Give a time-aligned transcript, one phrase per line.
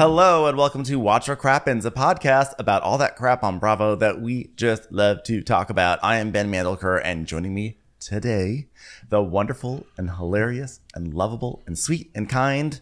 [0.00, 3.94] Hello and welcome to Watch What Crappens, a podcast about all that crap on Bravo
[3.96, 5.98] that we just love to talk about.
[6.02, 8.68] I am Ben Mandelker, and joining me today,
[9.10, 12.80] the wonderful and hilarious and lovable and sweet and kind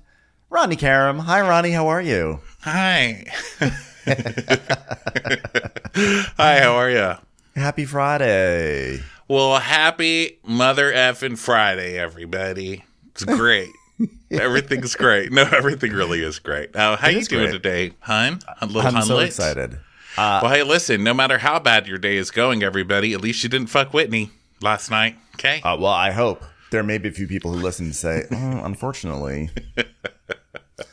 [0.49, 1.19] Ronnie Karam.
[1.19, 1.73] Hi, Ronnie.
[1.73, 2.39] How are you?
[2.61, 3.25] Hi.
[6.37, 7.15] Hi, how are you?
[7.57, 9.01] Happy Friday.
[9.27, 12.85] Well, happy Mother effing Friday, everybody.
[13.11, 13.71] It's great.
[14.41, 15.33] Everything's great.
[15.33, 16.75] No, everything really is great.
[16.77, 17.53] Uh, how you doing great.
[17.53, 17.93] today,
[18.69, 19.27] little I'm so hunlet?
[19.27, 19.79] excited.
[20.17, 21.03] well, hey, listen.
[21.03, 24.31] No matter how bad your day is going, everybody, at least you didn't fuck Whitney
[24.61, 25.17] last night.
[25.37, 25.63] Okay.
[25.63, 28.61] Uh, well, I hope there may be a few people who listen and say, oh,
[28.65, 29.51] unfortunately.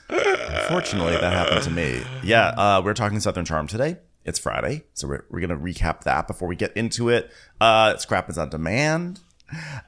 [0.10, 2.02] unfortunately, that happened to me.
[2.24, 3.98] Yeah, uh, we're talking Southern Charm today.
[4.24, 7.32] It's Friday, so we're, we're going to recap that before we get into it.
[7.62, 9.20] Uh, Scrap is on demand.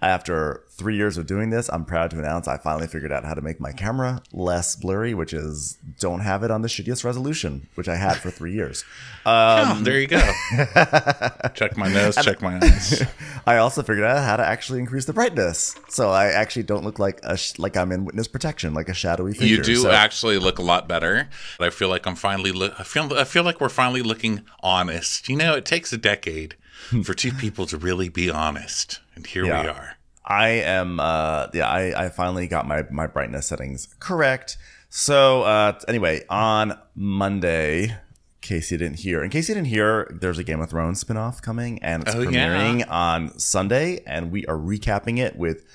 [0.02, 3.33] After three years of doing this, I'm proud to announce I finally figured out how
[3.33, 7.67] to make my camera less blurry, which is don't have it on the shittiest resolution,
[7.75, 8.86] which I had for three years.
[9.25, 10.19] oh, there you go.
[11.55, 12.16] check my nose.
[12.17, 13.03] Check my eyes.
[13.47, 16.99] I also figured out how to actually increase the brightness, so I actually don't look
[16.99, 19.58] like a sh- like I'm in witness protection, like a shadowy figure.
[19.58, 21.30] You do So- actually look a lot better.
[21.59, 22.52] I feel like I'm finally.
[22.52, 23.11] Lo- I feel.
[23.14, 25.27] I feel like we're finally looking honest.
[25.30, 26.55] You know, it takes a decade
[27.03, 29.94] for two people to really be honest, and here we are.
[30.25, 31.00] I am.
[31.00, 34.58] Uh, yeah, I, I finally got my my brightness settings correct.
[34.89, 37.95] So uh, anyway, on Monday, in
[38.42, 41.42] case you didn't hear, in case you didn't hear, there's a Game of Thrones spinoff
[41.42, 42.30] coming, and it's Oh, yeah.
[42.49, 45.65] premiering on Sunday, and we are recapping it with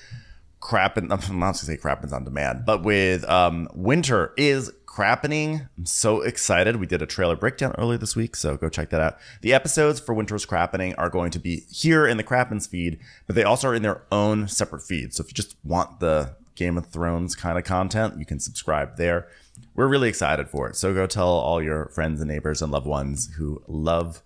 [0.59, 5.67] crap and I'm not to say crappens on demand, but with um, winter is crappening.
[5.75, 6.75] I'm so excited.
[6.75, 9.17] We did a trailer breakdown earlier this week, so go check that out.
[9.41, 13.35] The episodes for Winter's Crappening are going to be here in the Crappens feed, but
[13.35, 15.15] they also are in their own separate feed.
[15.15, 18.97] So if you just want the Game of Thrones kind of content, you can subscribe
[18.97, 19.27] there.
[19.73, 20.75] We're really excited for it.
[20.75, 24.21] So go tell all your friends and neighbors and loved ones who love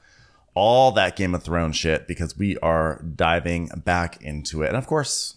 [0.53, 4.67] all that Game of Thrones shit because we are diving back into it.
[4.67, 5.35] And of course,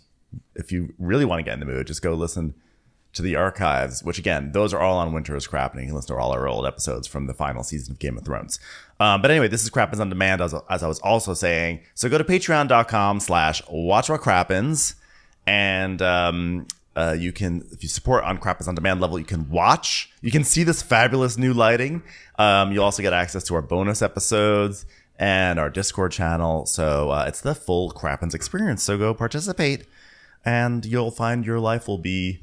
[0.57, 2.55] if you really want to get in the mood, just go listen
[3.13, 5.97] to the archives, which again, those are all on Winter is Crap, and you can
[5.97, 8.61] listen to all our old episodes from the final season of Game of Thrones.
[9.01, 11.81] Um, but anyway, this is Crappens on Demand, as, as I was also saying.
[11.95, 14.95] So go to patreon.com slash watch what crappens,
[15.47, 19.49] and um, uh, you can, if you support on Crappens on Demand level, you can
[19.51, 20.13] watch.
[20.21, 22.03] You can see this fabulous new lighting.
[22.39, 24.87] Um, you also get access to our bonus episodes
[25.19, 26.67] and our Discord channel.
[26.67, 28.83] So uh, it's the full Crappens experience.
[28.83, 29.87] So go participate
[30.45, 32.41] and you'll find your life will be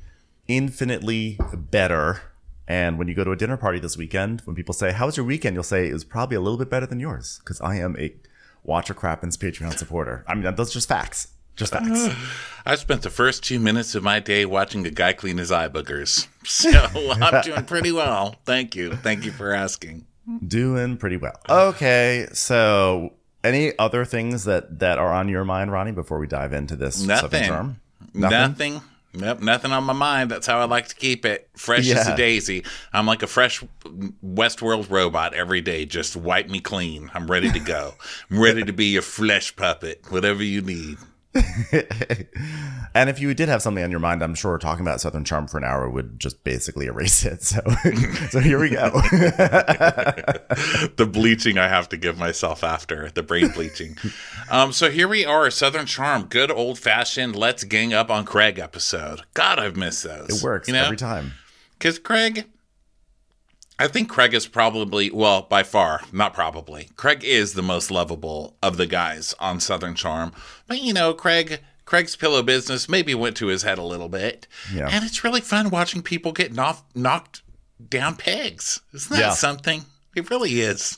[0.47, 2.21] infinitely better.
[2.67, 5.17] And when you go to a dinner party this weekend, when people say, How was
[5.17, 5.53] your weekend?
[5.55, 8.13] You'll say, It was probably a little bit better than yours because I am a
[8.63, 10.25] Watcher Crappens Patreon supporter.
[10.27, 11.29] I mean, those are just facts.
[11.55, 12.09] Just facts.
[12.65, 15.69] I spent the first two minutes of my day watching a guy clean his eye
[15.69, 18.35] boogers, so I'm doing pretty well.
[18.45, 18.95] Thank you.
[18.95, 20.05] Thank you for asking.
[20.45, 21.39] Doing pretty well.
[21.49, 22.27] Okay.
[22.33, 26.75] So, any other things that, that are on your mind, Ronnie, before we dive into
[26.75, 27.79] this Southern
[28.13, 28.29] Nothing.
[28.29, 28.81] Nothing.
[29.17, 30.29] Nope, nothing on my mind.
[30.29, 31.49] That's how I like to keep it.
[31.55, 32.63] Fresh as a daisy.
[32.93, 33.63] I'm like a fresh
[34.23, 35.85] Westworld robot every day.
[35.85, 37.09] Just wipe me clean.
[37.13, 37.95] I'm ready to go.
[38.29, 40.97] I'm ready to be your flesh puppet, whatever you need.
[42.93, 45.47] and if you did have something on your mind, I'm sure talking about Southern Charm
[45.47, 47.43] for an hour would just basically erase it.
[47.43, 47.61] So,
[48.29, 48.89] so here we go.
[50.95, 53.97] the bleaching I have to give myself after the brain bleaching.
[54.49, 58.59] um, so here we are, Southern Charm, good old fashioned "Let's Gang Up on Craig"
[58.59, 59.21] episode.
[59.33, 60.41] God, I've missed those.
[60.41, 60.85] It works you know?
[60.85, 61.33] every time.
[61.77, 62.45] Because Craig,
[63.79, 66.89] I think Craig is probably, well, by far, not probably.
[66.95, 70.31] Craig is the most lovable of the guys on Southern Charm.
[70.67, 71.59] But, you know, Craig.
[71.85, 74.45] Craig's pillow business maybe went to his head a little bit.
[74.73, 74.89] Yeah.
[74.91, 77.43] And it's really fun watching people get knocked, knocked
[77.89, 78.81] down pegs.
[78.93, 79.29] Isn't that Yeah.
[79.33, 79.85] something?
[80.15, 80.97] It really is.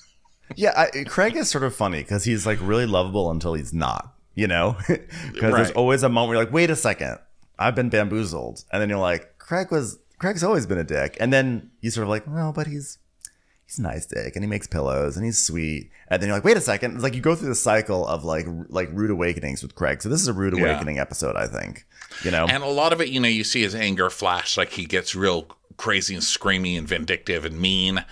[0.56, 4.16] Yeah, I, Craig is sort of funny because he's like really lovable until he's not.
[4.34, 7.18] You know, because there's always a moment where you're like, wait a second,
[7.60, 11.32] I've been bamboozled, and then you're like, Craig was Craig's always been a dick, and
[11.34, 12.98] then you sort of like, well, but he's
[13.66, 15.92] he's a nice dick and he makes pillows and he's sweet.
[16.08, 16.96] And then you're like, wait a second.
[16.96, 20.02] It's like you go through the cycle of like like rude awakenings with Craig.
[20.02, 20.64] So this is a rude Yeah.
[20.66, 21.86] awakening episode, I think.
[22.24, 24.72] You know, And a lot of it, you know, you see his anger flash, like
[24.72, 28.04] he gets real crazy and screamy and vindictive and mean.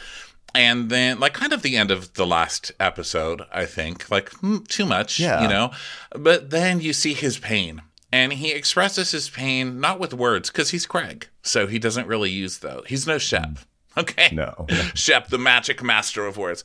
[0.55, 4.59] And then, like, kind of the end of the last episode, I think, like, hmm,
[4.67, 5.41] too much, Yeah.
[5.43, 5.71] you know?
[6.15, 7.81] But then you see his pain.
[8.11, 11.27] And he expresses his pain not with words, because he's Craig.
[11.41, 12.85] So he doesn't really use those.
[12.87, 13.59] He's no Shep.
[13.97, 14.29] Okay?
[14.31, 14.65] no.
[14.93, 16.63] Shep, the magic master of words.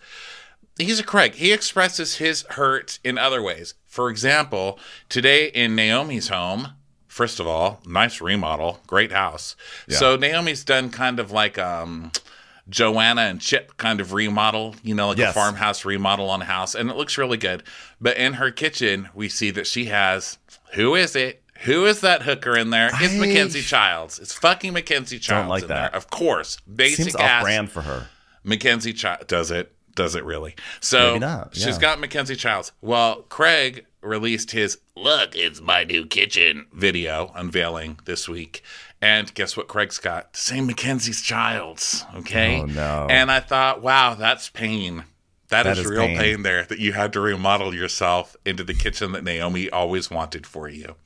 [0.78, 1.34] He's a Craig.
[1.34, 3.74] He expresses his hurt in other ways.
[3.86, 4.78] For example,
[5.08, 6.68] today in Naomi's home,
[7.08, 9.56] first of all, nice remodel, great house.
[9.88, 12.12] So Naomi's done kind of like um
[12.68, 15.30] Joanna and Chip kind of remodel, you know, like Yes.
[15.30, 17.62] a farmhouse remodel on a house, and it looks really good.
[18.00, 20.38] But in her kitchen, we see that she has
[20.72, 21.42] who is it?
[21.64, 22.90] Who is that hooker in there?
[22.94, 24.18] It's I- Mackenzie Childs.
[24.18, 25.92] It's fucking Mackenzie Childs like in that.
[25.92, 25.96] there.
[25.96, 26.58] Of course.
[26.60, 28.08] Basic Seems ass brand for her.
[28.42, 29.72] Mackenzie Childs does it.
[29.94, 30.54] Does it really?
[30.80, 31.78] So not, she's yeah.
[31.78, 32.72] got Mackenzie Childs.
[32.80, 38.62] Well, Craig released his "Look, it's my new kitchen" video unveiling this week,
[39.02, 39.68] and guess what?
[39.68, 42.06] Craig's got the same Mackenzie's Childs.
[42.16, 42.60] Okay.
[42.62, 43.06] Oh, no.
[43.10, 45.04] And I thought, wow, that's pain.
[45.52, 46.18] That is, is real pain.
[46.18, 46.42] pain.
[46.42, 50.68] there that you had to remodel yourself into the kitchen that Naomi always wanted for
[50.68, 50.96] you.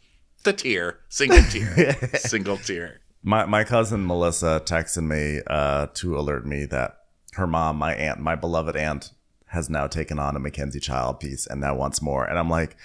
[0.44, 3.00] The tear, single tear, single tear.
[3.22, 6.98] My my cousin Melissa texted me uh, to alert me that
[7.32, 9.10] her mom, my aunt, my beloved aunt,
[9.46, 12.24] has now taken on a Mackenzie Child piece and now wants more.
[12.24, 12.76] And I'm like,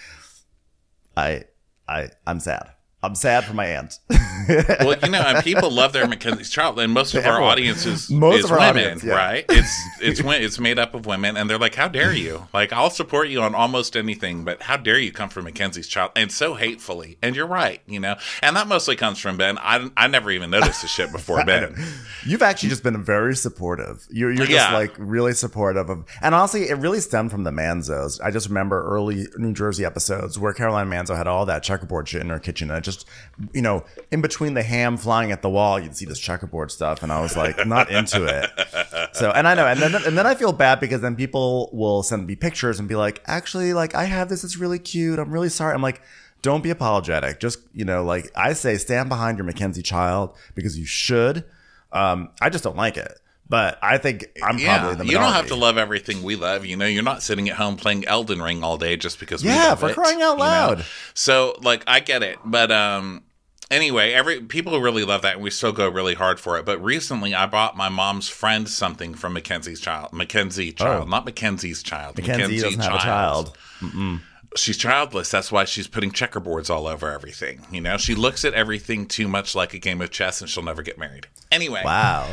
[1.16, 1.44] I
[1.88, 2.72] I I'm sad.
[3.04, 4.00] I'm sad for my aunt.
[4.82, 8.10] Well, you know, and people love their Mackenzie's Child, and most of our audience is,
[8.10, 9.14] Most is of our women, audience, yeah.
[9.16, 9.46] right?
[9.50, 12.48] It's it's it's made up of women, and they're like, "How dare you?
[12.54, 16.12] Like, I'll support you on almost anything, but how dare you come from Mackenzie's Child?"
[16.16, 17.18] And so hatefully.
[17.22, 19.58] And you're right, you know, and that mostly comes from Ben.
[19.60, 21.76] I I never even noticed the shit before Ben.
[22.26, 24.06] You've actually just been very supportive.
[24.10, 24.74] You're, you're just Yeah.
[24.74, 28.20] like really supportive of, and honestly, it really stemmed from the Manzos.
[28.24, 32.22] I just remember early New Jersey episodes where Caroline Manzo had all that checkerboard shit
[32.22, 33.08] in her kitchen, and it just,
[33.54, 37.04] you know, in between the ham flying at the wall, you'd see this checkerboard stuff,
[37.04, 38.50] and I was like, not into it.
[39.16, 42.04] So, and I know, and then and then I feel bad because then people will
[42.04, 45.19] send me pictures and be like, actually, like I have this, it's really cute.
[45.19, 45.74] I'm really sorry.
[45.74, 46.01] I'm like.
[46.44, 47.39] Don't be apologetic.
[47.39, 51.44] Just, you know, like I say, stand behind your Mackenzie child because you should.
[51.92, 53.12] Um, I just don't like it.
[53.48, 56.66] But I think I'm Yeah, probably the you don't have to love everything we love.
[56.66, 59.44] You know, you're not sitting at home playing Elden Ring all day just because.
[59.44, 60.50] we Yeah, love for it, crying out you know?
[60.50, 60.86] loud.
[61.13, 63.22] So, like, I get it, but um,
[63.71, 66.65] anyway, every people really love that, and we still go really hard for it.
[66.65, 70.83] But recently, I bought my mom's friend something from Mackenzie's child, Mackenzie oh.
[70.83, 71.09] child, Oh.
[71.09, 72.18] not Mackenzie's child.
[72.18, 73.57] Mackenzie doesn't have a child.
[74.57, 75.31] She's childless.
[75.31, 77.62] That's why she's putting checkerboards all over everything.
[77.71, 80.63] You know, she looks at everything too much like a game of chess, and she'll
[80.63, 81.27] never get married.
[81.51, 82.27] Anyway, Wow.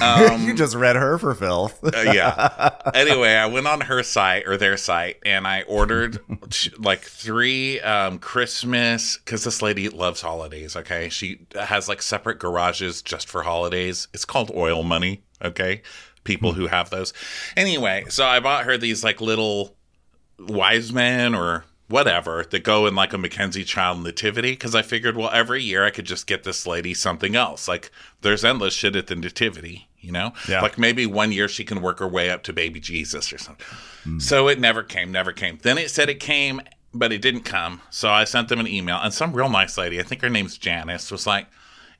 [0.00, 1.82] Um, you just read her for filth.
[1.84, 2.70] uh, yeah.
[2.92, 6.18] Anyway, I went on her site or their site and I ordered
[6.78, 10.74] like three um, Christmas because this lady loves holidays.
[10.76, 14.08] Okay, she has like separate garages just for holidays.
[14.14, 15.22] It's called oil money.
[15.42, 15.82] Okay,
[16.24, 17.12] people who have those.
[17.56, 19.76] Anyway, so I bought her these like little
[20.38, 25.16] wise men or whatever that go in like a Mackenzie child nativity because I figured,
[25.16, 27.68] well, every year I could just get this lady something else.
[27.68, 27.90] Like
[28.22, 30.32] there's endless shit at the nativity, you know?
[30.48, 30.62] Yeah.
[30.62, 33.66] Like maybe one year she can work her way up to baby Jesus or something.
[34.04, 34.18] Hmm.
[34.18, 35.58] So it never came, never came.
[35.62, 36.62] Then it said it came,
[36.94, 37.82] but it didn't come.
[37.90, 40.56] So I sent them an email and some real nice lady, I think her name's
[40.56, 41.46] Janice, was like,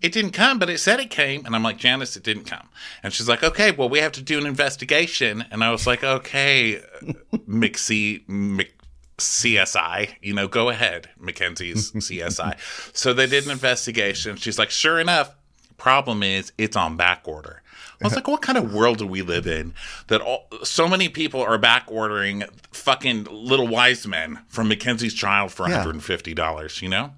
[0.04, 1.46] it didn't come, but it said it came.
[1.46, 2.68] And I'm like, Janice, it didn't come.
[3.02, 5.46] And she's like, okay, well, we have to do an investigation.
[5.50, 6.82] And I was like, okay,
[7.48, 8.70] McC, Mc,
[9.16, 12.58] CSI, you know, go ahead, Mackenzie's CSI.
[12.94, 14.36] So they did an investigation.
[14.36, 15.34] She's like, sure enough,
[15.78, 17.62] problem is it's on back order.
[18.02, 19.72] I was like, what kind of world do we live in
[20.08, 22.42] that all, so many people are back ordering
[22.72, 27.12] fucking little wise men from Mackenzie's Child for $150, you know?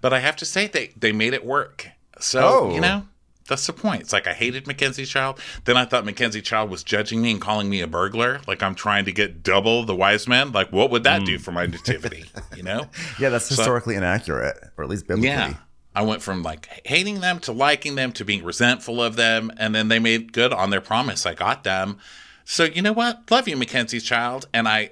[0.00, 1.90] But I have to say, they, they made it work.
[2.22, 2.74] So, Oh.
[2.74, 3.06] you know,
[3.48, 4.02] that's the point.
[4.02, 5.40] It's like I hated Mackenzie Child.
[5.64, 8.40] Then I thought Mackenzie Child was judging me and calling me a burglar.
[8.46, 10.52] Like I'm trying to get double the wise man.
[10.52, 11.42] Like what would that do hmm.
[11.42, 12.24] for my nativity?
[12.56, 12.86] You know?
[13.18, 15.28] yeah, that's historically inaccurate, or at least biblically.
[15.28, 15.54] Yeah.
[15.94, 19.50] I went from like hating them to liking them to being resentful of them.
[19.58, 21.26] And then they made good on their promise.
[21.26, 21.98] I got them.
[22.44, 23.30] So you know what?
[23.30, 24.46] Love you, Mackenzie's child.
[24.54, 24.90] And I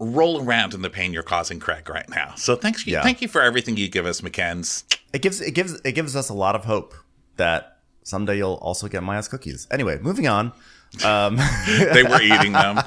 [0.00, 2.34] roll around in the pain you're causing Craig right now.
[2.36, 3.02] So thanks you Yeah.
[3.02, 4.82] thank you for everything you give us, McKenz.
[5.12, 6.94] It gives it gives it gives us a lot of hope
[7.36, 9.66] that someday you'll also get my ass cookies.
[9.70, 10.52] Anyway, moving on.
[11.04, 12.80] Um, They were eating them.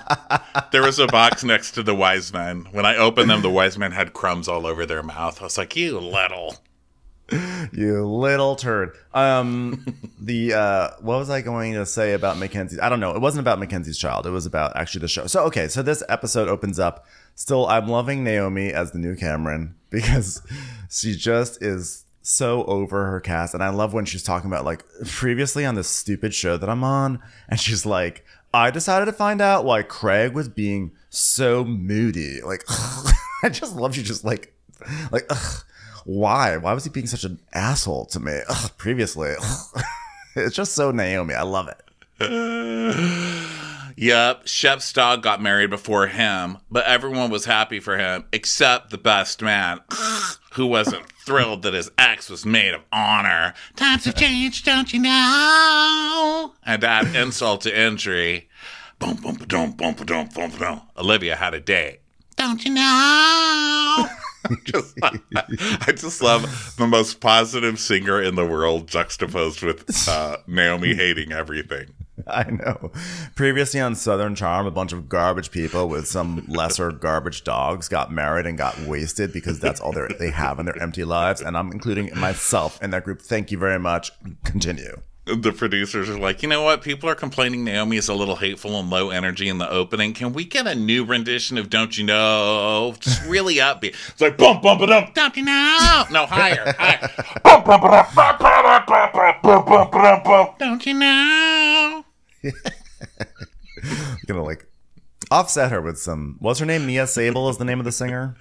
[0.71, 2.67] There was a box next to the wise men.
[2.71, 5.41] When I opened them, the wise men had crumbs all over their mouth.
[5.41, 6.55] I was like, you little.
[7.73, 8.95] you little turd.
[9.13, 9.83] Um,
[10.19, 12.79] the uh, what was I going to say about Mackenzie?
[12.79, 13.15] I don't know.
[13.15, 14.27] It wasn't about Mackenzie's child.
[14.27, 15.25] It was about actually the show.
[15.25, 17.05] So okay, so this episode opens up.
[17.33, 20.41] Still, I'm loving Naomi as the new Cameron because
[20.91, 24.83] she just is so over her cast, and I love when she's talking about like
[25.05, 29.41] previously on this stupid show that I'm on, and she's like, I decided to find
[29.41, 32.41] out why Craig was being so moody.
[32.41, 32.63] Like,
[33.43, 34.55] I just love you, just like,
[35.11, 35.63] like, ugh,
[36.05, 36.57] why?
[36.57, 38.39] Why was he being such an asshole to me?
[38.49, 39.35] Ugh, previously,
[40.35, 41.35] it's just so Naomi.
[41.35, 43.51] I love it.
[43.97, 48.97] Yep, Shep's dog got married before him, but everyone was happy for him except the
[48.97, 49.79] best man,
[50.55, 53.53] who wasn't thrilled that his ex was maid of honor.
[53.75, 56.53] Times have changed, don't you know?
[56.65, 58.49] And add insult to injury,
[58.99, 60.81] boom, boom, boom, boom, boom, boom, boom.
[60.97, 61.99] Olivia had a date.
[62.35, 64.07] Don't you know?
[64.63, 70.93] just, I just love the most positive singer in the world juxtaposed with uh, Naomi
[70.93, 71.87] hating everything.
[72.27, 72.91] I know.
[73.35, 78.11] Previously on Southern Charm, a bunch of garbage people with some lesser garbage dogs got
[78.11, 81.41] married and got wasted because that's all they they have in their empty lives.
[81.41, 83.21] And I'm including myself in that group.
[83.21, 84.11] Thank you very much.
[84.43, 85.01] Continue.
[85.25, 86.83] The producers are like, you know what?
[86.83, 90.13] People are complaining Naomi is a little hateful and low energy in the opening.
[90.13, 92.93] Can we get a new rendition of Don't You Know?
[92.99, 93.95] Just really upbeat.
[94.09, 95.15] It's like, bump, bump it up.
[95.15, 96.03] Don't you know?
[96.11, 97.09] No, higher, higher.
[97.43, 98.13] Bump, bump it up.
[100.59, 102.04] Don't you know?
[104.27, 104.67] gonna like
[105.31, 106.37] offset her with some.
[106.39, 106.85] What's her name?
[106.85, 108.35] Mia Sable is the name of the singer.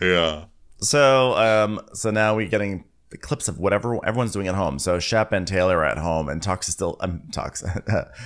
[0.00, 0.46] Yeah.
[0.78, 4.78] So, um, so now we're getting the clips of whatever everyone's doing at home.
[4.78, 7.62] So Shep and Taylor are at home, and Tux is still um, Tux.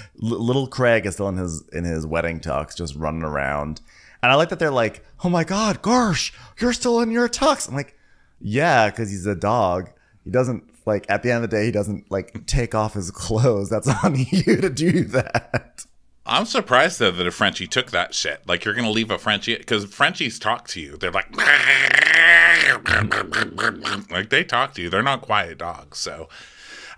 [0.17, 3.81] Little Craig is still in his in his wedding tux, just running around.
[4.23, 7.69] And I like that they're like, "Oh my God, Garsh, you're still in your tux."
[7.69, 7.97] I'm like,
[8.41, 9.91] "Yeah," because he's a dog.
[10.29, 13.11] He doesn't like at the end of the day, he doesn't like take off his
[13.11, 13.71] clothes.
[13.71, 15.87] That's on you to do that.
[16.27, 18.47] I'm surprised though that a Frenchie took that shit.
[18.47, 20.99] Like you're gonna leave a Frenchie because Frenchies talk to you.
[20.99, 21.35] They're like,
[24.11, 24.91] like they talk to you.
[24.91, 25.97] They're not quiet dogs.
[25.97, 26.29] So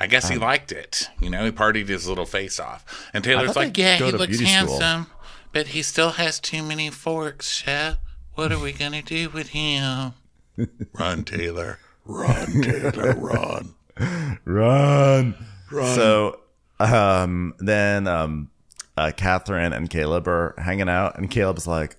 [0.00, 1.08] I guess he liked it.
[1.20, 3.08] You know, he partied his little face off.
[3.14, 5.06] And Taylor's like, yeah, he looks beauty school." handsome,
[5.52, 8.00] but he still has too many forks, Shep.
[8.34, 10.14] What are we gonna do with him?
[10.98, 11.78] run, Taylor.
[12.04, 13.14] Run, Taylor.
[13.14, 13.74] Run.
[14.44, 15.34] Run.
[15.70, 15.94] Run.
[15.94, 16.40] So
[16.78, 18.50] um, then um,
[18.96, 21.96] uh, Catherine and Caleb are hanging out, and Caleb's like,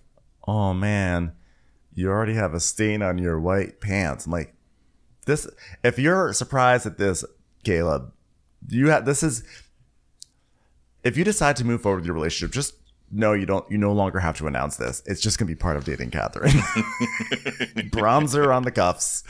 [0.48, 1.34] "Oh man,
[1.94, 4.56] you already have a stain on your white pants." I'm like,
[5.26, 5.48] "This."
[5.84, 7.24] If you're surprised at this,
[7.64, 8.12] Caleb,
[8.68, 9.44] you have this is.
[11.04, 12.76] If you decide to move forward with your relationship, just
[13.12, 13.70] know you don't.
[13.70, 15.02] You no longer have to announce this.
[15.06, 16.52] It's just gonna be part of dating Catherine.
[17.92, 19.24] Bronzer on the cuffs.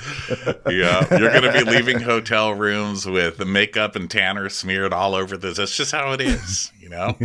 [0.69, 5.15] Yeah, you're going to be leaving hotel rooms with the makeup and tanner smeared all
[5.15, 5.57] over this.
[5.57, 7.17] That's just how it is, you know?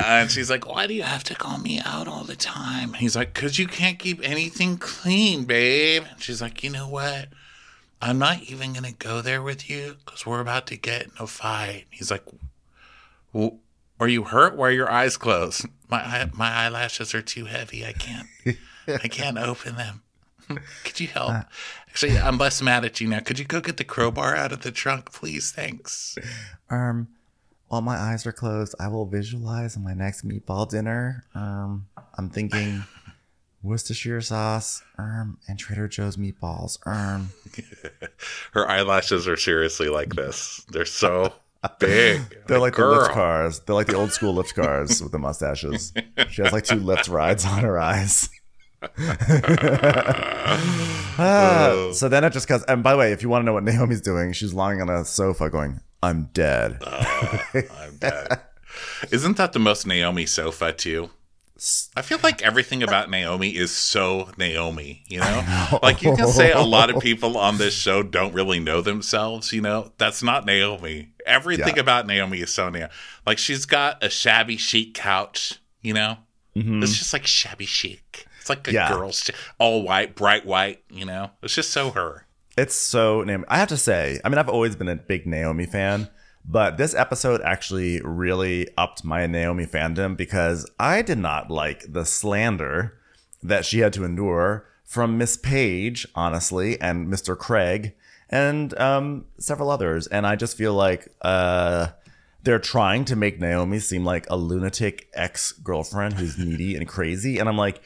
[0.00, 2.94] and she's like, Why do you have to call me out all the time?
[2.94, 6.04] He's like, Because you can't keep anything clean, babe.
[6.10, 7.28] And she's like, You know what?
[8.00, 11.12] I'm not even going to go there with you because we're about to get in
[11.18, 11.86] a fight.
[11.90, 12.24] He's like,
[13.32, 13.58] well,
[14.00, 14.56] Are you hurt?
[14.56, 15.66] Why are your eyes closed?
[15.90, 17.84] My, my eyelashes are too heavy.
[17.84, 18.28] I can't.
[18.86, 20.02] I can't open them.
[20.84, 21.32] Could you help?
[21.88, 23.20] Actually, I'm less mad at you now.
[23.20, 25.50] Could you go get the crowbar out of the trunk, please?
[25.52, 26.16] Thanks.
[26.70, 27.08] Um,
[27.68, 31.24] while my eyes are closed, I will visualize my next meatball dinner.
[31.34, 31.86] Um,
[32.16, 32.84] I'm thinking
[33.62, 36.78] Worcestershire sauce, um, and Trader Joe's meatballs.
[36.86, 37.30] Um,
[38.52, 40.64] Her eyelashes are seriously like this.
[40.70, 41.34] They're so
[41.78, 42.22] big.
[42.46, 42.94] they're like Girl.
[42.94, 43.60] the Lyft cars.
[43.60, 45.92] They're like the old school Lyft cars with the mustaches.
[46.30, 48.28] She has like two Lyft rides on her eyes.
[51.20, 52.62] Ah, so then it just goes.
[52.64, 54.88] And by the way, if you want to know what Naomi's doing, she's lying on
[54.88, 58.40] a sofa going, "I'm dead." I'm dead.
[59.10, 61.10] Isn't that the most Naomi sofa too?
[61.96, 65.78] I feel like everything about Naomi is so Naomi, you know?
[65.82, 69.52] Like you can say a lot of people on this show don't really know themselves,
[69.52, 69.90] you know?
[69.98, 71.14] That's not Naomi.
[71.26, 71.80] Everything Yeah.
[71.82, 72.92] about Naomi is so Naomi.
[73.26, 76.18] Like she's got a shabby chic couch, you know?
[76.56, 76.82] Mm-hmm.
[76.82, 78.26] It's just like shabby chic.
[78.40, 78.90] It's like a Yeah.
[78.92, 81.30] girl's all white, bright white, you know?
[81.42, 82.26] It's just so her.
[82.56, 83.44] It's so Naomi.
[83.48, 86.08] I have to say, I mean, I've always been a big Naomi fan,
[86.50, 92.06] but this episode actually really upped my Naomi fandom because I did not like the
[92.06, 92.98] slander
[93.42, 97.36] that she had to endure from Miss Paige, honestly, and Mr.
[97.36, 97.94] Craig,
[98.30, 100.06] and um, several others.
[100.06, 101.88] And I just feel like uh,
[102.42, 107.38] they're trying to make Naomi seem like a lunatic ex girlfriend who's needy and crazy.
[107.38, 107.82] And I'm like,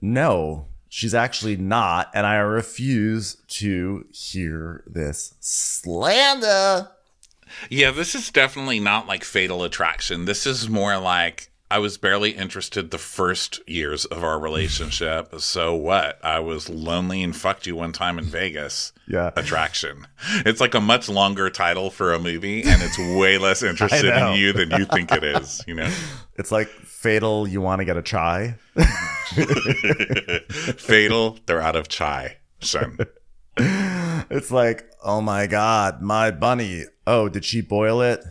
[0.00, 6.88] no, she's actually not, and I refuse to hear this slander.
[7.70, 10.24] Yeah, this is definitely not like Fatal Attraction.
[10.24, 15.34] This is more like I was barely interested the first years of our relationship.
[15.40, 16.18] so what?
[16.24, 18.92] I was lonely and fucked you one time in Vegas.
[19.06, 19.32] Yeah.
[19.36, 20.06] Attraction.
[20.46, 24.34] It's like a much longer title for a movie, and it's way less interested in
[24.34, 25.90] you than you think it is, you know?
[26.38, 27.48] It's like fatal.
[27.48, 28.54] You want to get a chai?
[30.76, 32.96] Fatal, they're out of chai, son.
[34.30, 36.84] It's like, oh my god, my bunny.
[37.06, 38.24] Oh, did she boil it?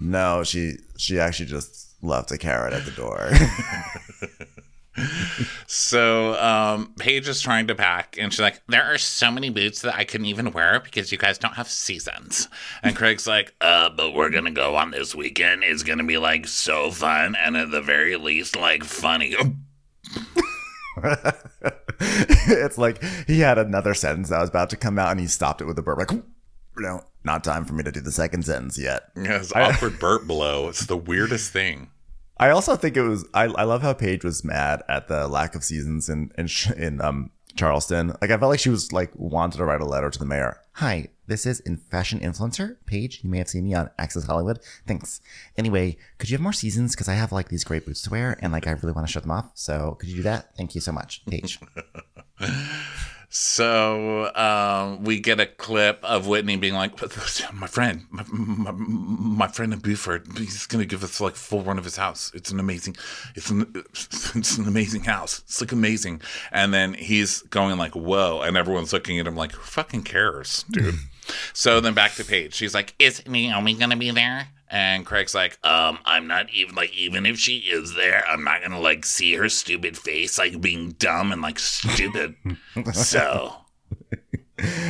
[0.00, 3.30] No, she she actually just left a carrot at the door.
[5.66, 9.82] So um, Paige is trying to pack, and she's like, "There are so many boots
[9.82, 12.48] that I couldn't even wear because you guys don't have seasons."
[12.82, 15.64] And Craig's like, "Uh, but we're gonna go on this weekend.
[15.64, 19.36] It's gonna be like so fun, and at the very least, like funny."
[22.00, 25.60] it's like he had another sentence that was about to come out, and he stopped
[25.60, 25.98] it with a burp.
[25.98, 26.22] Like,
[26.78, 29.10] no, not time for me to do the second sentence yet.
[29.16, 30.68] Yeah, it's awkward burp blow.
[30.68, 31.90] It's the weirdest thing.
[32.38, 33.24] I also think it was.
[33.32, 37.00] I, I love how Paige was mad at the lack of seasons in in, in
[37.00, 38.08] um Charleston.
[38.20, 40.60] Like I felt like she was like wanted to write a letter to the mayor.
[40.72, 43.20] Hi, this is in fashion influencer Paige.
[43.22, 44.60] You may have seen me on Access Hollywood.
[44.86, 45.20] Thanks.
[45.56, 46.94] Anyway, could you have more seasons?
[46.94, 49.12] Because I have like these great boots to wear, and like I really want to
[49.12, 49.50] show them off.
[49.54, 50.56] So could you do that?
[50.56, 51.60] Thank you so much, Paige.
[53.28, 56.98] So um, we get a clip of Whitney being like,
[57.52, 61.62] "My friend, my, my, my friend in Beaufort, he's going to give us like full
[61.62, 62.30] run of his house.
[62.34, 62.96] It's an amazing,
[63.34, 65.40] it's an, it's an amazing house.
[65.40, 69.52] It's like amazing." And then he's going like, "Whoa!" And everyone's looking at him like,
[69.52, 70.94] "Who fucking cares, dude?"
[71.52, 72.54] so then back to Paige.
[72.54, 76.74] She's like, "Is Naomi going to be there?" And Craig's like, um, I'm not even
[76.74, 80.60] like, even if she is there, I'm not gonna like see her stupid face like
[80.60, 82.34] being dumb and like stupid.
[82.92, 83.54] so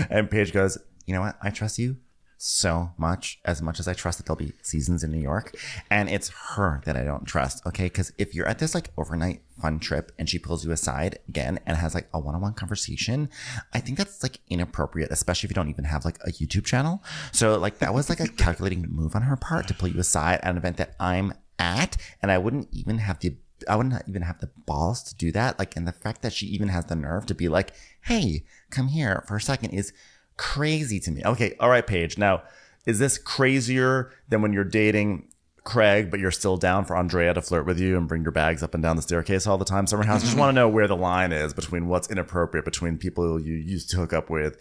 [0.08, 1.36] and Paige goes, you know what?
[1.42, 1.98] I trust you
[2.46, 5.56] so much, as much as I trust that there'll be seasons in New York.
[5.90, 7.66] And it's her that I don't trust.
[7.66, 7.84] Okay.
[7.84, 11.58] Because if you're at this like overnight fun trip and she pulls you aside again
[11.66, 13.28] and has like a one on one conversation,
[13.74, 17.02] I think that's like inappropriate, especially if you don't even have like a YouTube channel.
[17.32, 20.40] So, like, that was like a calculating move on her part to pull you aside
[20.42, 21.96] at an event that I'm at.
[22.22, 23.36] And I wouldn't even have the
[23.68, 25.58] I wouldn't even have the balls to do that.
[25.58, 28.88] Like, and the fact that she even has the nerve to be like, hey, come
[28.88, 29.92] here for a second is
[30.36, 31.22] crazy to me.
[31.24, 32.18] Okay, all right, Paige.
[32.18, 32.42] Now,
[32.86, 35.28] is this crazier than when you're dating
[35.64, 38.62] Craig, but you're still down for Andrea to flirt with you and bring your bags
[38.62, 40.22] up and down the staircase all the time, Summer House?
[40.22, 43.90] Just want to know where the line is between what's inappropriate between people you used
[43.90, 44.56] to hook up with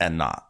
[0.00, 0.48] and not.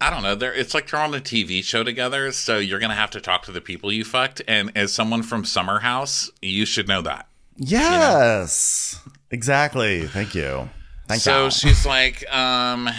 [0.00, 0.34] I don't know.
[0.34, 3.44] There, it's like you're on a TV show together, so you're gonna have to talk
[3.44, 4.42] to the people you fucked.
[4.48, 7.28] And as someone from Summer House, you should know that.
[7.56, 10.06] Yes, exactly.
[10.06, 10.68] Thank you.
[11.06, 11.50] Thank so you.
[11.52, 12.90] she's like, um,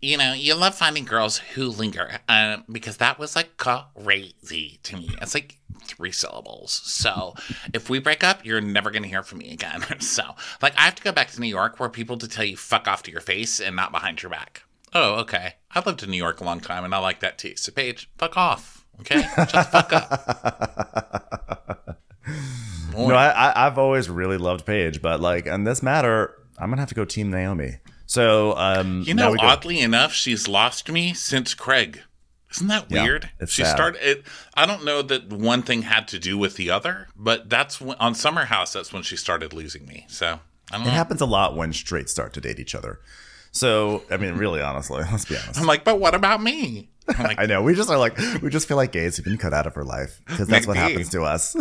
[0.00, 4.96] you know, you love finding girls who linger, uh, because that was like crazy to
[4.96, 5.10] me.
[5.20, 6.72] It's like three syllables.
[6.84, 7.34] So
[7.72, 9.82] if we break up, you're never gonna hear from me again.
[10.00, 10.22] so,
[10.62, 12.88] like, I have to go back to New York where people to tell you fuck
[12.88, 14.62] off to your face and not behind your back.
[14.94, 15.54] Oh, okay.
[15.74, 17.56] I lived in New York a long time, and I like that too.
[17.56, 18.86] So, Paige, fuck off.
[19.00, 21.82] Okay, the fuck up.
[22.96, 26.88] No, I, I've always really loved Paige, but like in this matter, I'm gonna have
[26.88, 27.76] to go Team Naomi.
[28.06, 32.02] So, um, You know, oddly enough, she's lost me since Craig.
[32.52, 33.30] Isn't that Yeah, weird?
[33.40, 33.74] it's she sad.
[33.74, 34.08] started.
[34.08, 34.22] It,
[34.54, 37.96] I don't know that one thing had to do with the other, but that's when,
[37.98, 38.72] on Summer House.
[38.72, 40.06] That's when she started losing me.
[40.08, 40.38] So
[40.70, 40.90] I don't it know.
[40.92, 43.00] happens a lot when straight start to date each other.
[43.50, 45.58] So, I mean, really, honestly, let's be honest.
[45.60, 46.90] I'm like, but what about me?
[47.20, 49.54] Like, I know we just are like we just feel like gays have been cut
[49.54, 51.54] out of her life because that's what happens to us.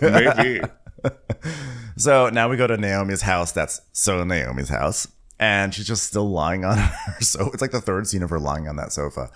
[0.00, 0.62] maybe.
[1.98, 3.52] so now we go to Naomi's house.
[3.52, 5.06] That's so Naomi's house.
[5.38, 7.20] And she's just still lying on her.
[7.20, 9.30] So it's like the third scene of her lying on that sofa.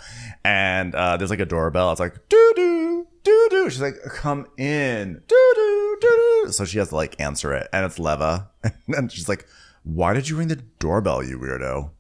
[0.45, 1.91] And uh, there's like a doorbell.
[1.93, 3.69] It's like, doo doo, doo doo.
[3.71, 5.23] She's like, come in.
[5.29, 6.53] Doo doo, doo doo.
[6.53, 7.69] So she has to like answer it.
[7.73, 8.49] And it's Leva.
[8.89, 9.47] And she's like,
[9.85, 11.91] why did you ring the doorbell, you weirdo?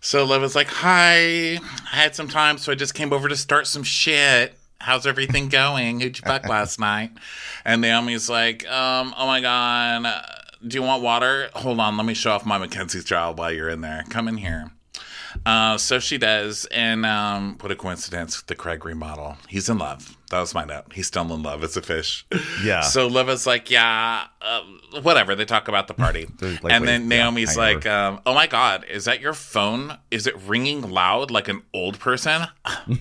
[0.00, 1.54] So Leva's like, hi.
[1.56, 1.60] I
[1.96, 4.54] had some time, so I just came over to start some shit.
[4.80, 6.00] How's everything going?
[6.00, 7.12] Who'd you fuck last night?
[7.64, 10.04] And Naomi's like, um, oh my god,
[10.66, 11.50] do you want water?
[11.54, 14.04] Hold on, let me show off my Mackenzie's job while you're in there.
[14.10, 14.70] Come in here.
[15.46, 18.42] Uh, so she does, and um, what a coincidence!
[18.42, 19.38] The Craig remodel.
[19.48, 20.14] He's in love.
[20.30, 20.92] That was my note.
[20.92, 22.26] He's still in love It's a fish.
[22.62, 22.82] Yeah.
[22.82, 24.62] So Leva's like, yeah, uh,
[25.00, 25.34] whatever.
[25.34, 28.84] They talk about the party, like, and then yeah, Naomi's like, um, oh my god,
[28.90, 29.96] is that your phone?
[30.10, 32.46] Is it ringing loud like an old person?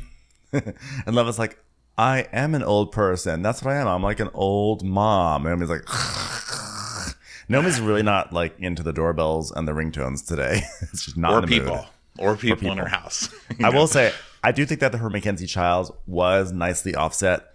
[0.54, 1.58] And Leva's like,
[1.98, 3.42] I am an old person.
[3.42, 3.88] That's what I am.
[3.88, 5.46] I'm like an old mom.
[5.46, 5.86] And he's like,
[7.52, 10.62] Naomi's really not like into the doorbells and the ringtones today.
[10.82, 11.76] it's just not or in people.
[11.76, 11.86] mood.
[12.20, 12.78] Or people, in people.
[12.78, 13.30] her house.
[13.64, 17.48] I will say, I do think that the her Mackenzie Childs was nicely offset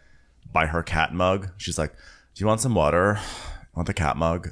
[0.53, 1.51] by her cat mug.
[1.57, 3.19] She's like, "Do you want some water?
[3.75, 4.49] Want the cat mug?"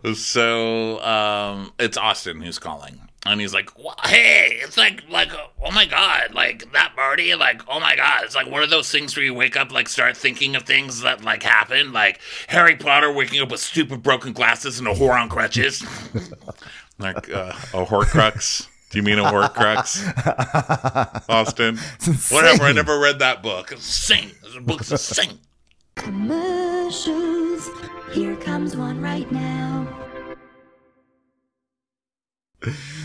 [0.14, 3.70] So um, it's Austin who's calling, and he's like,
[4.04, 5.30] "Hey, it's like like
[5.62, 8.90] oh my god, like that party, like oh my god, it's like one of those
[8.90, 12.76] things where you wake up, like start thinking of things that like happen, like Harry
[12.76, 15.82] Potter waking up with stupid broken glasses and a whore on crutches,
[16.98, 20.02] like uh, a Horcrux." Do you mean a Horcrux,
[21.28, 21.78] Austin?
[22.34, 22.64] Whatever.
[22.64, 23.70] I never read that book.
[23.70, 24.32] It's insane.
[24.52, 25.38] The book's insane.
[25.94, 27.70] Commercials.
[28.12, 29.79] Here comes one right now.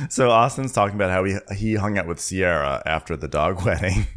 [0.10, 4.08] So Austin's talking about how he he hung out with Sierra after the dog wedding.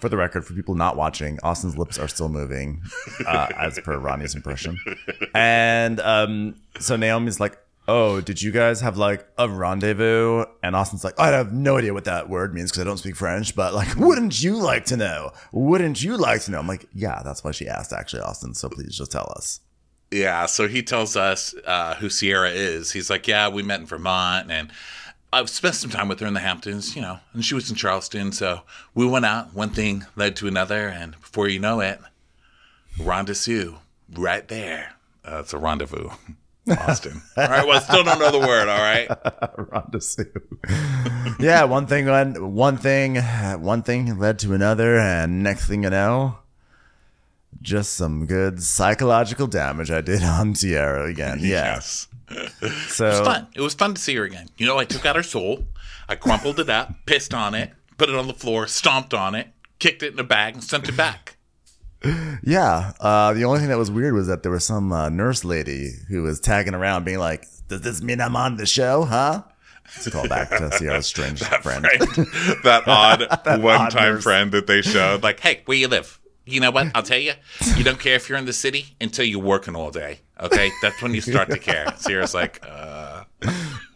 [0.00, 2.82] for the record, for people not watching, Austin's lips are still moving,
[3.26, 4.78] uh, as per Ronnie's impression.
[5.34, 7.56] And um, so Naomi's like,
[7.88, 11.94] "Oh, did you guys have like a rendezvous?" And Austin's like, "I have no idea
[11.94, 14.98] what that word means because I don't speak French, but like, wouldn't you like to
[14.98, 15.32] know?
[15.50, 18.52] Wouldn't you like to know?" I'm like, "Yeah, that's why she asked, actually, Austin.
[18.52, 19.60] So please just tell us."
[20.10, 22.92] Yeah, so he tells us uh, who Sierra is.
[22.92, 24.70] He's like, yeah, we met in Vermont, and
[25.32, 27.76] I've spent some time with her in the Hamptons, you know, and she was in
[27.76, 28.30] Charleston.
[28.32, 28.60] So
[28.94, 29.52] we went out.
[29.54, 31.98] One thing led to another, and before you know it,
[32.98, 33.74] rendezvous
[34.14, 34.94] right there.
[35.24, 36.08] Uh, it's a rendezvous,
[36.70, 37.20] Austin.
[37.36, 38.68] all right, well, I still don't know the word.
[38.68, 39.08] All right,
[39.72, 40.30] rendezvous.
[41.40, 45.90] yeah, one thing went, one thing, one thing led to another, and next thing you
[45.90, 46.38] know,
[47.62, 51.38] just some good psychological damage I did on Sierra again.
[51.40, 52.08] Yes,
[52.88, 53.46] So it was fun.
[53.54, 54.48] It was fun to see her again.
[54.56, 55.64] You know, I took out her soul,
[56.08, 59.48] I crumpled it up, pissed on it, put it on the floor, stomped on it,
[59.78, 61.36] kicked it in a bag, and sent it back.
[62.42, 65.44] yeah, uh, the only thing that was weird was that there was some uh, nurse
[65.44, 69.04] lady who was tagging around, being like, "Does this mean I'm on the show?
[69.04, 69.42] Huh?"
[69.94, 71.62] It's a call back to Sierra's strange friend.
[71.62, 71.84] friend.
[72.64, 75.22] that odd one-time friend that they showed.
[75.22, 76.20] Like, hey, where you live?
[76.46, 76.86] You know what?
[76.94, 77.32] I'll tell you.
[77.76, 80.20] You don't care if you're in the city until you're working all day.
[80.40, 81.92] Okay, that's when you start to care.
[81.96, 83.24] Sierra's like, uh,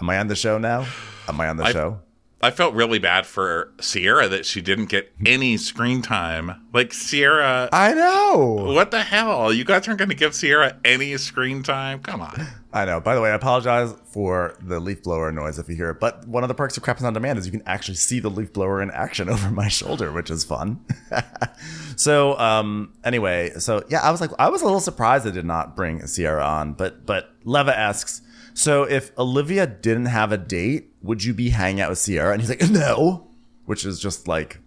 [0.01, 0.87] Am I on the show now?
[1.29, 2.01] Am I on the I- show?
[2.43, 6.67] I felt really bad for Sierra that she didn't get any screen time.
[6.73, 8.73] Like Sierra, I know.
[8.75, 9.53] what the hell?
[9.53, 12.01] You guys aren't going to give Sierra any screen time?
[12.01, 12.47] Come on.
[12.73, 12.99] I know.
[12.99, 16.01] By the way, I apologize for the leaf blower noise if you hear it.
[16.01, 18.31] But one of the perks of Crappens on Demand is you can actually see the
[18.31, 20.83] leaf blower in action over my shoulder, which is fun.
[21.97, 25.45] so, um, anyway, so yeah, I was like, I was a little surprised they did
[25.45, 26.73] not bring Sierra on.
[26.73, 28.23] But but Leva asks,
[28.55, 32.33] so if Olivia didn't have a date, would you be hanging out with Sierra?
[32.33, 33.29] And he's like, no,
[33.67, 34.59] which is just like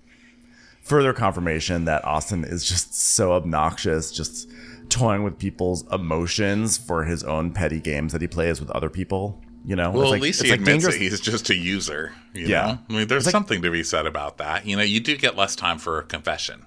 [0.83, 4.49] further confirmation that Austin is just so obnoxious, just
[4.89, 9.41] toying with people's emotions for his own petty games that he plays with other people.
[9.65, 11.49] You know, Well, It's at like- least it's he like admits dangerous- that he's just
[11.49, 12.13] a user.
[12.33, 12.65] You Yeah.
[12.65, 12.79] know?
[12.89, 14.65] I mean, there's like- something to be said about that.
[14.65, 16.65] You know, you do get less time for a confession.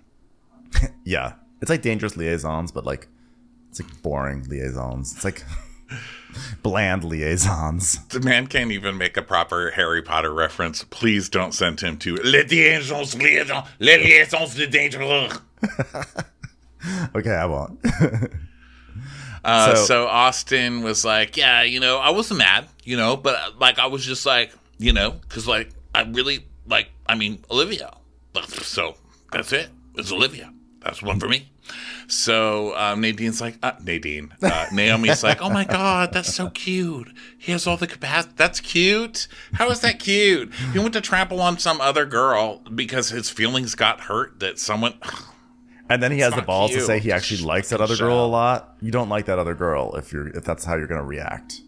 [1.05, 3.07] Yeah, it's like dangerous liaisons, but like
[3.71, 5.15] it's like boring liaisons.
[5.15, 5.45] It's like
[6.63, 8.05] bland liaisons.
[8.09, 10.85] The man can't even make a proper Harry Potter reference.
[10.85, 15.41] Please don't send him to Les Liaisons, Liaisons, Les Liaisons de Dangereux.
[17.17, 17.81] Okay, I won't.
[19.45, 23.37] Uh, So- so, Austin was like, yeah, you know, I wasn't mad, you know, but
[23.37, 27.45] uh, like I was just like, you know, because like I really like, I mean,
[27.49, 27.93] Olivia.
[28.49, 28.97] So
[29.33, 29.69] that's it.
[29.95, 30.53] It's Olivia.
[30.81, 31.49] That's one for me.
[32.09, 34.33] So um, Nadine's like, uh, Nadine.
[34.43, 37.13] Uh, Naomi's like, oh my God, that's so cute.
[37.39, 38.35] He has all the capacity.
[38.37, 39.29] That's cute.
[39.55, 40.53] How is that cute?
[40.73, 44.95] He went to trample on some other girl because his feelings got hurt that someone.
[45.89, 48.27] And then he has the balls to say he actually likes that other girl a
[48.27, 48.77] lot.
[48.83, 51.61] You don't like that other girl if you're if that's how you're gonna react.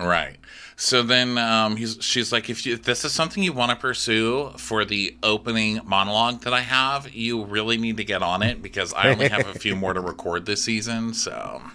[0.00, 0.38] Right.
[0.76, 3.76] So then um, he's, she's like, if, you, if this is something you want to
[3.76, 8.62] pursue for the opening monologue that I have, you really need to get on it
[8.62, 11.14] because I only have a few more to record this season.
[11.14, 11.62] So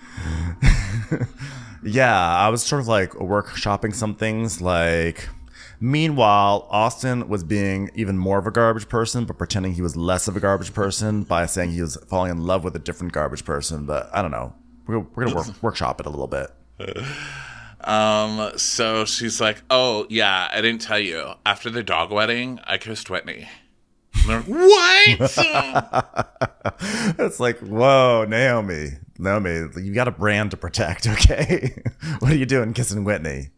[1.84, 4.62] Yeah, I was sort of like workshopping some things.
[4.62, 5.30] Like,
[5.80, 10.28] meanwhile, Austin was being even more of a garbage person, but pretending he was less
[10.28, 13.46] of a garbage person by saying he was falling in love with a different garbage
[13.46, 13.86] person.
[13.86, 14.54] But I don't know.
[14.86, 16.52] We're, we're gonna work, workshop it a little bit.
[17.82, 21.34] um, so she's like, oh, yeah, I didn't tell you.
[21.46, 23.48] After the dog wedding, I kissed Whitney.
[24.14, 26.34] And they're like, what?
[27.20, 31.82] It's like, whoa, Naomi, Naomi, you got a brand to protect, okay?
[32.20, 33.50] what are you doing, kissing Whitney?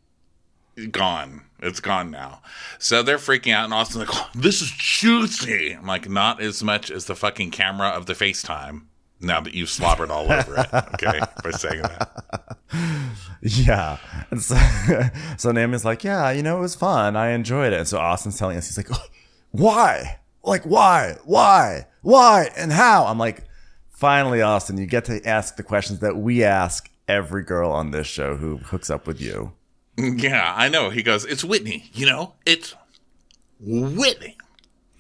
[0.88, 1.42] gone.
[1.62, 2.42] It's gone now.
[2.78, 6.64] So they're freaking out, and Austin's like, oh, "This is juicy." I'm like, "Not as
[6.64, 8.84] much as the fucking camera of the FaceTime."
[9.22, 10.74] Now that you've slobbered all over it.
[10.94, 12.58] Okay, by saying that.
[13.42, 13.98] Yeah.
[14.32, 14.58] And so,
[15.38, 17.16] so Naomi's like, yeah, you know, it was fun.
[17.16, 17.78] I enjoyed it.
[17.80, 19.06] And so Austin's telling us, he's like, "Oh,
[19.52, 20.20] why?
[20.44, 21.16] Like, why?
[21.24, 21.88] Why?
[22.02, 22.50] Why?
[22.58, 23.06] And how?
[23.06, 23.46] I'm like,
[23.90, 28.08] finally, Austin, you get to ask the questions that we ask every girl on this
[28.08, 29.54] show who hooks up with you.
[29.98, 30.90] Yeah, I know.
[30.90, 32.74] He goes, "It's Whitney." You know, it's
[33.60, 34.38] Whitney.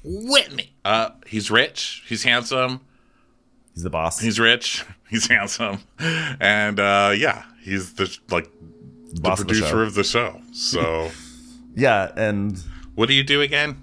[0.04, 0.74] Whitney.
[0.84, 2.04] Uh, he's rich.
[2.08, 2.82] He's handsome.
[3.74, 4.20] He's the boss.
[4.20, 4.86] He's rich.
[5.10, 5.80] He's handsome,
[6.40, 8.48] and uh, yeah, he's the like
[9.14, 9.80] the boss of the producer show.
[9.80, 10.42] of the show.
[10.54, 11.10] So,
[11.76, 12.12] yeah.
[12.16, 12.62] And
[12.96, 13.82] what do you do again?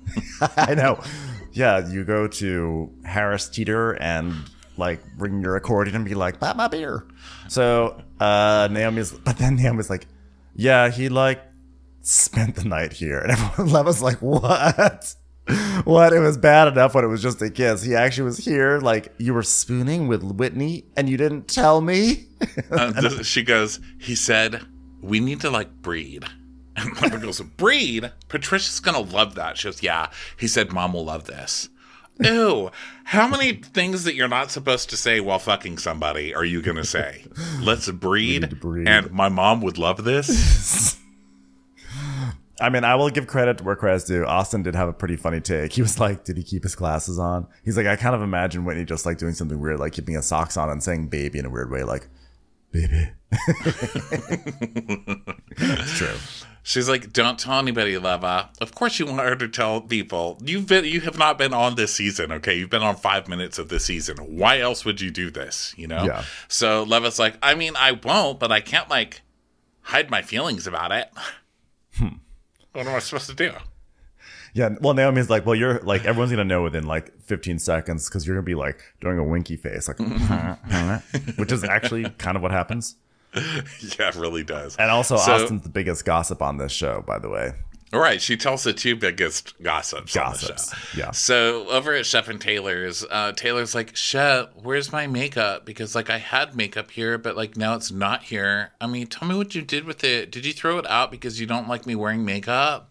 [0.56, 1.02] I know.
[1.52, 1.88] Yeah.
[1.88, 4.34] You go to Harris Teeter and
[4.76, 7.06] like bring your accordion and be like, buy my beer.
[7.48, 10.06] So, uh, Naomi's, but then Naomi's like,
[10.54, 11.42] yeah, he like
[12.02, 13.20] spent the night here.
[13.20, 15.14] And everyone was like, what?
[15.84, 16.12] What?
[16.12, 17.82] It was bad enough when it was just a kiss.
[17.82, 18.78] He actually was here.
[18.78, 22.26] Like, you were spooning with Whitney and you didn't tell me?
[22.70, 24.62] Uh, th- she goes, he said,
[25.00, 26.24] we need to like breed.
[26.76, 28.12] And Leva goes, breed?
[28.28, 29.58] Patricia's gonna love that.
[29.58, 30.10] She goes, yeah.
[30.38, 31.68] He said, mom will love this.
[32.20, 32.70] Ew.
[33.04, 36.84] How many things that you're not supposed to say while fucking somebody are you gonna
[36.84, 37.24] say?
[37.60, 38.86] Let's breed, to breed.
[38.86, 40.96] and my mom would love this.
[42.60, 44.24] I mean, I will give credit where credit's due.
[44.24, 45.72] Austin did have a pretty funny take.
[45.72, 47.46] He was like, did he keep his glasses on?
[47.64, 50.26] He's like, I kind of imagine Whitney just like doing something weird, like keeping his
[50.26, 52.08] socks on and saying baby in a weird way, like,
[52.72, 53.10] baby.
[55.56, 56.16] it's true.
[56.62, 60.38] She's like, "Don't tell anybody, Leva." Of course, you want her to tell people.
[60.44, 62.30] You've been, you have not been on this season.
[62.32, 64.16] Okay, you've been on five minutes of this season.
[64.18, 65.74] Why else would you do this?
[65.78, 66.04] You know.
[66.04, 66.24] Yeah.
[66.48, 69.22] So Leva's like, I mean, I won't, but I can't like
[69.80, 71.10] hide my feelings about it.
[72.78, 73.50] What am I supposed to do?
[74.54, 74.76] Yeah.
[74.80, 78.24] Well, Naomi's like, well, you're like, everyone's going to know within like 15 seconds because
[78.24, 79.98] you're going to be like doing a winky face, like,
[81.38, 82.94] which is actually kind of what happens.
[83.34, 83.40] yeah,
[84.10, 84.76] it really does.
[84.76, 87.54] And also, So- Austin's the biggest gossip on this show, by the way.
[87.90, 90.98] All right, she tells the two biggest gossips, Gossips, on the show.
[90.98, 91.10] yeah.
[91.12, 95.64] So over at Shep and Taylor's, uh, Taylor's like, Shep, where's my makeup?
[95.64, 98.72] Because like I had makeup here, but like now it's not here.
[98.78, 100.30] I mean, tell me what you did with it.
[100.30, 102.90] Did you throw it out because you don't like me wearing makeup?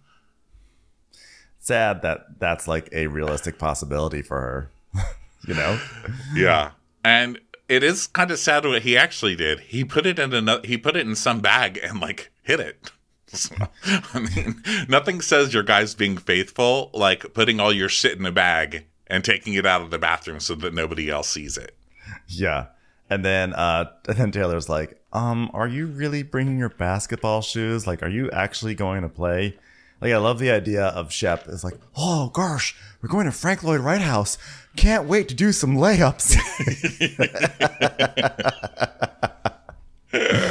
[1.59, 4.71] Sad that that's like a realistic possibility for her,
[5.47, 5.79] you know?
[6.33, 6.71] Yeah,
[7.03, 9.59] and it is kind of sad what he actually did.
[9.59, 10.65] He put it in another.
[10.65, 12.89] He put it in some bag and like hid it.
[14.13, 18.31] I mean, nothing says your guy's being faithful like putting all your shit in a
[18.31, 21.75] bag and taking it out of the bathroom so that nobody else sees it.
[22.27, 22.67] Yeah.
[23.09, 27.87] And then uh and then Taylor's like, um, are you really bringing your basketball shoes?
[27.87, 29.57] Like, are you actually going to play?
[29.99, 31.47] Like, I love the idea of Shep.
[31.47, 34.37] It's like, oh gosh, we're going to Frank Lloyd Wright House.
[34.75, 36.37] Can't wait to do some layups.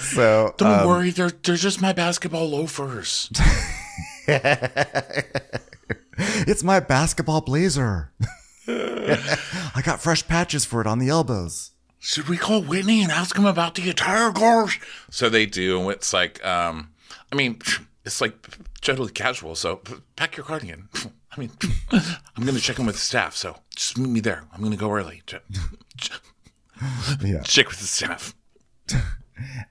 [0.00, 3.30] so Don't um, worry, they're they're just my basketball loafers.
[4.26, 5.72] it's
[6.62, 8.12] my basketball blazer.
[8.68, 11.72] I got fresh patches for it on the elbows.
[11.98, 14.78] Should we call Whitney and ask him about the attire course?
[15.10, 16.92] So they do, and it's like, um,
[17.30, 17.60] I mean,
[18.04, 18.34] it's like
[18.80, 19.54] totally casual.
[19.54, 19.80] So
[20.16, 20.88] pack your cardigan.
[21.36, 21.50] I mean,
[21.92, 24.44] I'm gonna check in with the staff, so just meet me there.
[24.52, 25.22] I'm gonna go early.
[25.26, 25.34] Ch-
[25.98, 26.10] ch-
[27.22, 27.42] Yeah.
[27.42, 28.34] Check with the staff.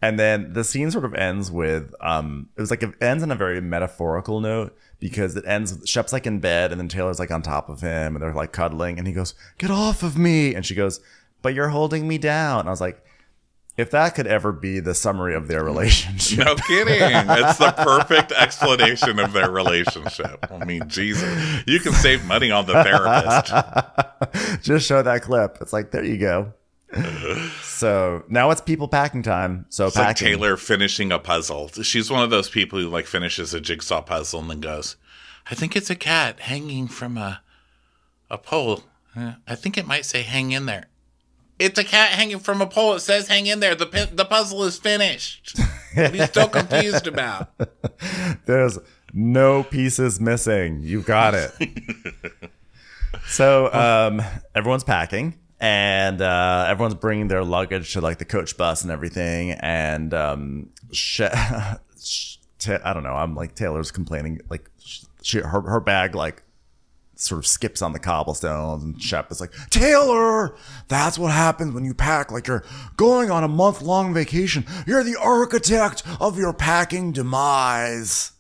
[0.01, 3.32] And then the scene sort of ends with um it was like it ends on
[3.32, 7.19] a very metaphorical note because it ends with Shep's like in bed and then Taylor's
[7.19, 10.17] like on top of him and they're like cuddling and he goes, Get off of
[10.17, 10.99] me and she goes,
[11.41, 12.62] But you're holding me down.
[12.62, 13.03] And I was like,
[13.79, 16.45] if that could ever be the summary of their relationship.
[16.45, 16.99] No kidding.
[17.01, 20.45] It's the perfect explanation of their relationship.
[20.51, 24.63] I mean, Jesus, you can save money on the therapist.
[24.63, 25.60] Just show that clip.
[25.62, 26.51] It's like, there you go.
[27.80, 29.65] so now it's people packing time.
[29.70, 30.18] So It's like.
[30.18, 31.70] Taylor finishing a puzzle.
[31.70, 34.98] She's one of those people who like finishes a jigsaw puzzle and then goes,
[35.50, 37.42] "I think it's a cat hanging from a
[38.30, 38.84] a pole.
[39.15, 40.86] I think it might say hang in there.
[41.58, 42.94] It's a cat hanging from a pole.
[42.96, 43.76] It says hang in there.
[43.76, 45.58] The pi- the puzzle is finished.
[45.96, 47.50] What are you still confused about?
[48.46, 48.78] There's
[49.13, 50.82] no pieces missing.
[50.82, 51.52] You got it.
[53.28, 54.22] so um,
[54.54, 59.52] everyone's packing and uh, everyone's bringing their luggage to like the coach bus and everything.
[59.52, 61.24] And um, she,
[62.93, 63.13] don't know.
[63.13, 64.69] I'm like Taylor's complaining like
[65.22, 66.43] she, her her bag like
[67.15, 70.56] sort of skips on the cobblestones and Shep is like, Taylor,
[70.88, 72.63] that's what happens when you pack like you're
[72.95, 74.65] going on a month long vacation.
[74.88, 78.32] You're the architect of your packing demise.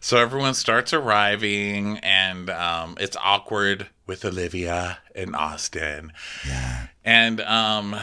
[0.00, 6.12] So everyone starts arriving, and um, it's awkward with Olivia and Austin.
[6.46, 6.86] Yeah.
[7.04, 7.96] And um,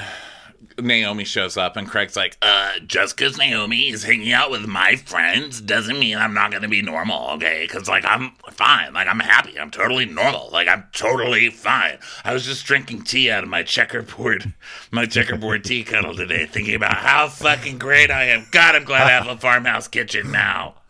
[0.82, 4.96] Naomi shows up, and Craig's like, uh, just because Naomi is hanging out with my
[4.96, 7.66] friends doesn't mean I'm not going to be normal, okay?
[7.68, 8.94] Because, like, I'm fine.
[8.94, 9.60] Like, I'm happy.
[9.60, 10.50] I'm totally normal.
[10.52, 12.00] Like, I'm totally fine.
[12.24, 14.54] I was just drinking tea out of my checkerboard,
[14.92, 18.48] my checkerboard tea kettle today, thinking about how fucking great I am.
[18.52, 20.76] God, I'm glad I have a farmhouse kitchen now.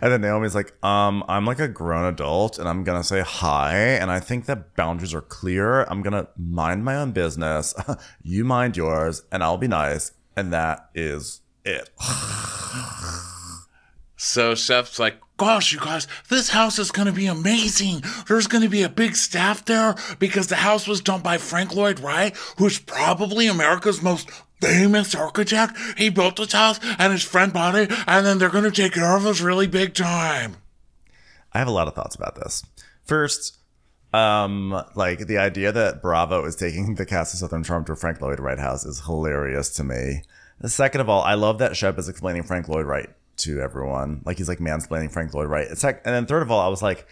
[0.00, 3.74] And then Naomi's like, um, I'm like a grown adult and I'm gonna say hi.
[3.74, 5.82] And I think that boundaries are clear.
[5.84, 7.74] I'm gonna mind my own business.
[8.22, 10.12] you mind yours, and I'll be nice.
[10.36, 11.90] And that is it.
[14.18, 18.02] So Shep's like, gosh, you guys, this house is going to be amazing.
[18.26, 21.74] There's going to be a big staff there because the house was done by Frank
[21.74, 25.76] Lloyd Wright, who's probably America's most famous architect.
[25.98, 28.94] He built this house and his friend bought it, and then they're going to take
[28.94, 30.56] care of us really big time.
[31.52, 32.64] I have a lot of thoughts about this.
[33.04, 33.58] First,
[34.16, 38.22] um, like the idea that Bravo is taking the cast of Southern Charm to Frank
[38.22, 40.22] Lloyd Wright house is hilarious to me.
[40.64, 44.22] Second of all, I love that Shep is explaining Frank Lloyd Wright to everyone.
[44.24, 45.66] Like he's like mansplaining Frank Lloyd Wright.
[45.70, 47.06] It's like, and then third of all, I was like,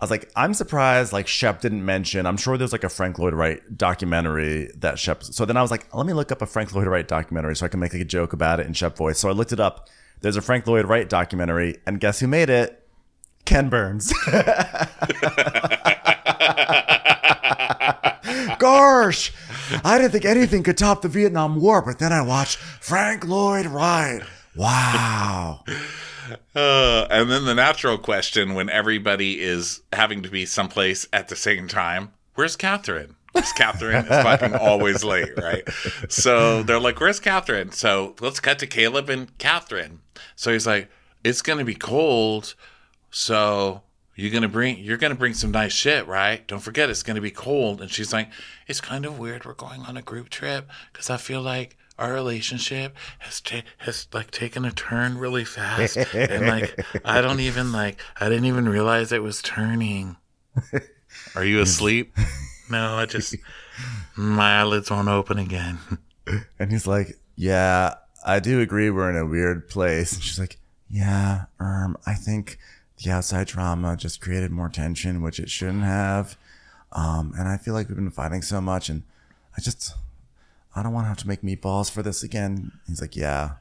[0.00, 2.26] I was like, I'm surprised like Shep didn't mention.
[2.26, 5.22] I'm sure there's like a Frank Lloyd Wright documentary that Shep.
[5.22, 7.64] So then I was like, let me look up a Frank Lloyd Wright documentary so
[7.64, 9.20] I can make like a joke about it in Shep voice.
[9.20, 9.88] So I looked it up.
[10.20, 12.84] There's a Frank Lloyd Wright documentary, and guess who made it?
[13.44, 14.12] Ken Burns.
[18.58, 19.32] Gosh,
[19.84, 23.66] I didn't think anything could top the Vietnam War, but then I watched Frank Lloyd
[23.66, 24.22] Wright.
[24.54, 25.64] Wow.
[26.54, 31.36] Uh, and then the natural question when everybody is having to be someplace at the
[31.36, 33.14] same time where's Kathryn?
[33.34, 35.62] Because Kathryn is fucking always late, right?
[36.08, 37.74] So they're like, where's Kathryn?
[37.74, 39.98] So let's cut to Caleb and Kathryn.
[40.36, 40.88] So he's like,
[41.22, 42.54] it's going to be cold.
[43.10, 43.82] So
[44.20, 46.46] you're going to bring, you're to bring some nice shit, right?
[46.46, 47.80] Don't forget it's going to be cold.
[47.80, 48.28] And she's like,
[48.66, 49.44] it's kind of weird.
[49.44, 54.08] We're going on a group trip because I feel like our relationship has ta- has
[54.12, 58.68] like taken a turn really fast and like I don't even like I didn't even
[58.68, 60.16] realize it was turning.
[61.34, 62.16] Are you asleep?
[62.70, 63.34] No, I just
[64.14, 65.78] my eyelids won't open again.
[66.56, 70.12] And he's like, Yeah, I do agree we're in a weird place.
[70.12, 70.56] And she's like,
[70.88, 72.60] Yeah, um, I think
[73.02, 76.36] the outside trauma just created more tension, which it shouldn't have.
[76.92, 79.02] Um, and I feel like we've been fighting so much and
[79.56, 79.94] I just
[80.74, 82.72] I don't want to have to make meatballs for this again.
[82.88, 83.52] He's like, Yeah,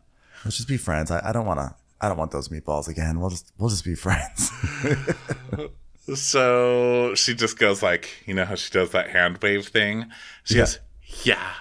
[0.45, 1.09] let's just be friends.
[1.11, 3.19] I, I don't wanna I don't want those meatballs again.
[3.19, 4.51] We'll just we'll just be friends.
[6.15, 10.05] So she just goes like, you know how she does that hand wave thing?
[10.43, 10.61] She Yeah.
[10.61, 10.79] goes,
[11.23, 11.51] Yeah.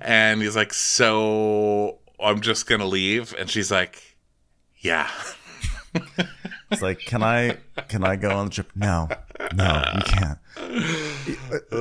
[0.00, 3.34] And he's like, So I'm just gonna leave.
[3.36, 4.00] And she's like,
[4.80, 5.10] Yeah.
[6.70, 8.70] It's like, can I can I go on the trip?
[8.74, 9.08] No,
[9.54, 10.38] no, you can't.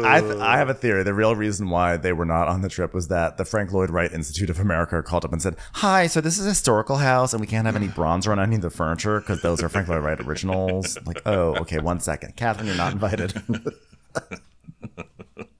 [0.06, 1.04] I I have a theory.
[1.04, 3.90] The real reason why they were not on the trip was that the Frank Lloyd
[3.90, 7.34] Wright Institute of America called up and said, "Hi, so this is a historical house,
[7.34, 9.88] and we can't have any bronze on any of the furniture because those are Frank
[9.88, 13.34] Lloyd Wright originals." Like, oh, okay, one second, Kathryn, you're not invited.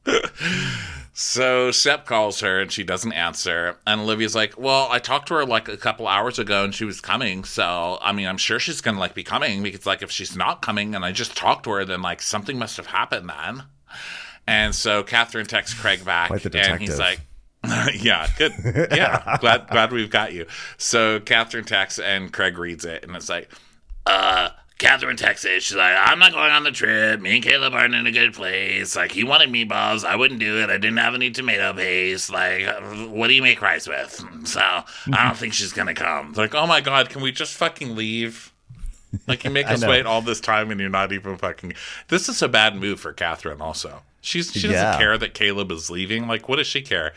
[1.22, 3.78] So Shep calls her and she doesn't answer.
[3.86, 6.84] And Olivia's like, Well, I talked to her like a couple hours ago and she
[6.84, 7.44] was coming.
[7.44, 10.36] So, I mean, I'm sure she's going to like be coming because, like, if she's
[10.36, 13.64] not coming and I just talked to her, then like something must have happened then.
[14.48, 17.20] And so Kathryn texts Craig back and he's like,
[17.94, 18.54] yeah, good.
[18.92, 20.48] Yeah, glad glad we've got you.
[20.78, 23.48] So Kathryn texts and Craig reads it and it's like,
[24.08, 24.50] uh,
[24.82, 25.62] Kathryn texted.
[25.62, 27.22] She's like, I'm not going on the trip.
[27.22, 28.96] Me and Caleb aren't in a good place.
[28.96, 30.04] Like, he wanted meatballs.
[30.04, 30.70] I wouldn't do it.
[30.70, 32.32] I didn't have any tomato paste.
[32.32, 32.66] Like,
[33.10, 34.24] what do you make rice with?
[34.46, 34.84] So, I
[35.28, 36.30] don't think she's going to come.
[36.30, 38.52] It's like, oh my God, can we just fucking leave?
[39.28, 39.90] Like, you make I us know.
[39.90, 41.74] wait all this time and you're not even fucking.
[42.08, 44.02] This is a bad move for Kathryn, also.
[44.22, 44.98] She's, she doesn't Yeah.
[44.98, 46.28] care that Caleb is leaving.
[46.28, 47.14] Like, what does she care?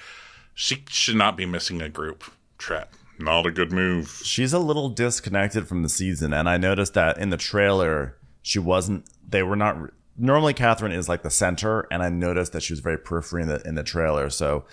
[0.54, 2.24] She should not be missing a group
[2.58, 2.94] trip.
[3.18, 4.20] Not a good move.
[4.24, 8.58] She's a little disconnected from the season, and I noticed that in the trailer, she
[8.58, 9.06] wasn't.
[9.28, 9.76] They were not.
[10.16, 13.48] Normally, Kathryn is like the center, and I noticed that she was very periphery in
[13.48, 14.30] the in the trailer.
[14.30, 14.64] So,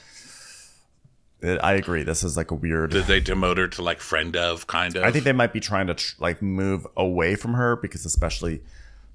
[1.42, 2.04] it, I agree.
[2.04, 2.92] This is like a weird.
[2.92, 5.04] Did they demote her to like friend of kind of?
[5.04, 8.62] I think they might be trying to tr- like move away from her because, especially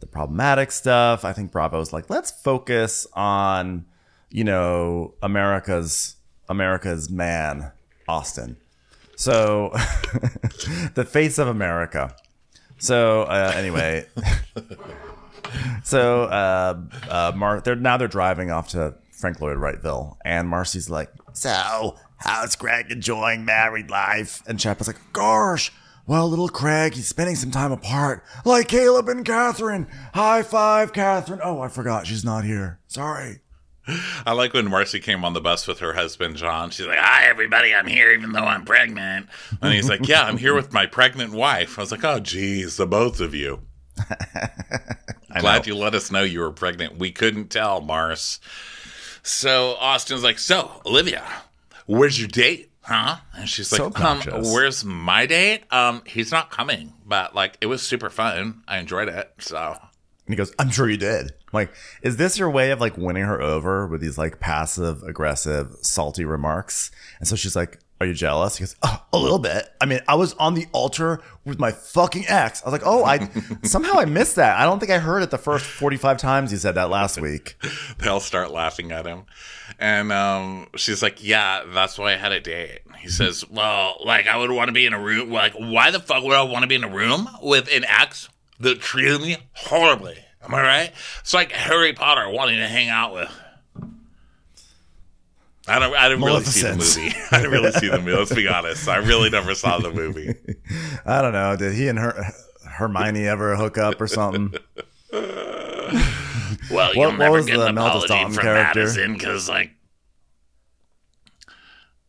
[0.00, 1.24] the problematic stuff.
[1.24, 3.86] I think Bravo's like, let's focus on,
[4.30, 6.16] you know, America's
[6.48, 7.72] America's man,
[8.08, 8.56] Austen.
[9.16, 9.70] So,
[10.94, 12.14] the face of America.
[12.78, 14.06] So uh, anyway,
[15.84, 20.90] so uh, uh, Mar- they're now they're driving off to Frank Lloyd Wrightville, and Marcie's
[20.90, 25.72] like, "So, how's Greg enjoying married life?" And Shep is like, "Gosh,
[26.06, 29.86] well, little Craig, he's spending some time apart, like Caleb and Kathryn.
[30.14, 31.40] High five, Kathryn.
[31.42, 32.78] Oh, I forgot she's not here.
[32.86, 33.40] Sorry.
[34.24, 36.70] I like when Marcie came on the bus with her husband John.
[36.70, 39.28] She's like, "Hi, everybody, I'm here even though I'm pregnant."
[39.62, 42.76] And he's like, "Yeah, I'm here with my pregnant wife." I was like, "Oh, geez,
[42.76, 43.62] the both of you."
[45.38, 46.98] Glad you let us know you were pregnant.
[46.98, 48.40] We couldn't tell, Mars.
[49.22, 51.24] So Austen's like, "So, Olivia,
[51.86, 53.16] where's your date?" Huh?
[53.36, 54.20] And she's like, So um,
[54.52, 55.64] where's my date?
[55.72, 58.62] Um, he's not coming, but like, it was super fun.
[58.68, 59.32] I enjoyed it.
[59.38, 59.76] So
[60.26, 61.26] And he goes, I'm sure you did.
[61.26, 61.72] I'm like,
[62.02, 66.24] is this your way of like winning her over with these like passive, aggressive, salty
[66.24, 66.90] remarks?
[67.20, 68.56] And so she's like, Are you jealous?
[68.56, 69.68] He goes, oh, A little bit.
[69.80, 72.60] I mean, I was on the altar with my fucking ex.
[72.62, 73.28] I was like, Oh, I
[73.62, 74.58] somehow I missed that.
[74.58, 77.56] I don't think I heard it the first 45 times you said that last week.
[77.98, 79.26] they'll start laughing at him.
[79.78, 82.80] And um, she's like, Yeah, that's why I had a date.
[82.98, 85.30] He says, Well, like, I would want to be in a room.
[85.30, 88.28] Like, why the fuck would I want to be in a room with an ex
[88.60, 90.16] that treated me horribly?
[90.42, 90.92] Am I right?
[91.20, 93.30] It's like Harry Potter wanting to hang out with.
[95.68, 95.92] I don't.
[95.96, 97.16] I didn't really see the movie.
[97.32, 98.12] I didn't really see the movie.
[98.16, 98.86] Let's be honest.
[98.88, 100.32] I really never saw the movie.
[101.04, 101.56] I don't know.
[101.56, 102.32] Did he and her
[102.64, 104.54] Hermione ever hook up or something?
[106.70, 108.80] Well, you'll What- never was get an the Imelda apology from character?
[108.80, 109.70] Madison because, like,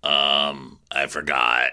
[0.04, 1.72] um, I forgot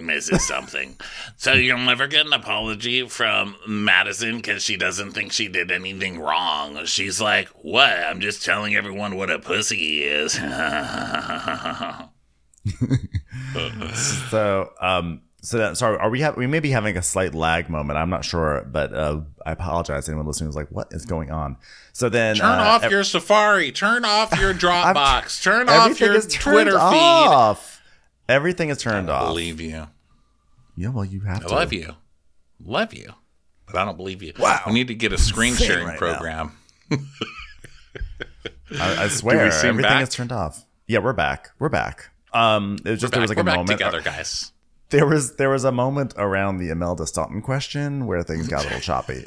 [0.00, 0.40] Mrs.
[0.40, 0.96] Something.
[1.36, 6.18] so you'll never get an apology from Madison because she doesn't think she did anything
[6.18, 6.84] wrong.
[6.86, 7.90] She's like, "What?
[7.98, 10.38] I'm just telling everyone what a pussy he is."
[14.30, 17.68] So, um, so that, sorry, are we have we may be having a slight lag
[17.68, 17.98] moment.
[17.98, 20.08] I'm not sure, but uh, I apologize.
[20.08, 21.56] Anyone listening was like, "What is going on?"
[21.92, 23.72] So then, Turn uh, off ev- your Safari.
[23.72, 25.42] Turn off your Dropbox.
[25.42, 26.78] Turn off your is turned Twitter feed.
[26.78, 27.69] off.
[28.30, 29.28] Everything is turned off.
[29.28, 29.88] Believe you.
[30.76, 31.54] Yeah, well, you have I to.
[31.54, 31.94] love you.
[32.64, 33.12] Love you.
[33.66, 34.32] But I don't believe you.
[34.38, 34.60] Wow.
[34.66, 36.52] We need to get a screen Insane sharing right program.
[36.92, 36.98] I,
[39.04, 40.02] I swear, everything back?
[40.02, 40.64] is turned off.
[40.86, 41.50] Yeah, we're back.
[41.58, 42.10] We're back.
[42.32, 43.68] Um, it was just there was like We're a moment.
[43.68, 44.52] together, guys.
[44.90, 48.68] There was there was a moment around the Imelda Staunton question where things got a
[48.68, 49.22] little choppy.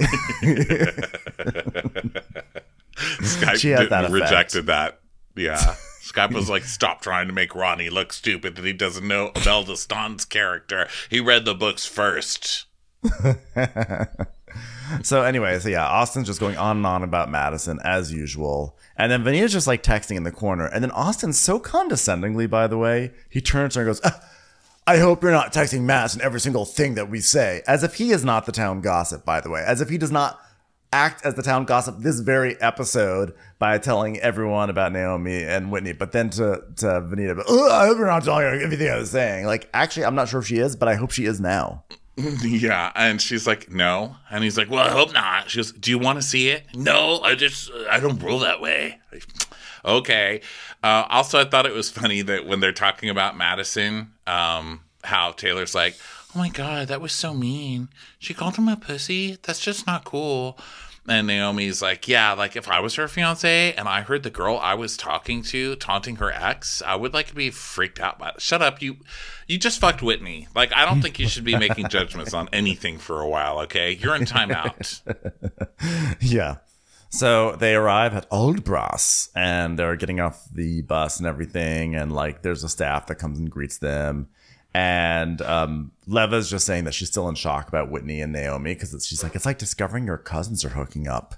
[2.96, 5.00] Skype She had that rejected that.
[5.36, 5.76] Yeah.
[6.14, 9.76] Skype was like, stop trying to make Ronnie look stupid that he doesn't know Imelda
[9.76, 10.88] Staunton's character.
[11.10, 12.66] He read the books first.
[15.02, 18.78] So anyway, so yeah, Austen's just going on and on about Madison as usual.
[18.96, 20.68] And then Venita's just like texting in the corner.
[20.68, 24.22] And then Austen, so condescendingly, by the way, he turns to her and goes, "Ah,
[24.86, 27.64] I hope you're not texting Madison every single thing that we say.
[27.66, 29.64] As if he is not the town gossip, by the way.
[29.66, 30.40] As if he does not
[30.94, 35.92] act as the town gossip this very episode by telling everyone about Naomi and Whitney.
[35.94, 39.10] But then to, to Venita, "Ugh, I hope you're not telling her everything I was
[39.10, 39.46] saying.
[39.46, 41.84] Like, actually, I'm not sure if she is, but I hope she is now.
[42.44, 42.92] Yeah.
[42.96, 44.16] And she's like, no.
[44.30, 45.50] And he's like, well, I hope not.
[45.50, 46.64] She goes, do you want to see it?
[46.76, 49.00] No, I just, I don't roll that way.
[49.86, 50.42] okay.
[50.84, 55.32] Uh, also, I thought it was funny that when they're talking about Madison, um, how
[55.32, 55.96] Taylor's like,
[56.36, 57.90] oh my God, that was so mean.
[58.20, 59.38] She called him a pussy.
[59.44, 60.58] That's just not cool.
[61.08, 64.58] And Naomi's like, yeah, like if I was her fiance and I heard the girl
[64.58, 68.42] I was talking to taunting her ex, I would like be freaked out by it.
[68.42, 68.98] Shut up, you
[69.46, 70.48] you just fucked Whitney.
[70.56, 73.92] Like I don't think you should be making judgments on anything for a while, okay?
[73.92, 75.02] You're in timeout.
[76.22, 76.58] Yeah.
[77.10, 81.96] So they arrive at Auldbrass and they're getting off the bus and everything.
[81.96, 84.30] And like there's a staff that comes and greets them.
[84.74, 89.06] And um, Leva's just saying that she's still in shock about Whitney and Naomi because
[89.06, 91.36] she's like, it's like discovering your cousins are hooking up.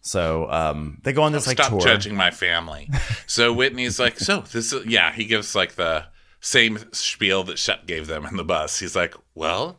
[0.00, 1.80] So um, they go on this like Stop tour.
[1.80, 2.88] judging my family.
[3.26, 6.06] So Whitney's like, so this is yeah, he gives like the
[6.40, 8.78] same spiel that Shep gave them in the bus.
[8.80, 9.78] He's like, Well,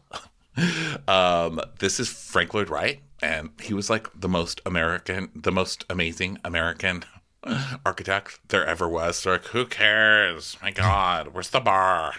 [1.07, 5.85] um, this is Frank Lloyd Wright, and he was like the most American the most
[5.89, 7.03] amazing American
[7.85, 9.21] architect there ever was.
[9.23, 10.57] They're like, Who cares?
[10.61, 12.13] My God, where's the bar?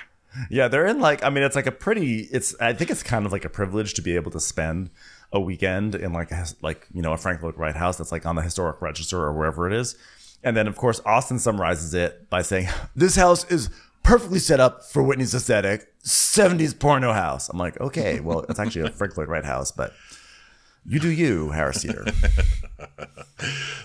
[0.50, 3.26] Yeah, they're in like I mean it's like a pretty it's I think it's kind
[3.26, 4.90] of like a privilege to be able to spend
[5.32, 8.26] a weekend in like a, like you know a Frank Lloyd Wright house that's like
[8.26, 9.96] on the historic register or wherever it is.
[10.42, 13.70] And then of course Austen summarizes it by saying this house is
[14.02, 17.48] perfectly set up for Whitney's aesthetic 70s porno house.
[17.48, 19.92] I'm like, "Okay, well it's actually a Frank Lloyd Wright house, but
[20.84, 22.06] you do you, Harris Teeter."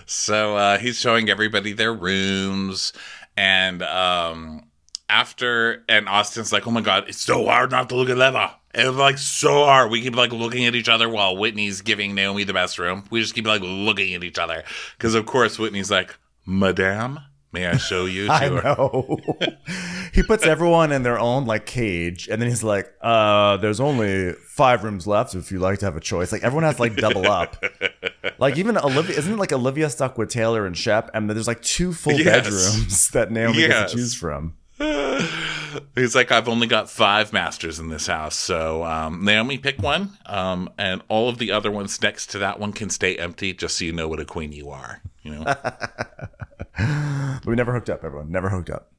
[0.06, 2.92] So uh, he's showing everybody their rooms,
[3.36, 4.64] and um,
[5.10, 8.56] after and Austen's like, "Oh my god, it's so hard not to look at Leva."
[8.72, 9.90] It's like so hard.
[9.90, 13.04] We keep like looking at each other while Whitney's giving Naomi the best room.
[13.10, 14.62] We just keep like looking at each other
[14.96, 17.18] because, of course, Whitney's like, "Madame,
[17.52, 18.62] May I show you to I her?
[18.62, 19.18] know.
[20.14, 24.34] he puts everyone in their own like cage, and then he's like, "Uh, there's only
[24.46, 26.96] five rooms left if you'd like to have a choice." Like everyone has to like
[26.96, 27.62] double up.
[28.38, 31.60] Like even Olivia, isn't it like Olivia stuck with Taylor and Shep, and there's like
[31.60, 32.24] two full Yes.
[32.46, 34.56] bedrooms that Naomi gets to choose from.
[35.94, 38.36] He's like, I've only got five masters in this house.
[38.36, 40.16] So, um, Naomi, pick one.
[40.26, 43.78] Um, and all of the other ones next to that one can stay empty just
[43.78, 45.02] so you know what a queen you are.
[45.22, 45.54] You know?
[47.44, 48.04] We never hooked up.
[48.04, 48.90] Everyone never hooked up.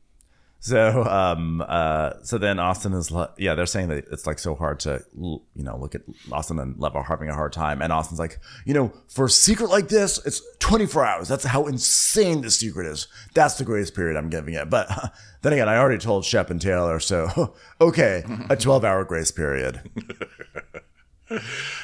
[0.63, 4.53] So, um, uh, so then Austen is, li- yeah, they're saying that it's like so
[4.53, 7.81] hard to, you know, look at Austen and Lev are having a hard time.
[7.81, 11.27] And Austen's like, you know, for a secret like this, it's 24 hours.
[11.27, 13.07] That's how insane the secret is.
[13.33, 14.69] That's the greatest period I'm giving it.
[14.69, 14.87] But
[15.41, 19.81] then again, I already told Shep and Taylor, so okay, a 12 hour grace period.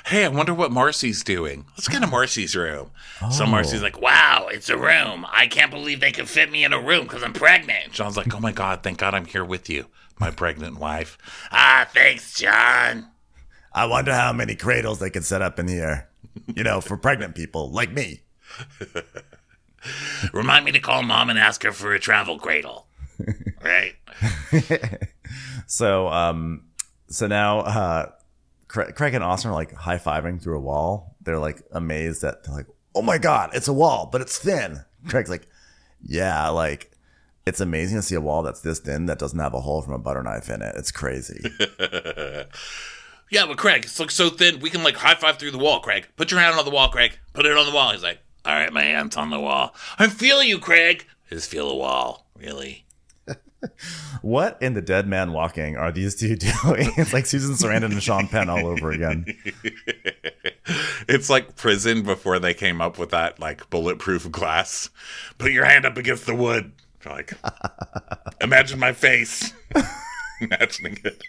[0.05, 1.65] hey, I wonder what Marcie's doing.
[1.71, 2.91] Let's get to Marcie's room.
[3.31, 3.47] So Oh.
[3.47, 5.25] Marcie's like, wow, it's a room.
[5.29, 7.91] I can't believe they could fit me in a room because I'm pregnant.
[7.91, 9.85] John's like, oh my God, thank God I'm here with you,
[10.19, 11.17] my pregnant wife.
[11.51, 13.07] Ah, thanks, John.
[13.73, 16.09] I wonder how many cradles they could set up in here,
[16.55, 18.21] you know, for pregnant people like me.
[20.33, 22.87] Remind me to call mom and ask her for a travel cradle.
[23.63, 23.95] right?
[25.69, 26.63] So, um,
[27.09, 28.11] so now, uh,
[28.77, 31.15] Cra- Craig and Austin are like high fiving through a wall.
[31.21, 34.81] They're like amazed that they're like, oh my God, it's a wall, but it's thin.
[35.07, 35.47] Craig's like,
[36.03, 36.91] yeah, like
[37.47, 39.93] it's amazing to see a wall that's this thin that doesn't have a hole from
[39.93, 40.75] a butter knife in it.
[40.77, 41.41] It's crazy.
[43.29, 44.61] Yeah, but Craig, it looks so thin.
[44.61, 46.07] We can like high five through the wall, Craig.
[46.15, 47.19] Put your hand on the wall, Craig.
[47.33, 47.91] Put it on the wall.
[47.91, 49.75] He's like, all right, my hand's on the wall.
[49.99, 51.05] I feel you, Craig.
[51.29, 52.85] Just feel the wall, really.
[54.21, 56.91] What in the Dead Man Walking are these two doing?
[56.97, 59.25] it's like Susan Sarandon and Sean Penn all over again.
[61.07, 64.89] It's like prison before they came up with that like bulletproof glass.
[65.37, 66.73] Put your hand up against the wood.
[67.05, 67.31] Like,
[68.41, 69.53] imagine my face.
[70.41, 71.23] Imagining it.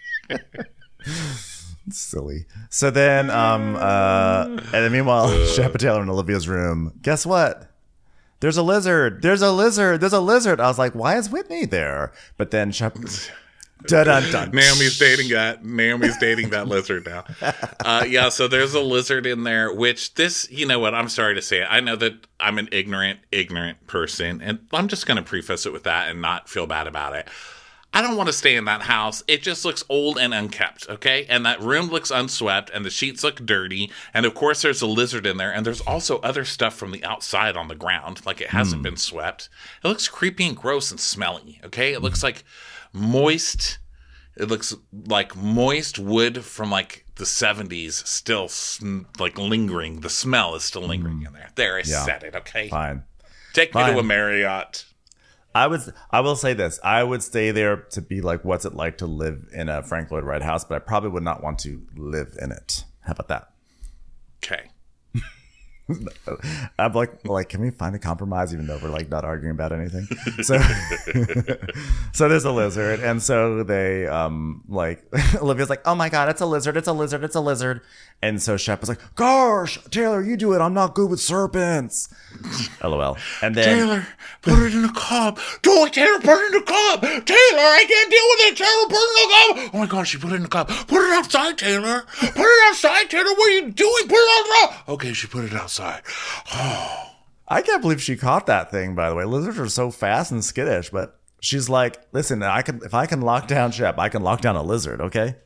[1.89, 2.45] silly.
[2.69, 6.91] So then, um, uh, and then meanwhile, Shep and Taylor in Olivia's room.
[7.01, 7.71] Guess what?
[8.39, 9.21] There's a lizard.
[9.21, 10.01] There's a lizard.
[10.01, 10.59] There's a lizard.
[10.61, 12.11] I was like, why is Whitney there?
[12.37, 12.95] But then Shep.
[13.85, 14.51] Dun dun dun.
[14.51, 15.63] Naomi's dating that.
[15.63, 17.23] Naomi's dating that lizard now.
[17.79, 19.73] Uh, yeah, so there's a lizard in there.
[19.73, 20.93] Which this, you know what?
[20.93, 21.67] I'm sorry to say it.
[21.69, 25.71] I know that I'm an ignorant, ignorant person, and I'm just going to preface it
[25.71, 27.29] with that and not feel bad about it.
[27.91, 29.23] I don't want to stay in that house.
[29.27, 31.25] It just looks old and unkept, okay?
[31.27, 33.91] And that room looks unswept, and the sheets look dirty.
[34.13, 37.03] And of course, there's a lizard in there, and there's also other stuff from the
[37.03, 38.83] outside on the ground, like it hasn't hmm.
[38.83, 39.49] been swept.
[39.83, 41.93] It looks creepy and gross and smelly, okay?
[41.93, 42.43] It looks like
[42.93, 43.79] moist.
[44.37, 44.75] It looks
[45.07, 50.01] like moist wood from like the 70s, still sm- like lingering.
[50.01, 51.27] The smell is still lingering hmm.
[51.27, 51.49] in there.
[51.55, 52.05] There, I Yeah.
[52.05, 52.69] said it, okay?
[52.69, 53.03] Fine.
[53.53, 54.85] Take me to a Marriott.
[55.53, 55.81] I would.
[56.11, 56.79] I will say this.
[56.83, 60.11] I would stay there to be like, what's it like to live in a Frank
[60.11, 60.63] Lloyd Wright house?
[60.63, 62.85] But I probably would not want to live in it.
[63.01, 63.51] How about that?
[64.43, 64.69] Okay.
[66.77, 69.71] I'm like, like, can we find a compromise even though we're like not arguing about
[69.71, 70.07] anything?
[70.43, 70.59] So,
[72.13, 75.03] so there's a lizard, and so they, um, like,
[75.41, 77.81] Olivia's like, oh my god, it's a lizard, it's a lizard, it's a lizard,
[78.21, 80.59] and so Shep is like, gosh, Taylor, you do it.
[80.59, 82.09] I'm not good with serpents.
[82.83, 83.17] LOL.
[83.41, 84.07] And then Taylor,
[84.41, 85.39] put it in a cup.
[85.61, 87.01] Do it, Taylor, put it in a cup.
[87.01, 88.57] Taylor, I can't deal with it.
[88.57, 89.73] Taylor, put it in a cup.
[89.73, 90.67] Oh my gosh, she put it in a cup.
[90.67, 92.01] Put it outside, Taylor.
[92.19, 93.33] Put it outside, Taylor.
[93.33, 94.03] What are you doing?
[94.07, 94.83] Put it outside.
[94.89, 95.78] Okay, she put it outside.
[97.51, 98.95] I can't believe she caught that thing.
[98.95, 102.81] By the way, lizards are so fast and skittish, but she's like, listen, I can
[102.83, 105.01] if I can lock down Shep, I can lock down a lizard.
[105.01, 105.35] Okay.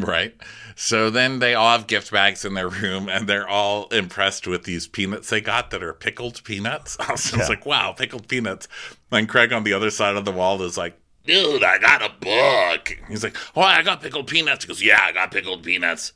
[0.00, 0.34] Right.
[0.74, 4.64] So then they all have gift bags in their room and they're all impressed with
[4.64, 6.96] these peanuts they got that are pickled peanuts.
[7.00, 7.46] I was Yeah.
[7.46, 8.66] like, wow, pickled peanuts.
[9.12, 12.08] And Craig on the other side of the wall is like, dude, I got a
[12.18, 12.98] book.
[13.06, 14.64] He's like, oh, I got pickled peanuts.
[14.64, 16.14] He goes, yeah, I got pickled peanuts.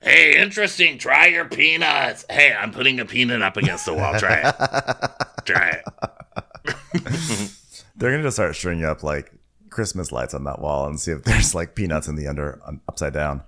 [0.00, 0.98] Hey, interesting.
[0.98, 2.24] Try your peanuts.
[2.30, 4.18] Hey, I'm putting a peanut up against the wall.
[4.18, 5.44] Try it.
[5.44, 7.52] Try it.
[7.96, 9.32] They're gonna just start stringing up like
[9.70, 12.80] Christmas lights on that wall and see if there's like peanuts in the under um,
[12.88, 13.42] upside down.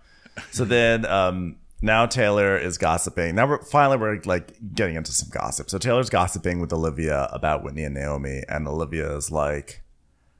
[0.51, 3.35] So then, um, now Taylor is gossiping.
[3.35, 5.71] Now we're finally we're like getting into some gossip.
[5.71, 9.83] So Taylor's gossiping with Olivia about Whitney and Naomi, and Olivia is like,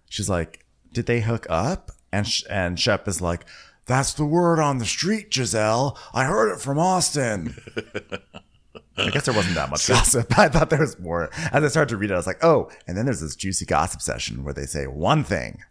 [0.09, 1.91] she's like, did they hook up?
[2.11, 3.45] And Sh- and Shep is like,
[3.89, 5.99] that's the word on the street, Giselle.
[6.15, 7.57] I heard it from Austen.
[8.97, 10.39] I guess there wasn't that much gossip.
[10.39, 11.31] I thought there was more.
[11.53, 13.65] As I started to read it, I was like, oh, and then there's this juicy
[13.65, 15.63] gossip session where they say one thing.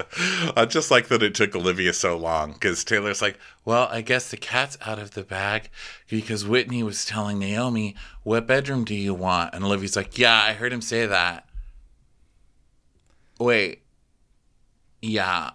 [0.00, 4.00] I uh, just like that it took Olivia so long because Taylor's like, well, I
[4.00, 5.70] guess the cat's out of the bag
[6.08, 9.54] because Whitney was telling Naomi, what bedroom do you want?
[9.54, 11.48] And Olivia's like, yeah, I heard him say that.
[13.38, 13.82] Wait,
[15.00, 15.50] yeah,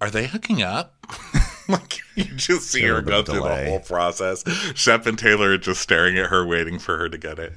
[0.00, 0.94] are they hooking up?
[1.68, 4.44] like you just see her go through the whole process.
[4.74, 7.52] Shep and Taylor are just staring at her, waiting for her to get it.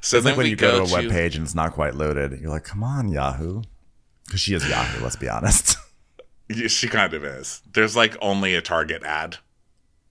[0.00, 1.72] So It's then like when you go, go, to a web page and it's not
[1.72, 2.38] quite loaded.
[2.40, 3.62] You're like, come on, Yahoo.
[4.26, 5.76] Because she is Yahoo, let's be honest.
[6.48, 7.60] Yeah, She kind of is.
[7.72, 9.38] There's like only a Target ad.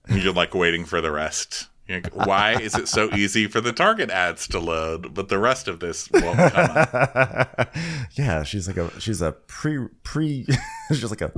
[0.06, 1.68] And you're like waiting for the rest.
[1.88, 5.66] Like, Why is it so easy for the Target ads to load, but the rest
[5.66, 7.74] of this won't come up?
[8.18, 10.44] yeah, she's like a she's a pre pre
[10.88, 11.32] she's just like a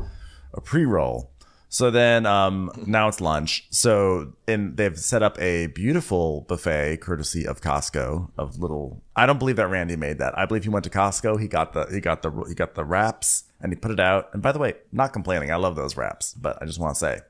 [0.55, 1.31] a pre roll.
[1.71, 3.67] So then um now it's lunch.
[3.71, 9.39] So and they've set up a beautiful buffet courtesy of Costco of little I don't
[9.39, 10.37] believe that Randy made that.
[10.39, 12.85] I believe he went to Costco, he got the he got the he got the
[12.85, 14.31] wraps and he put it out.
[14.33, 15.51] And by the way, not complaining.
[15.51, 17.21] I love those wraps, but I just want to say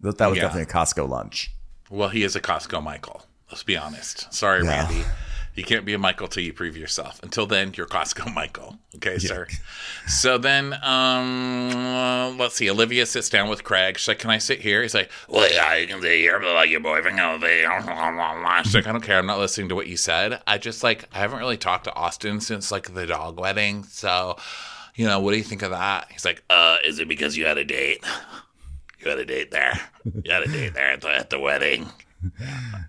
[0.00, 0.44] that that was Yeah.
[0.44, 1.54] definitely a Costco lunch.
[1.90, 3.26] Well, he is a Costco Michael.
[3.50, 4.32] Let's be honest.
[4.32, 4.88] Sorry, Yeah.
[4.88, 5.04] Randy.
[5.54, 7.20] You can't be a Michael till you prove yourself.
[7.22, 8.78] Until then, you're Costco Michael.
[8.96, 9.46] Okay, sir.
[10.06, 12.70] So then, um, uh, let's see.
[12.70, 13.98] Olivia sits down with Craig.
[13.98, 16.54] She's like, "Can I sit here?" He's like, "Well, yeah, you can sit here, but
[16.54, 17.66] like your boyfriend be."
[18.64, 19.18] She's like, "I don't care.
[19.18, 20.40] I'm not listening to what you said.
[20.46, 23.84] I just like I haven't really talked to Austen since like the dog wedding.
[23.84, 24.36] So,
[24.94, 27.44] you know, what do you think of that?" He's like, "Uh, is it because you
[27.44, 28.02] had a date?
[29.00, 29.78] You had a date there.
[30.04, 31.88] You had a date there at the, at the wedding."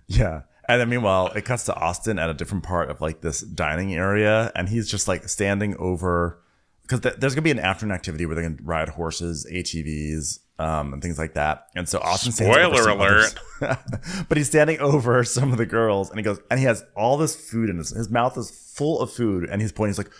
[0.06, 0.42] Yeah.
[0.68, 3.94] And then meanwhile, it cuts to Austen at a different part of like this dining
[3.94, 6.40] area, and he's just like standing over
[6.82, 10.92] because th- there's gonna be an afternoon activity where they're gonna ride horses, ATVs, um,
[10.92, 11.66] and things like that.
[11.74, 12.82] And so Austen Spoiler
[13.20, 13.34] others-
[14.28, 17.16] but he's standing over some of the girls, and he goes, and he has all
[17.16, 19.90] this food in his his mouth is full of food, and he's pointing.
[19.90, 20.12] He's like,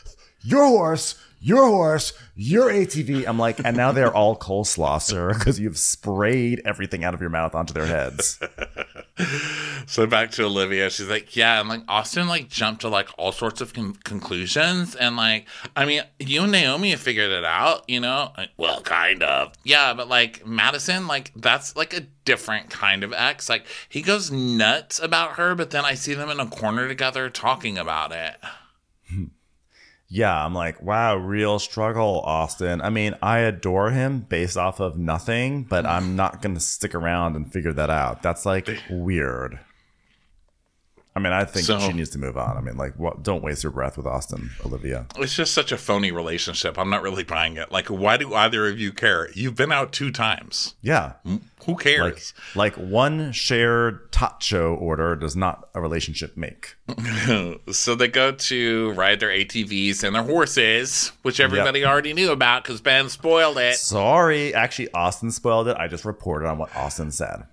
[0.43, 3.27] "Your horse." Your horse, your ATV.
[3.29, 7.29] I'm like, and now they're all coleslaw, sir, because you've sprayed everything out of your
[7.29, 8.41] mouth onto their heads.
[9.87, 13.31] So back to Olivia, she's like, "Yeah," and like Austen like jumped to like all
[13.33, 17.85] sorts of con- conclusions, and like, I mean, you and Naomi have figured it out,
[17.87, 18.33] you know?
[18.57, 23.49] Well, kind of, yeah, but like Madison, like that's like a different kind of ex.
[23.49, 27.29] Like he goes nuts about her, but then I see them in a corner together
[27.29, 28.37] talking about it.
[30.09, 32.81] Yeah, I'm like, wow, real struggle, Austen.
[32.83, 36.95] I mean, I adore him based off of nothing, but I'm not going to stick
[36.95, 38.23] around and figure that out.
[38.23, 39.59] That's like weird.
[41.17, 42.57] I mean, I think So- she needs to move on.
[42.57, 45.07] I mean, like, what, don't waste your breath with Austen, Olivia.
[45.17, 46.77] It's just such a phony relationship.
[46.77, 47.71] I'm not really buying it.
[47.71, 49.31] Like, why do either of you care?
[49.33, 50.75] You've been out two times.
[50.83, 51.13] Yeah.
[51.67, 52.35] Who cares?
[52.55, 56.75] like one shared tacho order does not a relationship make.
[57.73, 62.65] so they go to ride their ATVs and their horses, which everybody already knew about
[62.65, 63.77] because Ben spoiled it.
[63.77, 64.53] Sorry.
[64.53, 65.77] Actually, Austen spoiled it.
[65.79, 67.45] I just reported on what Austen said.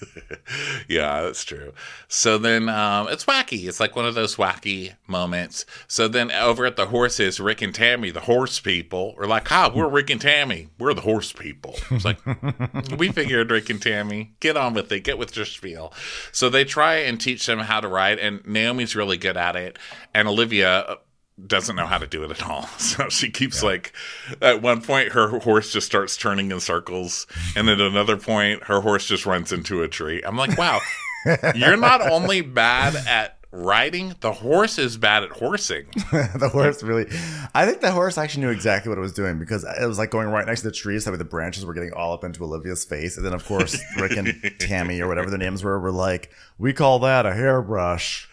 [0.88, 1.72] Yeah, that's true.
[2.06, 3.66] So then um, it's wacky.
[3.66, 5.66] It's like one of those wacky moments.
[5.88, 9.72] So then over at the horses, Rick and Tammy, the horse people, are like, "Ah,
[9.74, 10.68] we're Rick and Tammy.
[10.78, 12.18] We're the horse people." It's like
[12.98, 15.92] we figured Rick and Tammy, get on with it, get with your spiel.
[16.30, 19.78] So they try and teach them how to ride, and Naomi's really good at it,
[20.14, 20.98] and Olivia
[21.44, 22.68] doesn't know how to do it at all.
[22.78, 23.92] So she keeps like,
[24.40, 27.26] at one point, her horse just starts turning in circles.
[27.54, 30.22] And at another point, her horse just runs into a tree.
[30.22, 30.80] I'm like, wow,
[31.54, 35.86] you're not only bad at riding, the horse is bad at horsing.
[36.12, 37.06] the horse really
[37.54, 40.10] i think the horse actually knew exactly what it was doing because it was like
[40.10, 42.84] going right next to the trees so the branches were getting all up into olivia's
[42.84, 46.30] face and then of course rick and tammy or whatever their names were were like
[46.58, 48.28] we call that a hairbrush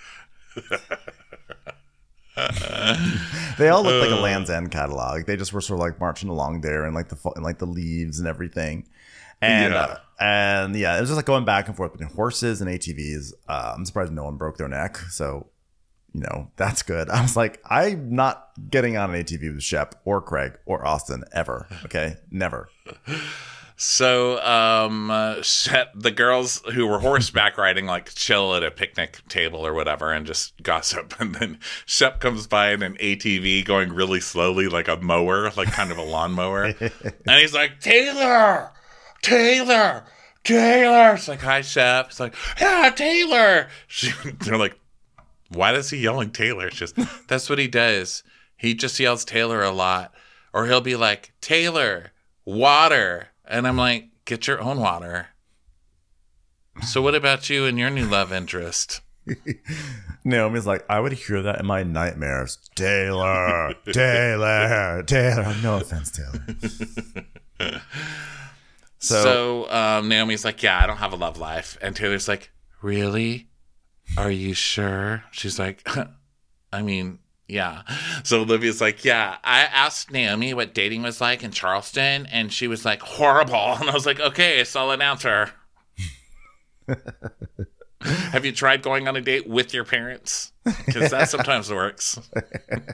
[3.57, 5.25] they all looked like a Land's End catalog.
[5.25, 7.65] They just were sort of like marching along there and like the and like the
[7.67, 8.87] leaves and everything.
[9.41, 9.79] And Yeah.
[9.81, 13.33] uh, and yeah, it was just like going back and forth between horses and ATVs.
[13.47, 14.97] Uh, I'm surprised no one broke their neck.
[15.09, 15.47] So
[16.13, 17.09] you know that's good.
[17.09, 21.23] I was like, I'm not getting on an ATV with Shep or Craig or Austin
[21.33, 21.67] ever.
[21.85, 22.69] Okay, never.
[23.83, 29.19] So, um, uh, Shep, the girls who were horseback riding, like chill at a picnic
[29.27, 31.13] table or whatever, and just gossip.
[31.23, 35.71] And then Shep comes by in an ATV going really slowly, like a mower, like
[35.71, 36.63] kind of a lawnmower.
[36.73, 38.71] and he's like, Taylor,
[39.21, 40.05] Taylor,
[40.43, 41.13] Taylor.
[41.15, 42.07] It's like, hi, Shep.
[42.07, 43.67] It's like, yeah, Taylor.
[43.87, 44.11] She,
[44.41, 44.77] they're like,
[45.49, 46.67] why is he yelling Taylor?
[46.67, 48.23] It's just, that's what he does.
[48.57, 50.13] He just yells Taylor a lot.
[50.53, 52.11] Or he'll be like, Taylor,
[52.45, 53.29] water.
[53.45, 55.27] And I'm like, get your own water.
[56.87, 59.01] So what about you and your new love interest?
[60.25, 62.57] Naomi's like, I would hear that in my nightmares.
[62.75, 65.55] Taylor, Taylor, Taylor.
[65.61, 66.45] No offense, Taylor.
[68.99, 71.77] So, So- um, Naomi's like, yeah, I don't have a love life.
[71.81, 73.49] And Taylor's like, really?
[74.17, 75.25] Are you sure?
[75.31, 75.85] She's like,
[76.73, 77.83] I mean, yeah.
[78.23, 82.67] So Olivia's like, yeah, I asked Naomi what dating was like in Charleston, and she
[82.67, 83.77] was like, horrible.
[83.79, 85.51] And I was like, okay, solid answer.
[86.87, 86.97] Her.
[88.01, 90.51] Have you tried going on a date with your parents?
[90.85, 92.19] Because that sometimes works.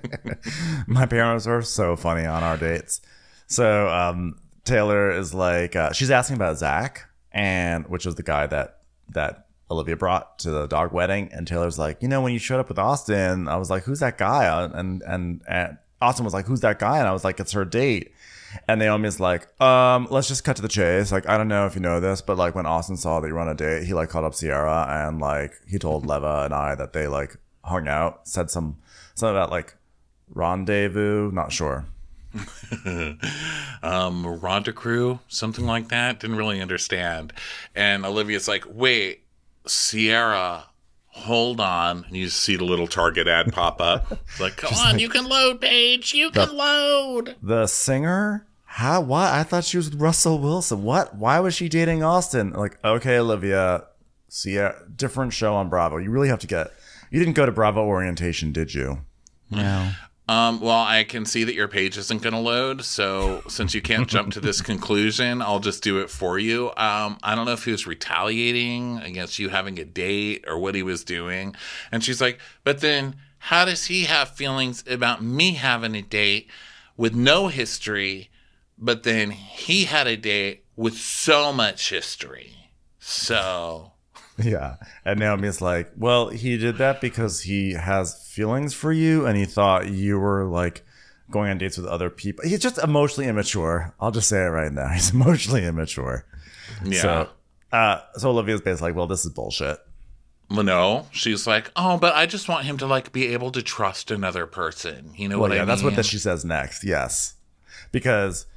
[0.87, 3.01] My parents were so funny on our dates.
[3.47, 8.45] So um, Taylor is like, uh, she's asking about Zach, and which was the guy
[8.47, 8.79] that
[9.09, 11.30] that Olivia brought to the dog wedding.
[11.32, 13.99] And Taylor's like, you know, when you showed up with Austen, I was like, who's
[13.99, 14.63] that guy?
[14.65, 16.99] And and, and Austen was like, who's that guy?
[16.99, 18.11] And I was like, it's her date.
[18.67, 21.11] And Naomi's like, um, let's just cut to the chase.
[21.11, 23.34] Like, I don't know if you know this, but like when Austen saw that you
[23.34, 26.53] were on a date, he like called up Ciara and like he told Leva and
[26.53, 28.78] I that they like hung out, said some
[29.13, 29.76] something about like
[30.30, 31.32] rendezvous.
[31.32, 31.86] Not sure.
[33.84, 34.39] um,
[34.76, 36.20] Crew, something like that.
[36.20, 37.34] Didn't really understand.
[37.76, 39.24] And Olivia's like, wait,
[39.70, 40.65] Ciara,
[41.07, 42.05] hold on.
[42.05, 44.11] And you see the little Target ad pop up.
[44.11, 46.13] It's like, come on, you can load, Paige.
[46.13, 47.36] You can load.
[47.41, 48.47] The singer?
[48.65, 49.01] How?
[49.01, 49.34] What?
[49.34, 50.84] I thought she was with Russell Wilson.
[50.84, 51.15] What?
[51.15, 52.51] Why was she dating Austen?
[52.51, 53.86] Like, okay, Olivia,
[54.30, 55.97] Ciara, different show on Bravo.
[55.97, 56.72] You really have to get.
[57.11, 58.99] You didn't go to Bravo orientation, did you?
[59.49, 59.91] No.
[60.30, 62.86] Um, well, I can see that your page isn't going to load.
[62.86, 66.67] So since you can't jump to this conclusion, I'll just do it for you.
[66.77, 70.75] Um, I don't know if he was retaliating against you having a date or what
[70.75, 71.55] he was doing.
[71.91, 76.47] And she's like, but then how does he have feelings about me having a date
[76.95, 78.30] with no history,
[78.77, 82.53] but then he had a date with so much history?
[82.99, 83.93] So
[84.41, 84.75] Yeah.
[85.05, 89.45] And Naomi's like, well, he did that because he has feelings for you and he
[89.45, 90.83] thought you were like
[91.31, 92.43] going on dates with other people.
[92.47, 93.93] He's just emotionally immature.
[93.99, 94.87] I'll just say it right now.
[94.93, 96.25] He's emotionally immature.
[96.83, 97.01] yeah.
[97.01, 97.29] So,
[97.71, 99.77] uh, so Olivia's basically like, well, this is bullshit.
[100.49, 103.61] Well, no, she's like, oh, but I just want him to like be able to
[103.61, 105.11] trust another person.
[105.15, 105.67] You know Well, what yeah, I mean?
[105.67, 106.83] that's what that she says next.
[106.83, 107.35] Yes,
[107.91, 108.47] because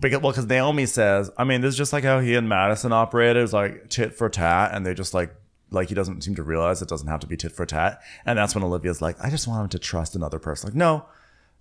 [0.00, 2.92] because well, because Naomi says, I mean, this is just like how he and Madison
[2.92, 3.38] operated.
[3.38, 5.34] It was like tit for tat, and they just like
[5.70, 8.00] like he doesn't seem to realize it doesn't have to be tit for tat.
[8.24, 10.68] And that's when Olivia's like, I just want him to trust another person.
[10.68, 11.06] Like, no,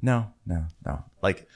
[0.02, 1.04] no, no, no.
[1.22, 1.48] Like,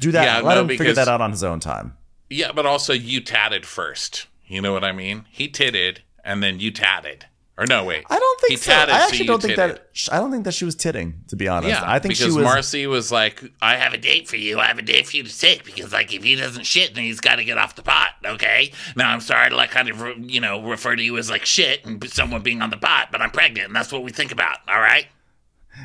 [0.00, 0.24] do that.
[0.24, 1.96] Yeah, Let no, him figure that out on his own time.
[2.28, 4.26] Yeah, but also you tatted first.
[4.46, 5.24] You know what I mean?
[5.30, 7.26] He titted and then you tatted.
[7.56, 8.04] Or no, wait.
[8.10, 8.72] I don't think he so.
[8.72, 9.78] I actually don't think titted.
[9.78, 10.08] that.
[10.12, 11.22] I don't think that she was titting.
[11.28, 12.44] To be honest, Yeah, I think because she was.
[12.44, 14.58] Marcie was like, "I have a date for you.
[14.58, 17.04] I have a date for you to take because, like, if he doesn't shit, then
[17.04, 18.72] he's got to get off the pot." Okay.
[18.96, 21.86] Now I'm sorry to like kind of you know refer to you as like shit
[21.86, 24.58] and someone being on the pot, but I'm pregnant, and that's what we think about.
[24.66, 25.06] All right.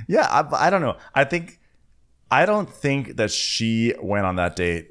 [0.07, 0.97] Yeah, I, I don't know.
[1.13, 1.59] I think
[2.31, 4.87] I don't think that she went on that date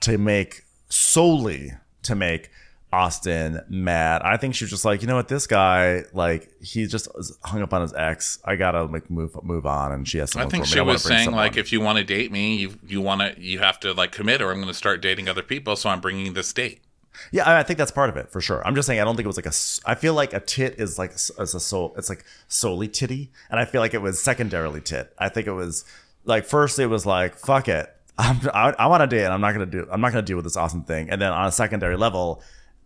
[0.00, 2.50] to make solely to make
[2.92, 4.22] Austen mad.
[4.22, 7.08] I think she was just like, you know what, this guy, like, he just
[7.42, 8.38] hung up on his ex.
[8.44, 10.36] I gotta like move move on, and she has.
[10.36, 10.66] I think me.
[10.66, 13.40] she wanna was saying like, if you want to date me, you you want to
[13.40, 15.74] you have to like commit, or I'm going to start dating other people.
[15.76, 16.82] So I'm bringing this date.
[17.30, 18.66] Yeah, I think that's part of it for sure.
[18.66, 19.90] I'm just saying I don't think it was like a.
[19.90, 21.94] I feel like a tit is like as a soul.
[21.96, 25.14] It's like solely titty, and I feel like it was secondarily tit.
[25.18, 25.84] I think it was
[26.24, 29.40] like first it was like fuck it, I'm, I, I want to date, and I'm
[29.40, 29.86] not gonna do.
[29.90, 31.10] I'm not gonna deal with this awesome thing.
[31.10, 32.42] And then on a secondary level,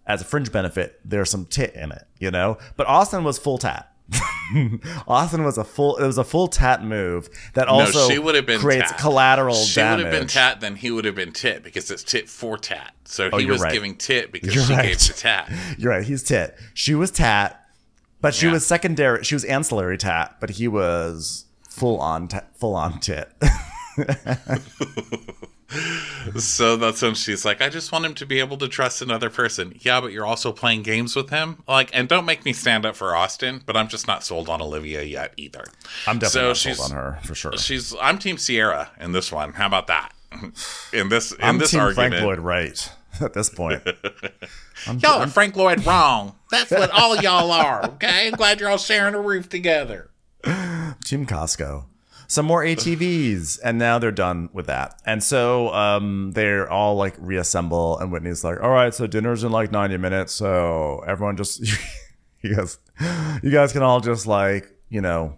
[0.07, 2.59] as a fringe benefit, there's some tit in it, you know.
[2.77, 3.93] But Austen was full tat.
[5.09, 5.97] Austen was a full.
[5.97, 9.01] It was a full tat move that also no, she would have been creates tat.
[9.01, 10.05] collateral She damage.
[10.05, 12.95] would have been tat, then he would have been tit because it's tit for tat.
[13.05, 13.73] So Oh, he was right.
[13.73, 14.83] giving tit because You're she right.
[14.85, 15.51] gave the tat.
[15.79, 16.05] You're right.
[16.05, 16.57] He's tit.
[16.73, 17.61] She was tat,
[18.21, 18.53] but she Yeah.
[18.53, 19.25] was secondary.
[19.25, 23.29] She was ancillary tat, but he was full on, ta- full on tit.
[26.39, 29.31] So that's when she's like, I just want him to be able to trust another
[29.31, 29.75] person.
[29.81, 31.63] Yeah, but you're also playing games with him.
[31.67, 34.61] Like, and don't make me stand up for Austen, but I'm just not sold on
[34.63, 35.65] Olivia yet either.
[36.07, 37.57] I'm definitely So sold on her for sure.
[37.57, 39.55] She's I'm Team Ciara in this one.
[39.55, 40.13] How about that?
[40.93, 42.15] In this in I'm this Team argument.
[42.15, 43.83] Frank Lloyd Wright at this point.
[44.99, 46.37] Y'all are Frank Lloyd wrong.
[46.51, 48.29] That's what all y'all are, okay?
[48.29, 50.11] I'm glad you're all sharing a roof together.
[50.45, 51.85] Team Costco.
[52.29, 55.01] Some more ATVs, and now they're done with that.
[55.07, 59.53] And so um, they're all like reassemble, and Whitney's like, "All right, so dinner's in
[59.53, 61.61] like 90 minutes, so everyone just,
[62.43, 62.79] you guys,
[63.43, 65.37] you guys can all just like, you know,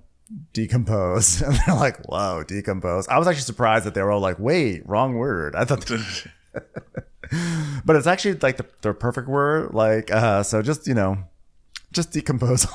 [0.52, 4.38] decompose." And they're like, "Whoa, decompose!" I was actually surprised that they were all like,
[4.38, 5.84] "Wait, wrong word." I thought,
[7.84, 9.74] but it's actually like the, the perfect word.
[9.74, 11.18] Like, uh, so just you know,
[11.92, 12.66] just decompose.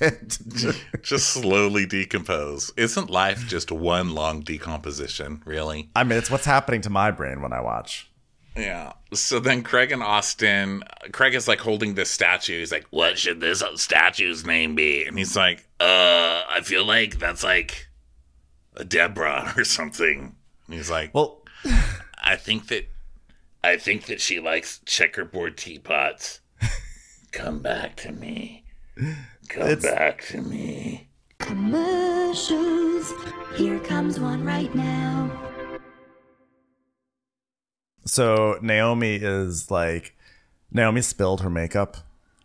[1.02, 2.72] Just slowly decompose.
[2.76, 5.90] Isn't life just one long decomposition, really?
[5.94, 8.10] I mean, it's what's happening to my brain when I watch.
[8.56, 8.92] Yeah.
[9.12, 12.58] So then Craig and Austen, Craig is like holding this statue.
[12.58, 17.18] He's like, "What should this statue's name be?" And he's like, "Uh, I feel like
[17.18, 17.88] that's like
[18.76, 20.34] a Deborah or something."
[20.66, 21.42] And he's like, Well,
[22.22, 22.88] "I think that,
[23.62, 26.40] I think that she likes checkerboard teapots.
[27.32, 28.64] Come back to me.
[29.50, 33.12] Come It's- back to me." Commercials.
[33.56, 35.30] Here comes one right now.
[38.06, 40.14] so Naomi is like,
[40.72, 41.96] Naomi spilled her makeup,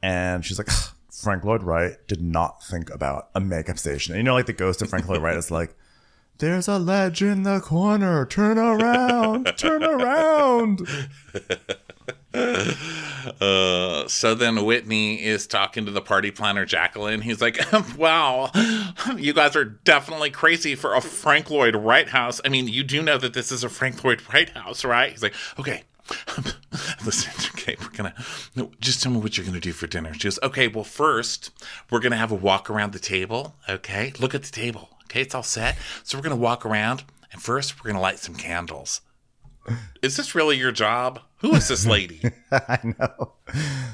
[0.01, 0.69] and she's like,
[1.11, 4.13] Frank Lloyd Wright did not think about a makeup station.
[4.13, 5.75] And you know, like the ghost of Frank Lloyd Wright is like,
[6.39, 8.25] there's a ledge in the corner.
[8.25, 10.81] Turn around, turn around.
[13.41, 17.21] Uh, so then Whitney is talking to the party planner Jacqueline.
[17.21, 17.59] He's like,
[17.97, 18.51] "Wow,
[19.17, 22.39] you guys are definitely crazy for a Frank Lloyd Wright house.
[22.45, 25.23] I mean, you do know that this is a Frank Lloyd Wright house, right?" He's
[25.23, 25.83] like, "Okay."
[27.03, 28.13] Listen, okay, we're gonna
[28.55, 30.13] no, just tell me what you're gonna do for dinner.
[30.13, 31.49] She goes, okay, well, first
[31.89, 33.55] we're gonna have a walk around the table.
[33.67, 34.89] Okay, look at the table.
[35.05, 35.77] Okay, it's all set.
[36.03, 39.01] So we're gonna walk around, and first we're gonna light some candles.
[40.01, 41.19] Is this really your job?
[41.37, 42.21] Who is this lady?
[42.51, 43.33] I know.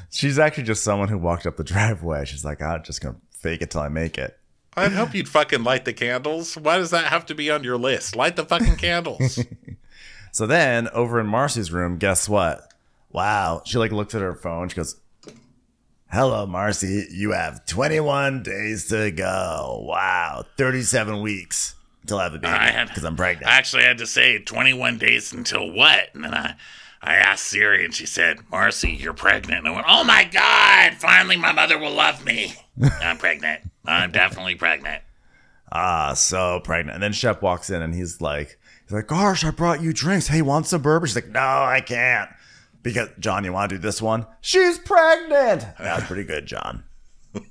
[0.10, 2.26] She's actually just someone who walked up the driveway.
[2.26, 4.38] She's like, I'm just going to fake it till I make it.
[4.76, 6.56] I'd hope you'd fucking light the candles.
[6.56, 8.16] Why does that have to be on your list?
[8.16, 9.40] Light the fucking candles.
[10.32, 12.74] So then over in Marcie's room, guess what?
[13.12, 13.62] Wow.
[13.66, 14.70] She like looked at her phone.
[14.70, 14.96] She goes,
[16.10, 17.06] Hello, Marcie.
[17.12, 19.86] You have 21 days to go.
[19.88, 20.46] Wow.
[20.58, 23.48] 37 weeks until I have a baby because I'm pregnant.
[23.48, 26.10] I actually had to say 21 days until what?
[26.14, 26.56] And then I,
[27.02, 29.60] I asked Siri and she said, Marcie, you're pregnant.
[29.60, 32.54] And I went, oh my God, finally my mother will love me.
[33.02, 33.62] I'm pregnant.
[33.86, 35.02] I'm definitely pregnant.
[35.72, 36.96] ah, so pregnant.
[36.96, 40.28] And then Shep walks in and he's like, he's like, gosh, I brought you drinks.
[40.28, 41.08] Hey, want some bourbon?
[41.08, 42.30] She's like, no, I can't.
[42.84, 44.26] Because John, you want to do this one?
[44.42, 45.66] She's pregnant.
[45.80, 46.84] That's pretty good, John.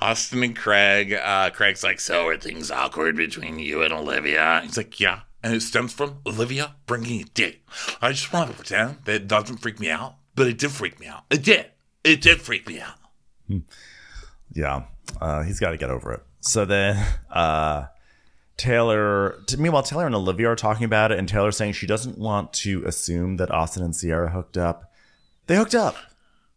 [0.00, 1.12] Austen and Craig.
[1.12, 4.60] Uh, Craig's like, so are things awkward between you and Olivia?
[4.62, 5.20] He's like, yeah.
[5.42, 7.62] And it stems from Olivia bringing a dick.
[8.02, 10.98] I just want to pretend that it doesn't freak me out, but it did freak
[10.98, 11.24] me out.
[11.30, 11.66] It did.
[12.04, 13.62] It did freak me out.
[14.52, 14.84] Yeah,
[15.20, 16.22] uh, he's got to get over it.
[16.40, 17.86] So then, uh,
[18.56, 19.38] Taylor.
[19.56, 22.84] Meanwhile, Taylor and Olivia are talking about it, and Taylor's saying she doesn't want to
[22.84, 24.92] assume that Austen and Ciara hooked up.
[25.46, 25.96] They hooked up.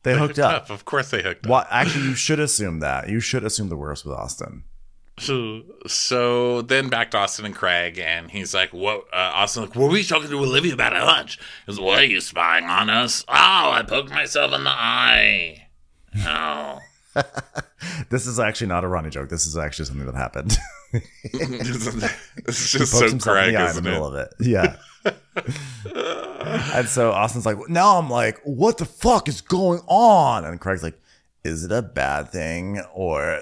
[0.03, 0.69] They, hooked, up.
[0.69, 1.49] Of course they hooked up.
[1.49, 1.67] What?
[1.69, 3.09] Actually, you should assume that.
[3.09, 4.63] You should assume the worst with Austen.
[5.19, 9.75] So, so then back to Austen and Craig, and he's like, "What?" Uh, Austen, like,
[9.75, 11.37] "What were you talking to Olivia about at lunch?"
[11.67, 13.33] He's, "What are you spying on us?" Oh,
[13.71, 15.67] I poked myself in the eye.
[16.25, 16.79] Oh,
[18.09, 19.29] This is actually not a Ronnie joke.
[19.29, 20.57] This is actually something that happened.
[20.93, 24.21] it's just Pokes so himself in Craig, the eye in the isn't middle it?
[24.21, 24.47] of it.
[24.47, 24.75] Yeah.
[26.73, 30.45] and so Austen's like, now I'm like, what the fuck is going on?
[30.45, 30.99] And Craig's like,
[31.43, 33.41] is it a bad thing or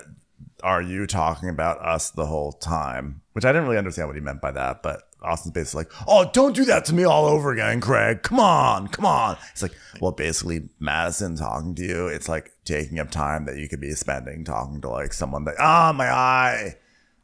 [0.63, 3.21] are you talking about us the whole time?
[3.33, 6.29] Which I didn't really understand what he meant by that, but Austen's basically like, oh,
[6.31, 8.23] don't do that to me all over again, Craig.
[8.23, 9.37] Come on, come on.
[9.51, 13.67] It's like, well, basically, Madison talking to you, it's like taking up time that you
[13.67, 16.75] could be spending talking to like someone that, ah, my eye.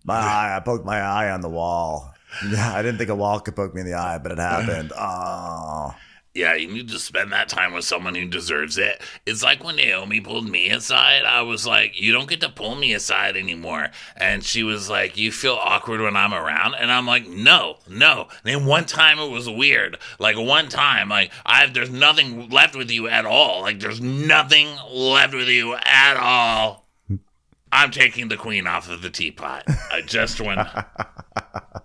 [0.04, 2.14] My eye, I poked my eye on the wall.
[2.50, 4.92] Yeah, I didn't think a wall could poke me in the eye, but it happened.
[4.98, 5.96] Oh,
[6.34, 9.02] Yeah, you need to spend that time with someone who deserves it.
[9.26, 12.76] It's like when Naomi pulled me aside, I was like, You don't get to pull
[12.76, 13.88] me aside anymore.
[14.18, 16.76] And she was like, You feel awkward when I'm around?
[16.76, 18.28] And I'm like, No, no.
[18.44, 19.98] And then one time it was weird.
[20.20, 23.62] Like one time, like I there's nothing left with you at all.
[23.62, 26.86] Like there's nothing left with you at all.
[27.72, 29.64] I'm taking the queen off of the teapot.
[29.92, 30.60] I just went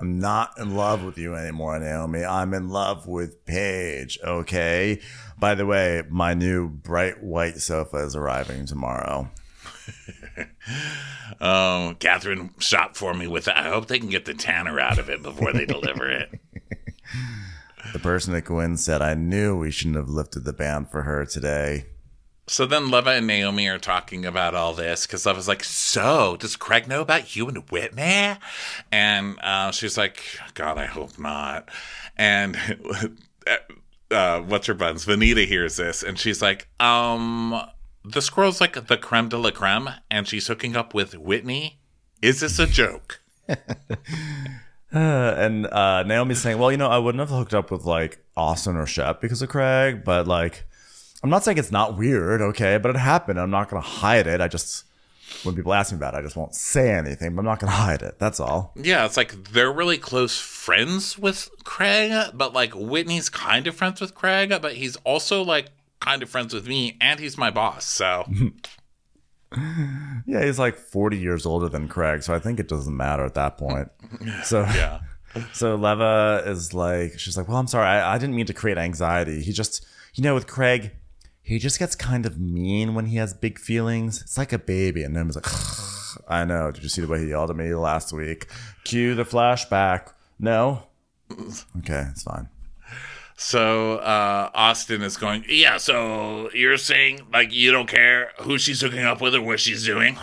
[0.00, 2.24] I'm not in love with you anymore, Naomi.
[2.24, 4.18] I'm in love with Paige.
[4.22, 5.00] Okay.
[5.38, 9.30] By the way, my new bright white sofa is arriving tomorrow.
[11.40, 13.56] Um, Kathryn shop for me with it.
[13.56, 16.40] I hope they can get the tanner out of it before they deliver it.
[17.92, 21.24] The person at Gwyn said, I knew we shouldn't have lifted the band for her
[21.24, 21.86] today.
[22.48, 26.56] So then Leva and Naomi are talking about all this because Leva's like, So, does
[26.56, 28.36] Craig know about you and Whitney?
[28.90, 30.22] And uh, she's like,
[30.54, 31.68] God, I hope not.
[32.16, 32.56] And
[34.10, 35.04] uh, what's her buns?
[35.04, 37.60] Venita hears this and she's like, Um,
[38.04, 41.80] the squirrel's like the creme de la creme and she's hooking up with Whitney.
[42.22, 43.20] Is this a joke?
[43.48, 43.56] Uh,
[44.92, 48.76] and uh, Naomi's saying, well, you know, I wouldn't have hooked up with like Austen
[48.76, 50.64] or Shep because of Craig, but like,
[51.22, 53.40] I'm not saying it's not weird, okay, but it happened.
[53.40, 54.40] I'm not going to hide it.
[54.40, 54.84] I just,
[55.42, 57.70] when people ask me about it, I just won't say anything, but I'm not going
[57.70, 58.18] to hide it.
[58.18, 58.72] That's all.
[58.76, 64.00] Yeah, it's like they're really close friends with Craig, but like Whitney's kind of friends
[64.00, 67.84] with Craig, but he's also like kind of friends with me, and he's my boss.
[67.84, 68.24] So
[70.26, 73.34] Yeah, he's like 40 years older than Craig, so I think it doesn't matter at
[73.34, 73.88] that point.
[74.44, 75.00] So yeah,
[75.52, 78.78] So Leva is like, she's like, well, I'm sorry, I, I didn't mean to create
[78.78, 79.42] anxiety.
[79.42, 80.92] He just, you know, with Craig,
[81.48, 84.20] he just gets kind of mean when he has big feelings.
[84.20, 85.02] It's like a baby.
[85.02, 85.46] And then was like,
[86.28, 86.70] I know.
[86.70, 88.48] Did you see the way he yelled at me last week?
[88.84, 90.12] Cue the flashback.
[90.38, 90.82] No.
[91.78, 92.50] Okay, it's fine.
[93.36, 98.80] So uh, Austen is going, yeah, so you're saying like you don't care who she's
[98.82, 100.18] hooking up with or what she's doing?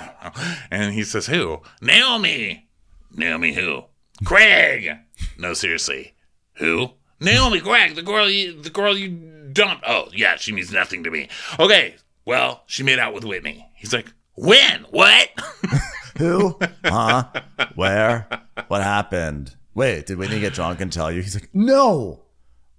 [0.70, 1.62] And he says, who?
[1.82, 2.68] Naomi.
[3.12, 3.86] Naomi who?
[4.24, 4.92] Craig.
[5.38, 6.14] No, seriously.
[6.56, 6.92] Who?
[7.20, 9.10] Naomi Craig, the girl you the girl you
[9.56, 9.84] dumped.
[9.88, 11.30] Oh, yeah, she means nothing to me.
[11.60, 11.96] Okay,
[12.26, 13.68] well, she made out with Whitney.
[13.76, 14.86] He's like, when?
[14.92, 15.30] What?
[16.18, 16.60] Who?
[16.84, 17.26] Huh?
[17.74, 18.28] Where?
[18.68, 19.56] What happened?
[19.74, 21.22] Wait, did Whitney get drunk and tell you?
[21.22, 22.22] He's like, no.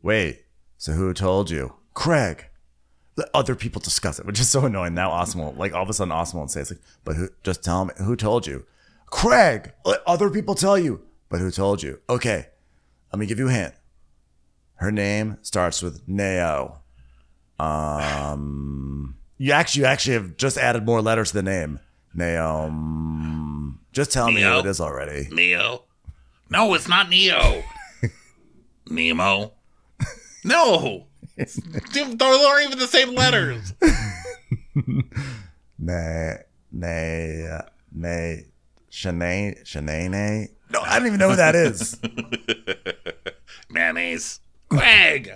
[0.02, 0.44] Wait,
[0.78, 1.74] so who told you?
[1.94, 2.46] Craig.
[3.16, 4.94] Let other people discuss it, which is so annoying.
[4.94, 7.28] Now Austen won't, like all of a sudden Austen won't say it's like, but who,
[7.42, 8.66] just tell me, who told you?
[9.06, 9.72] Craig.
[9.84, 12.00] Let other people tell you, but who told you?
[12.08, 12.46] Okay,
[13.12, 13.74] let me give you a hint.
[14.76, 16.80] Her name starts with Nao.
[17.58, 21.80] Um, you actually, you actually have just added more letters to the name.
[22.16, 23.76] Naom.
[23.92, 24.58] Just tell me who Neo?
[24.60, 25.28] it is already.
[25.30, 25.84] Neo.
[26.50, 27.62] No, it's not Neo.
[28.90, 29.52] Nemo.
[30.44, 31.06] No.
[31.36, 33.72] Those aren't even the same letters.
[35.78, 36.36] Nay,
[36.72, 37.60] nay,
[37.92, 38.46] nay,
[38.90, 40.48] Shanae, Shanae.
[40.70, 41.98] No, I don't even know who that is.
[43.68, 44.40] Mayonnaise.
[44.68, 45.32] Greg.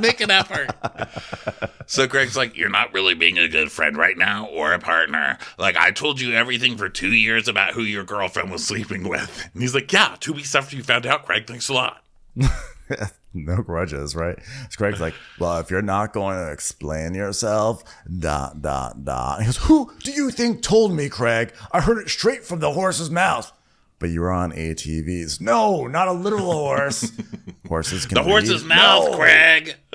[0.00, 0.70] Make an effort.
[1.88, 5.38] So Greg's like, You're not really being a good friend right now or a partner.
[5.56, 9.48] Like, I told you everything for two years about who your girlfriend was sleeping with.
[9.52, 12.02] And he's like, Yeah, two weeks after you found out, Craig, thanks a lot.
[13.34, 14.36] no grudges, right?
[14.70, 17.84] So Greg's like, well, if you're not going to explain yourself,
[18.18, 19.40] dot, dot, dot.
[19.40, 21.52] He goes, who do you think told me, Craig?
[21.72, 23.52] I heard it straight from the horse's mouth.
[23.98, 25.40] But you were on ATVs.
[25.40, 27.10] No, not a literal horse.
[27.68, 28.24] Horses can talk.
[28.24, 29.16] The horse's mouth, No.
[29.16, 29.74] Craig.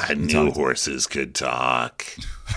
[0.00, 2.04] I knew horses could talk.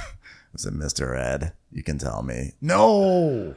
[0.54, 1.18] Is it Mr.
[1.18, 1.54] Ed?
[1.72, 2.54] You can tell me.
[2.62, 3.56] No.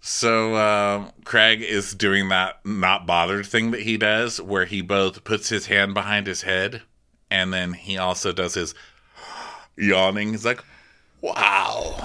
[0.00, 5.24] So um, Craig is doing that not bothered thing that he does, where he both
[5.24, 6.82] puts his hand behind his head,
[7.30, 8.74] and then he also does his
[9.76, 10.30] yawning.
[10.30, 10.62] He's like,
[11.34, 11.96] "Wow,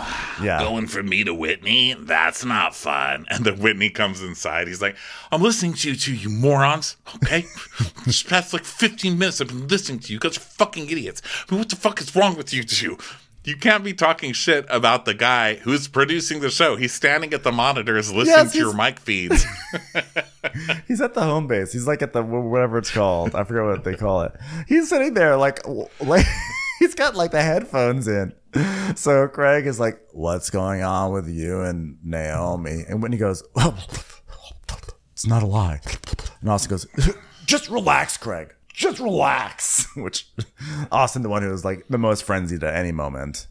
[0.42, 0.60] Yeah.
[0.60, 4.68] going from me to Whitney, that's not fun." And then Whitney comes inside.
[4.68, 4.96] He's like,
[5.32, 6.98] "I'm listening to you two, you morons.
[7.24, 7.46] Okay,
[8.06, 11.22] just past like 15 minutes, I've been listening to you because you're fucking idiots.
[11.50, 12.98] I mean, what the fuck is wrong with you two?
[13.44, 16.76] You can't be talking shit about the guy who's producing the show.
[16.76, 19.44] He's standing at the monitors listening Yes, to your mic feeds.
[20.88, 21.74] He's at the home base.
[21.74, 23.34] He's like at the whatever it's called.
[23.34, 24.34] I forget what they call it.
[24.68, 25.60] He's sitting there like
[26.00, 26.26] like
[26.82, 28.34] he's got like the headphones in.
[28.96, 33.44] So Craig is like, "What's going on with you and Naomi?" And Whitney goes,
[35.14, 35.80] "It's not a lie."
[36.42, 36.88] And Austen goes,
[37.46, 38.54] "Just relax, Craig.
[38.74, 40.28] Just relax." Which
[40.92, 43.48] Austen, the one who was like the most frenzied at any moment.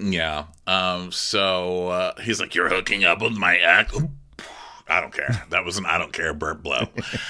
[0.00, 0.46] yeah.
[0.66, 1.12] Um.
[1.12, 3.96] So uh, he's like, "You're hooking up with my ex."
[4.88, 5.44] I don't care.
[5.50, 6.88] That was an I don't care burp blow.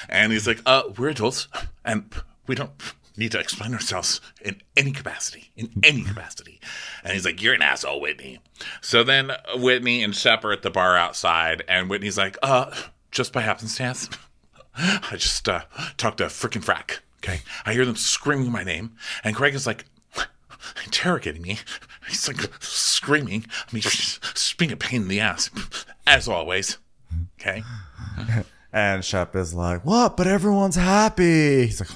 [0.09, 1.49] and he's like, "Uh, we're adults,
[1.85, 2.11] and
[2.47, 2.71] we don't
[3.17, 5.51] need to explain ourselves in any capacity.
[5.57, 6.61] In any capacity."
[7.05, 8.41] And he's like, "You're an asshole, Whitney."
[8.81, 12.75] So then Whitney and Shep are at the bar outside, and Whitney's like, "Uh,
[13.11, 14.09] just by happenstance."
[14.77, 15.63] I just uh,
[15.97, 17.01] talked to freaking frack.
[17.23, 18.93] Okay, I hear them screaming my name,
[19.23, 19.85] and Craig is like
[20.85, 21.59] interrogating me.
[22.09, 23.45] He's like screaming.
[23.51, 25.51] I mean, just being a pain in the ass,
[26.07, 26.79] as always.
[27.41, 27.63] Okay,
[28.73, 30.17] And Shep is like, "What?
[30.17, 31.91] But everyone's happy." He's like,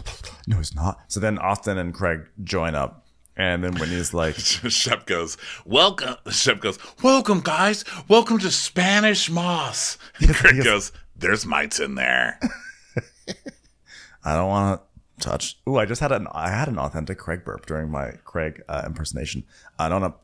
[0.48, 3.06] "No, he's not." So then Austen and Craig join up,
[3.36, 7.84] and then Whitney's like, Shep goes, "Welcome." Shep goes, "Welcome, guys.
[8.08, 10.64] Welcome to Spanish Moss." And Craig Yes.
[10.64, 12.40] goes, "There's mites in there."
[14.24, 14.80] I don't want
[15.20, 15.58] to touch.
[15.68, 18.82] Ooh, I just had an I had an authentic Craig burp during my Craig uh,
[18.86, 19.44] impersonation.
[19.78, 20.20] I don't want to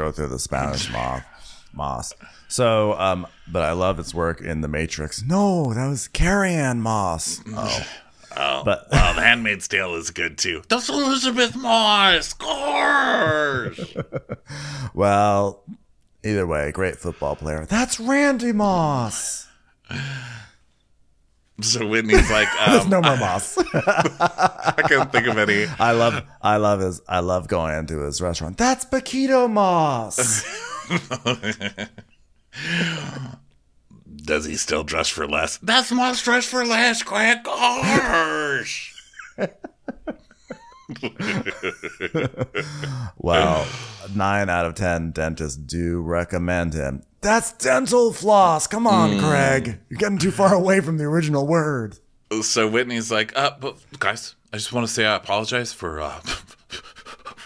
[0.00, 1.24] go through the Spanish moth
[1.72, 2.12] moss.
[2.48, 5.22] So, um, but I love its work in The Matrix.
[5.22, 7.40] No, that was Carrie-Anne Moss.
[7.54, 7.86] Oh,
[8.34, 10.62] Oh, But- well, The Handmaid's Tale is good too.
[10.68, 12.28] That's Elisabeth Moss.
[12.28, 13.94] Scores.
[14.94, 15.62] well,
[16.24, 17.66] either way, great football player.
[17.66, 19.48] That's Randy Moss.
[21.60, 23.58] so Whitney's like, There's um, no more Moss.
[23.74, 25.66] I can't think of any.
[25.78, 28.56] I love, I love his, I love going into his restaurant.
[28.56, 30.42] That's Paquito Moss.
[34.24, 35.56] Does he still dress for less?
[35.58, 37.38] That's my dress for less, Craig.
[37.44, 38.94] Gosh.
[43.16, 43.66] Wow.
[44.14, 47.02] Nine out of 10 dentists do recommend him.
[47.20, 48.66] That's dental floss.
[48.66, 49.78] Come on, Craig.
[49.88, 51.98] You're getting too far away from the original word.
[52.42, 56.20] So Whitney's like, uh, but guys, I just want to say I apologize for uh,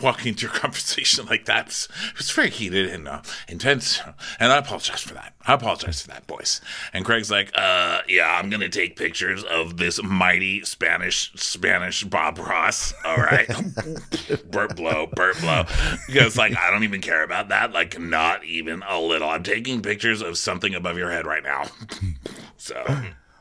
[0.00, 1.60] walking into your conversation like that.
[1.60, 4.00] It was, was very heated and uh, intense,
[4.38, 5.34] and I apologize for that.
[5.46, 6.60] I apologize for that, boys.
[6.92, 12.38] And Craig's like, uh, yeah, I'm gonna take pictures of this mighty Spanish Spanish Bob
[12.38, 12.94] Ross.
[13.04, 13.48] All right,
[14.50, 15.64] Burt blow, Burt blow.
[16.06, 17.72] Because like I don't even care about that.
[17.72, 19.28] Like not even a little.
[19.28, 21.64] I'm taking pictures of something above your head right now.
[22.56, 22.84] so.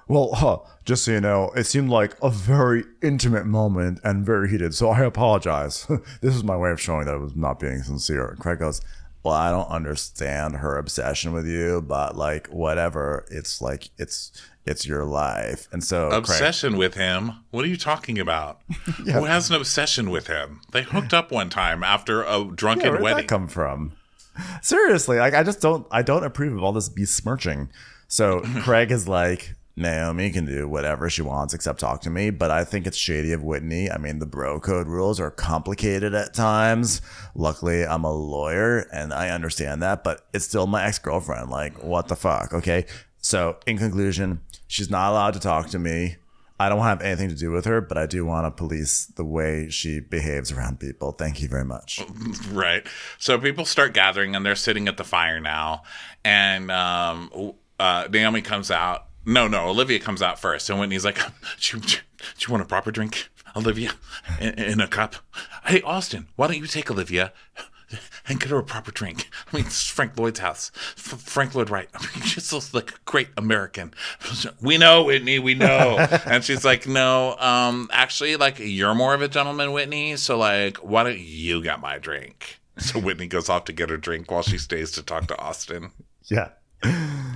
[0.08, 4.50] Well, huh, just so you know, it seemed like a very intimate moment and very
[4.50, 4.76] heated.
[4.76, 5.88] So I apologize.
[6.22, 8.28] this is my way of showing that I was not being sincere.
[8.28, 8.82] And Craig goes,
[9.24, 13.26] Well, I don't understand her obsession with you, but like whatever.
[13.32, 14.32] It's like it's
[14.66, 15.68] it's your life.
[15.72, 17.44] And so Craig, obsession with him.
[17.52, 18.62] What are you talking about?
[18.98, 20.62] Who has an obsession with him?
[20.72, 23.18] They hooked up one time after a yeah, drunken where did wedding.
[23.24, 23.94] that come from?
[24.62, 27.70] Seriously, like I just don't I don't approve of all this besmirching.
[28.08, 32.50] So Craig is like, Naomi can do whatever she wants except talk to me, but
[32.50, 33.92] I think it's shady of Whitney.
[33.92, 37.02] I mean, the bro code rules are complicated at times.
[37.36, 41.50] Luckily, I'm a lawyer and I understand that, but it's still my ex girlfriend.
[41.50, 42.54] Like, what the fuck?
[42.54, 42.86] Okay.
[43.18, 46.18] So, in conclusion, she's not allowed to talk to me.
[46.58, 49.26] I don't have anything to do with her, but I do want to police the
[49.26, 51.12] way she behaves around people.
[51.12, 52.02] Thank you very much.
[52.50, 52.88] right.
[53.18, 55.84] So people start gathering and they're sitting at the fire now.
[56.24, 59.08] And um, uh, Naomi comes out.
[59.26, 60.70] No, no, Olivia comes out first.
[60.70, 61.18] And Whitney's like,
[61.60, 61.98] do you, do
[62.40, 63.92] you want a proper drink, Olivia,
[64.40, 65.16] in, in a cup?
[65.66, 67.34] Hey, Austen, why don't you take Olivia
[68.28, 69.30] and get her a proper drink?
[69.52, 70.72] I mean, it's Frank Lloyd's house.
[70.98, 71.90] F- Frank Lloyd Wright.
[71.94, 73.94] I mean, she's just like a great American.
[74.62, 75.98] We know, Whitney, we know.
[76.26, 80.18] and she's like, no, um, actually, like, you're more of a gentleman, Whitney.
[80.18, 82.60] So, like, why don't you get my drink?
[82.78, 85.92] So Whitney goes off to get her drink while she stays to talk to Austen.
[86.26, 86.50] Yeah.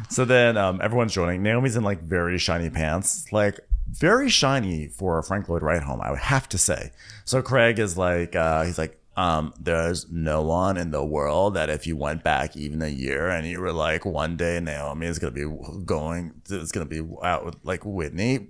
[0.09, 1.43] So then um, everyone's joining.
[1.43, 6.01] Naomi's in like very shiny pants, like very shiny for a Frank Lloyd Wright home,
[6.01, 6.91] I would have to say.
[7.25, 11.69] So Craig is like, uh, he's like, um, there's no one in the world that
[11.69, 15.19] if you went back even a year and you were like, one day Naomi is
[15.19, 15.45] gonna be
[15.85, 18.47] going, it's gonna be out with like Whitney,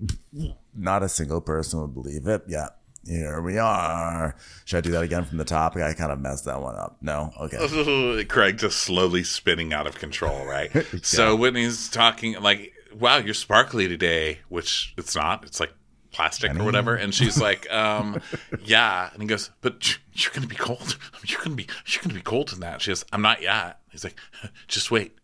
[0.75, 2.43] not a single person would believe it.
[2.47, 2.67] Yeah.
[3.09, 4.35] Here we are.
[4.65, 5.75] Should I do that again from the top?
[5.75, 6.97] I kind of messed that one up.
[7.01, 7.31] No?
[7.39, 8.25] Okay.
[8.29, 10.69] Craig just slowly spinning out of control, right?
[11.01, 15.43] So Whitney's talking like, "Wow, you're sparkly today," which it's not.
[15.43, 15.73] It's like
[16.11, 16.93] plastic or whatever.
[16.93, 18.21] And she's like, um,
[18.63, 20.97] "Yeah," and he goes, "But you're gonna be cold.
[21.25, 24.03] You're gonna be you're gonna be cold in that." She goes, "I'm not yet." He's
[24.03, 24.19] like,
[24.67, 25.17] "Just wait."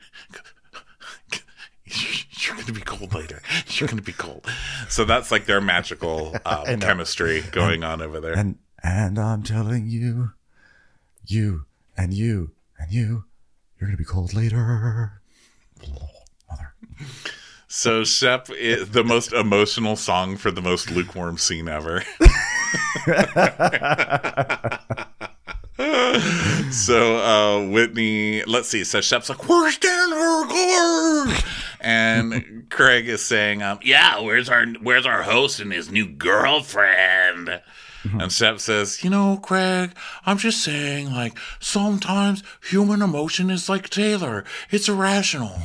[2.42, 3.42] You're going to be cold later.
[3.68, 4.48] You're going to be cold.
[4.90, 8.34] So that's like their magical um, chemistry going on over there.
[8.34, 10.34] And and I'm telling you,
[11.26, 11.66] you
[11.98, 13.26] and you and you,
[13.80, 15.22] you're gonna be cold later.
[16.50, 16.76] Mother.
[17.68, 22.04] So Shep is the most emotional song for the most lukewarm scene ever.
[26.72, 28.84] so uh Whitney, let's see.
[28.84, 31.44] So Shep's like, "Where's Denver Gord?"
[31.80, 37.62] And Craig is saying, um, "Yeah, where's our where's our host and his new girlfriend?"
[38.20, 39.90] And Shep says, You know, Craig,
[40.28, 44.44] I'm just saying, like, sometimes human emotion is like Taylor.
[44.70, 45.58] It's irrational.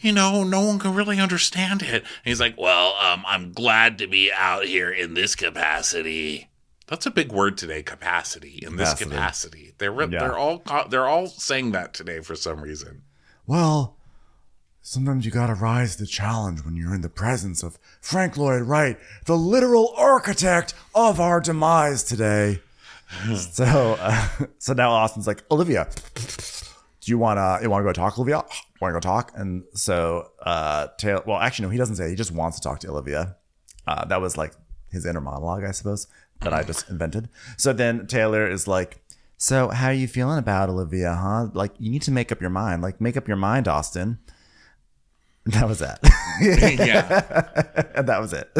[0.00, 2.02] You know, no one can really understand it.
[2.02, 6.48] And he's like, Well, um, I'm glad to be out here in this capacity.
[6.88, 8.58] That's a big word today, capacity.
[8.60, 9.10] In this Capacity.
[9.10, 10.18] capacity, they're re- Yeah.
[10.18, 13.02] they're all they're all saying that today for some reason.
[13.46, 13.96] Well,
[14.84, 18.62] sometimes you gotta rise to the challenge when you're in the presence of Frank Lloyd
[18.62, 22.60] Wright, the literal architect of our demise today.
[23.36, 24.28] so, uh,
[24.58, 25.88] so now Austen's like, Olivia,
[27.00, 28.44] do you wanna you wanna go talk, Olivia?
[28.80, 29.32] Want to go talk?
[29.34, 31.22] And so, uh, Taylor.
[31.26, 32.10] Well, actually, no, he doesn't say.
[32.10, 33.36] He just wants to talk to Olivia.
[33.86, 34.52] Uh, that was like
[34.90, 36.06] his inner monologue, I suppose,
[36.40, 37.30] that I just invented.
[37.56, 39.02] So then Taylor is like,
[39.38, 41.48] So how are you feeling about Olivia, huh?
[41.54, 42.82] Like you need to make up your mind.
[42.82, 44.18] Like make up your mind, Austen.
[45.52, 45.98] That was that.
[46.40, 47.84] yeah.
[47.94, 48.50] and that was it.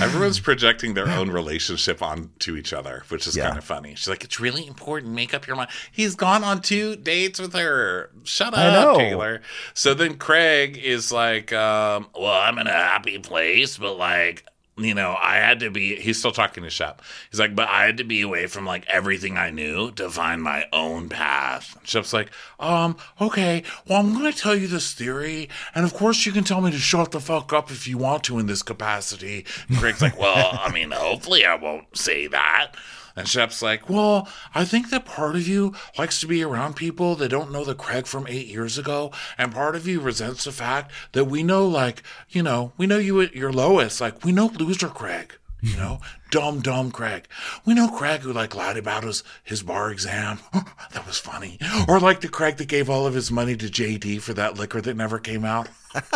[0.00, 3.46] Everyone's projecting their own relationship onto each other, which is Yeah.
[3.46, 3.96] kind of funny.
[3.96, 5.12] She's like, "It's really important.
[5.12, 8.10] Make up your mind." He's gone on two dates with her.
[8.22, 8.96] Shut up.
[8.96, 9.40] Taylor.
[9.74, 14.44] So then Craig is like, um, "Well, I'm in a happy place, but like,
[14.76, 17.02] you know, I had to be, he's still talking to Shep.
[17.30, 20.42] He's like, but I had to be away from like everything I knew to find
[20.42, 21.78] my own path.
[21.84, 25.50] Shep's like, um, okay, well, I'm going to tell you this theory.
[25.74, 28.24] And of course, you can tell me to shut the fuck up if you want
[28.24, 29.44] to in this capacity.
[29.68, 32.72] And Craig's like, well, I mean, hopefully I won't say that.
[33.16, 37.14] And Shep's like, Well, I think that part of you likes to be around people
[37.16, 39.12] that don't know the Craig from eight years ago.
[39.38, 42.98] And part of you resents the fact that we know, like, you know, we know
[42.98, 44.00] you at your lowest.
[44.00, 47.28] Like, we know loser Craig, you know, dumb, dumb Craig.
[47.64, 50.38] We know Craig who, like, lied about his, his bar exam.
[50.92, 51.58] that was funny.
[51.88, 54.80] Or like the Craig that gave all of his money to JD for that liquor
[54.80, 55.68] that never came out.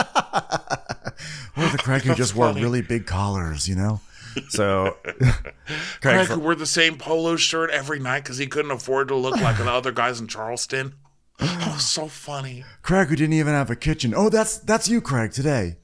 [1.56, 4.00] Or the Craig who just wore really big collars, you know?
[4.48, 5.54] So Craig
[6.00, 9.36] Craig's who wore the same polo shirt every night because he couldn't afford to look
[9.40, 10.94] like the other guys in Charleston.
[11.40, 12.64] Was so funny.
[12.82, 14.14] Craig who didn't even have a kitchen.
[14.16, 15.76] Oh, that's that's you, Craig, today.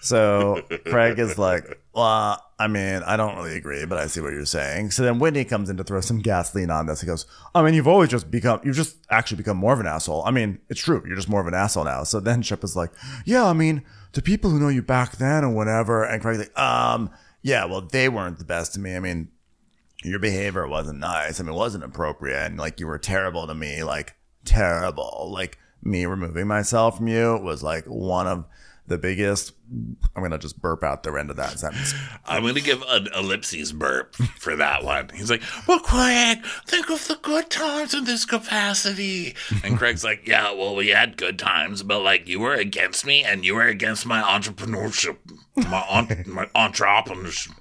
[0.00, 4.32] So Craig is like, well, I mean, I don't really agree, but I see what
[4.32, 4.90] you're saying.
[4.90, 7.00] So then Whitney comes in to throw some gasoline on this.
[7.00, 9.86] He goes, I mean, you've always just become, you've just actually become more of an
[9.86, 10.22] asshole.
[10.24, 11.02] I mean, it's true.
[11.06, 12.02] You're just more of an asshole now.
[12.04, 12.90] So then Shep is like,
[13.24, 13.82] yeah, I mean,
[14.12, 16.04] the people who know you back then or whatever.
[16.04, 17.10] And Craig's like, um,
[17.42, 18.96] yeah, well, they weren't the best to me.
[18.96, 19.28] I mean,
[20.02, 21.40] your behavior wasn't nice.
[21.40, 22.46] I mean, it wasn't appropriate.
[22.46, 25.30] And like, you were terrible to me, like, terrible.
[25.32, 28.44] Like, me removing myself from you was like one of
[28.88, 29.52] the biggest.
[30.16, 31.94] I'm to just burp out the end of that sentence.
[32.26, 35.10] I'm to give an ellipses burp for that one.
[35.14, 39.34] He's like, Well, Craig, think of the good times in this capacity.
[39.62, 43.24] And Craig's like, Yeah, well, we had good times, but like you were against me
[43.24, 45.16] and you were against my entrepreneurship,
[45.56, 47.54] my, on, my entrepreneurship.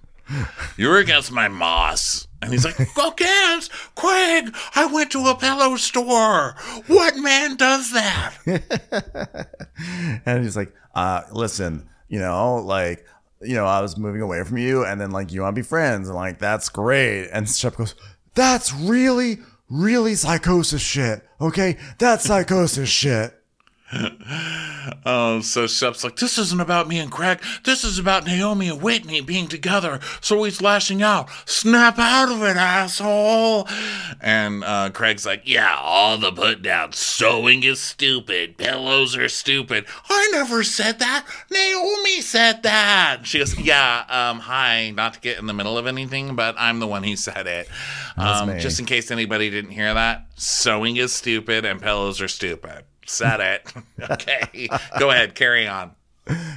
[0.77, 2.26] You were against my moss.
[2.41, 3.71] And he's like, Against?
[3.95, 6.55] Craig, I went to a pillow store.
[6.87, 9.47] What man does that?
[10.25, 13.05] and he's like, uh, listen, you know, like,
[13.41, 15.67] you know, I was moving away from you and then like you want to be
[15.67, 17.27] friends and like that's great.
[17.29, 17.95] And Shep goes,
[18.35, 19.39] That's really,
[19.69, 21.27] really psychosis shit.
[21.39, 21.77] Okay?
[21.99, 23.36] That's psychosis shit.
[25.05, 27.41] Oh, so Shep's like, this isn't about me and Craig.
[27.63, 29.99] This is about Naomi and Whitney being together.
[30.19, 31.29] So he's lashing out.
[31.45, 33.67] Snap out of it, asshole.
[34.19, 36.91] And uh, Craig's like, yeah, all the put down.
[36.93, 38.57] Sewing is stupid.
[38.57, 39.85] Pillows are stupid.
[40.09, 41.25] I never said that.
[41.49, 43.21] Naomi said that.
[43.23, 46.79] She goes, yeah, um, hi, not to get in the middle of anything, but I'm
[46.79, 47.69] the one who said it.
[48.17, 52.83] Um, just in case anybody didn't hear that, sewing is stupid and pillows are stupid.
[53.07, 53.73] Said it.
[54.11, 54.69] okay.
[54.99, 55.33] Go ahead.
[55.33, 55.91] Carry on.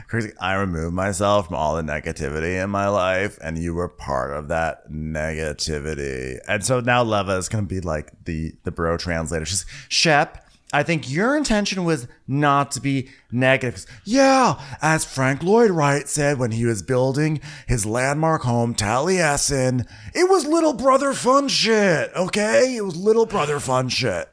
[0.09, 0.33] Crazy.
[0.41, 4.49] I removed myself from all the negativity in my life, and you were part of
[4.49, 6.39] that negativity.
[6.49, 9.47] And so now Leva is going to be like the the bro translator.
[9.47, 10.45] She's Shep.
[10.73, 13.87] I think your intention was not to be negative.
[14.05, 20.31] Yeah, as Frank Lloyd Wright said when he was building his landmark home, Taliesin, it
[20.31, 22.13] was little brother fun shit.
[22.15, 24.29] Okay, it was little brother fun shit.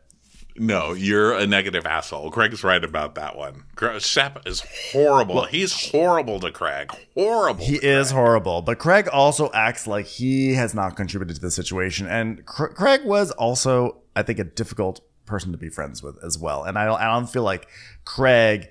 [0.60, 2.32] No, you're a negative asshole.
[2.32, 3.64] Craig's right about that one.
[4.00, 5.46] Shep is horrible.
[5.46, 6.92] He's horrible to Craig.
[7.14, 7.64] Horrible.
[7.64, 8.16] He is Craig.
[8.16, 12.08] horrible, but Craig also acts like he has not contributed to the situation.
[12.08, 16.40] And Cr- Craig was also, I think, a difficult person to be friends with as
[16.40, 16.64] well.
[16.64, 17.68] And I don't, I don't feel like
[18.06, 18.70] Craig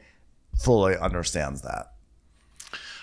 [0.59, 1.93] fully understands that.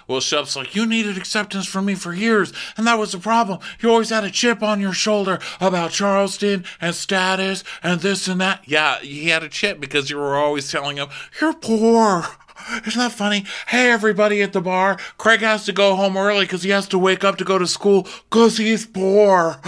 [0.07, 3.59] Well, Shep's like, you needed acceptance from me for years, and that was the problem.
[3.81, 8.41] You always had a chip on your shoulder about Charleston and status and this and
[8.41, 8.63] that.
[8.67, 11.07] Yeah, he had a chip because you were always telling him,
[11.39, 12.25] you're poor.
[12.85, 13.45] Isn't that funny?
[13.67, 16.99] Hey, everybody at the bar, Craig has to go home early because he has to
[16.99, 19.59] wake up to go to school because he's poor.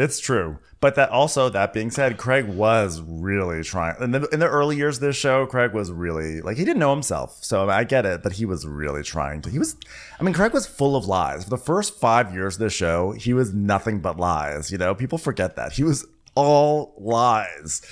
[0.00, 0.58] It's true.
[0.80, 4.00] But that also, that being said, Craig was really trying.
[4.00, 6.78] In the, in the early years of this show, Craig was really, like, he didn't
[6.78, 7.36] know himself.
[7.42, 9.50] So I get it, but he was really trying to.
[9.50, 9.76] He was,
[10.20, 11.42] I mean, Craig was full of lies.
[11.42, 14.70] For the first five years of this show, he was nothing but lies.
[14.70, 15.72] You know, people forget that.
[15.72, 16.06] He was
[16.36, 17.82] all lies.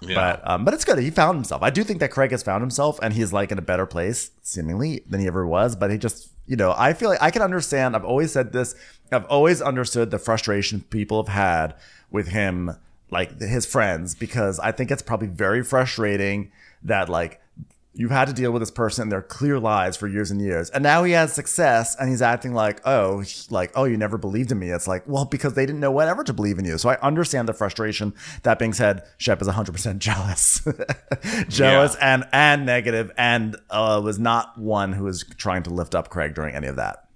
[0.00, 0.14] Yeah.
[0.14, 0.98] But um, but it's good.
[1.00, 1.60] He found himself.
[1.60, 4.30] I do think that Craig has found himself, and he's like in a better place,
[4.42, 5.74] seemingly, than he ever was.
[5.74, 7.96] But he just, you know, I feel like I can understand.
[7.96, 8.76] I've always said this.
[9.10, 11.74] I've always understood the frustration people have had
[12.10, 12.76] with him,
[13.10, 16.50] like his friends, because I think it's probably very frustrating
[16.82, 17.40] that like
[17.94, 20.70] you've had to deal with this person and their clear lies for years and years,
[20.70, 24.52] and now he has success, and he's acting like, oh, like oh, you never believed
[24.52, 24.70] in me.
[24.70, 26.78] It's like, well, because they didn't know whatever to believe in you.
[26.78, 28.14] So I understand the frustration.
[28.44, 30.60] That being said, Shep is 100 percent jealous,
[31.48, 32.14] jealous Yeah.
[32.14, 36.34] and and negative, and uh, was not one who was trying to lift up Craig
[36.34, 37.08] during any of that.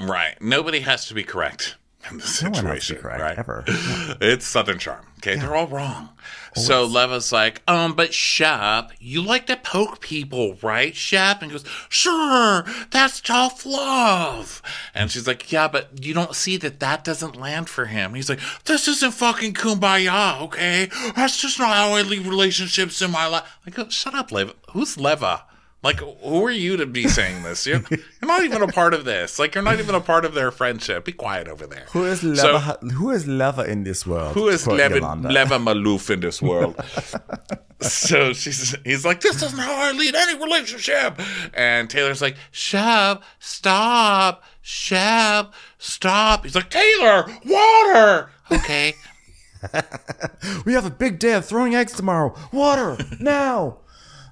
[0.00, 0.36] Right.
[0.42, 1.76] Nobody has to be correct.
[2.10, 3.38] In this No one has to situation, right?
[3.38, 3.64] ever.
[4.20, 5.04] It's Southern Charm.
[5.18, 6.10] Okay, they're all wrong.
[6.54, 11.42] So Leva's like, um, but Shep, you like to poke people, right, Shep?
[11.42, 14.62] And goes, sure, that's tough love.
[14.94, 18.14] And she's like, yeah, but you don't see that that doesn't land for him.
[18.14, 20.88] He's like, this isn't fucking kumbaya, okay?
[21.14, 23.58] That's just not how I leave relationships in my life.
[23.66, 24.54] I go, shut up, Leva.
[24.72, 25.44] Who's Leva?
[25.86, 27.64] Like, who are you to be saying this?
[27.64, 29.38] You're, you're not even a part of this.
[29.38, 31.04] Like, you're not even a part of their friendship.
[31.04, 31.86] Be quiet over there.
[31.92, 32.58] Who is So-
[32.98, 34.34] who is Leva in this world?
[34.34, 34.98] who is Leva.
[34.98, 36.74] Leva Malouf in this world?
[37.80, 41.20] so she's he's like, this isn't how I lead any relationship.
[41.54, 46.42] And Taylor's like, Shab, stop, Shab, stop.
[46.42, 48.30] He's like, Taylor, water.
[48.50, 48.94] Okay.
[50.64, 52.34] We have a big day of throwing eggs tomorrow.
[52.52, 53.78] Water now.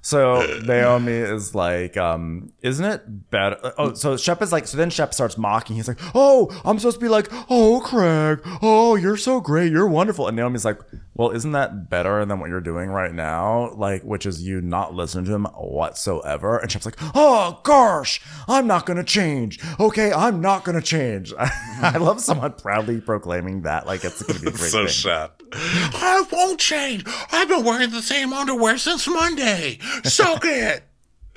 [0.05, 3.73] So Naomi is like, um, isn't it better?
[3.75, 5.77] Oh, so Shep is like, so then Shep starts mocking.
[5.77, 9.87] He's like, oh, I'm supposed to be like, oh, Craig, oh, you're so great, you're
[9.87, 10.27] wonderful.
[10.27, 10.79] And Naomi's like,
[11.15, 13.73] well, isn't that better than what you're doing right now?
[13.73, 16.59] Like, which is you not listening to him whatsoever.
[16.59, 19.59] And Shep's like, oh gosh, I'm not gonna change.
[19.79, 21.33] Okay, I'm not gonna change.
[21.39, 24.87] I love someone proudly proclaiming that, like it's gonna be a great So thing.
[24.89, 25.41] Shep.
[25.53, 27.05] I won't change.
[27.31, 29.79] I've been wearing the same underwear since Monday.
[30.03, 30.83] Suck it.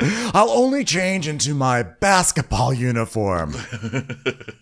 [0.00, 3.54] I'll only change into my basketball uniform.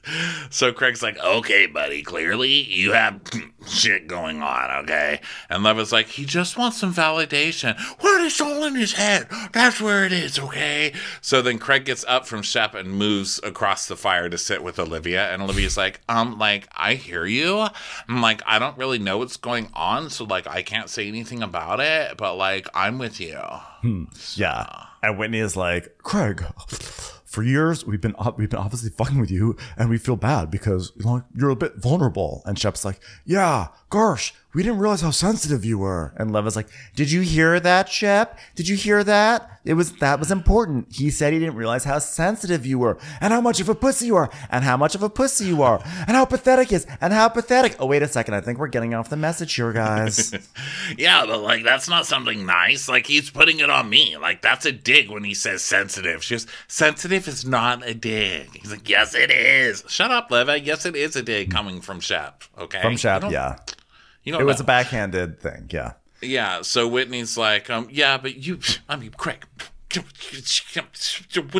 [0.51, 3.21] So Craig's like, okay, buddy, clearly you have
[3.67, 5.21] shit going on, okay?
[5.51, 7.77] And Leva's like, he just wants some validation.
[8.03, 9.27] Well, it's all in his head.
[9.53, 10.93] That's where it is, okay?
[11.21, 14.79] So then Craig gets up from Shep and moves across the fire to sit with
[14.79, 15.29] Olivia.
[15.33, 17.67] And Olivia's like, um, like, I hear you.
[18.09, 21.43] I'm like, I don't really know what's going on, so like I can't say anything
[21.43, 23.41] about it, but like I'm with you.
[24.37, 24.85] Yeah.
[25.07, 26.45] And Whitney is like, Craig,
[27.25, 30.91] for years we've been we've been obviously fucking with you, and we feel bad because
[30.97, 32.43] you know, you're a bit vulnerable.
[32.45, 36.15] And Shep's like, Yeah, gosh, we didn't realize how sensitive you were.
[36.17, 38.39] And Leva's like, Did you hear that, Shep?
[38.55, 39.61] Did you hear that?
[39.67, 40.95] It was that was important.
[40.95, 44.07] He said he didn't realize how sensitive you were, and how much of a pussy
[44.07, 47.13] you are, and how much of a pussy you are, and how pathetic is, and
[47.13, 47.77] how pathetic.
[47.79, 48.33] Oh, wait a second.
[48.33, 50.35] I think we're getting off the message here, guys.
[50.97, 52.89] Yeah, but like that's not something nice.
[52.89, 54.17] Like he's putting it on me.
[54.17, 56.23] Like that's a dig when he says sensitive.
[56.25, 58.57] She goes, sensitive is not a dig.
[58.57, 59.85] He's like, yes, it is.
[59.89, 60.59] Shut up, Leva.
[60.61, 62.45] Yes, it is a dig coming from Shep.
[62.57, 63.57] Okay, From Shep, yeah.
[64.27, 65.93] You don't It was a backhanded thing, yeah.
[66.21, 66.63] Yeah.
[66.63, 68.59] So Whitney's like, um, yeah, but you,
[68.89, 69.47] I mean, Craig.
[69.95, 70.05] What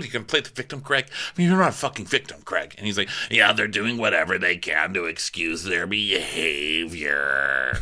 [0.03, 1.07] are you gonna play the victim, Craig?
[1.09, 2.75] I mean, you're not a fucking victim, Craig.
[2.77, 7.79] And he's like, yeah, they're doing whatever they can to excuse their behavior.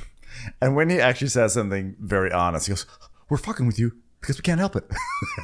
[0.61, 2.87] And when he actually says something very honest, he goes,
[3.31, 4.85] We're fucking with you because we can't help it.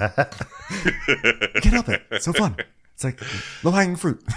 [1.55, 2.03] we can't help it.
[2.11, 2.57] It's so fun.
[3.01, 4.22] It's like low hanging fruit.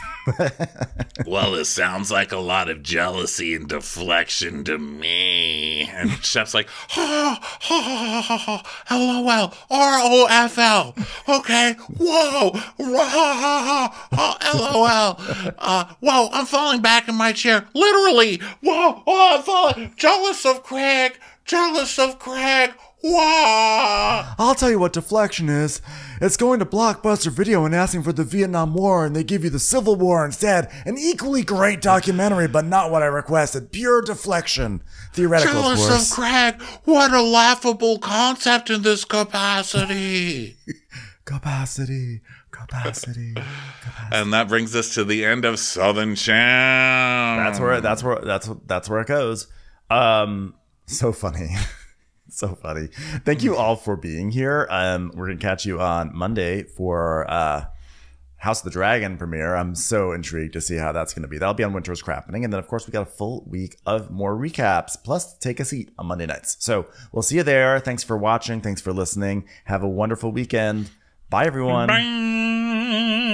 [1.27, 5.90] Well, it sounds like a lot of jealousy and deflection to me.
[5.94, 10.95] And Chef's like, ha, ha, ha, ha, ha, LOL, R-O-F-L.
[11.30, 15.53] Okay, whoa, ha, ha, ha, ha, LOL.
[15.57, 17.68] Uh, whoa, I'm falling back in my chair.
[17.73, 19.94] Literally, whoa, oh, I'm falling.
[19.95, 22.73] Jealous of Craig, jealous of Craig.
[23.04, 24.34] Wow.
[24.40, 25.82] I'll tell you what deflection is.
[26.22, 29.50] It's going to Blockbuster Video and asking for the Vietnam War, and they give you
[29.50, 30.72] the Civil War instead.
[30.86, 33.74] An equally great documentary, but not what I requested.
[33.74, 34.82] Pure deflection.
[35.12, 36.12] Theoretical, of Jealous course.
[36.12, 36.62] of Craig.
[36.86, 40.56] What a laughable concept in this capacity.
[41.26, 42.22] capacity,
[42.52, 43.36] capacity.
[44.14, 46.38] And that brings us to the end of Southern Charm.
[47.44, 49.48] That's where that's where that's that's where it goes.
[49.90, 50.56] Um,
[50.86, 51.50] so funny,
[52.38, 52.88] so funny.
[53.26, 54.68] Thank you all for being here.
[54.70, 57.66] Um, we're gonna catch you on Monday for uh,
[58.38, 59.56] House of the Dragon premiere.
[59.56, 61.38] I'm so intrigued to see how that's gonna be.
[61.38, 64.10] That'll be on Winter's Crappening, and then of course we got a full week of
[64.10, 64.98] more recaps.
[65.02, 66.58] Plus, take a seat on Monday nights.
[66.60, 67.80] So we'll see you there.
[67.80, 68.62] Thanks for watching.
[68.62, 69.48] Thanks for listening.
[69.66, 70.90] Have a wonderful weekend.
[71.30, 71.88] Bye, everyone.
[71.88, 73.33] Bye.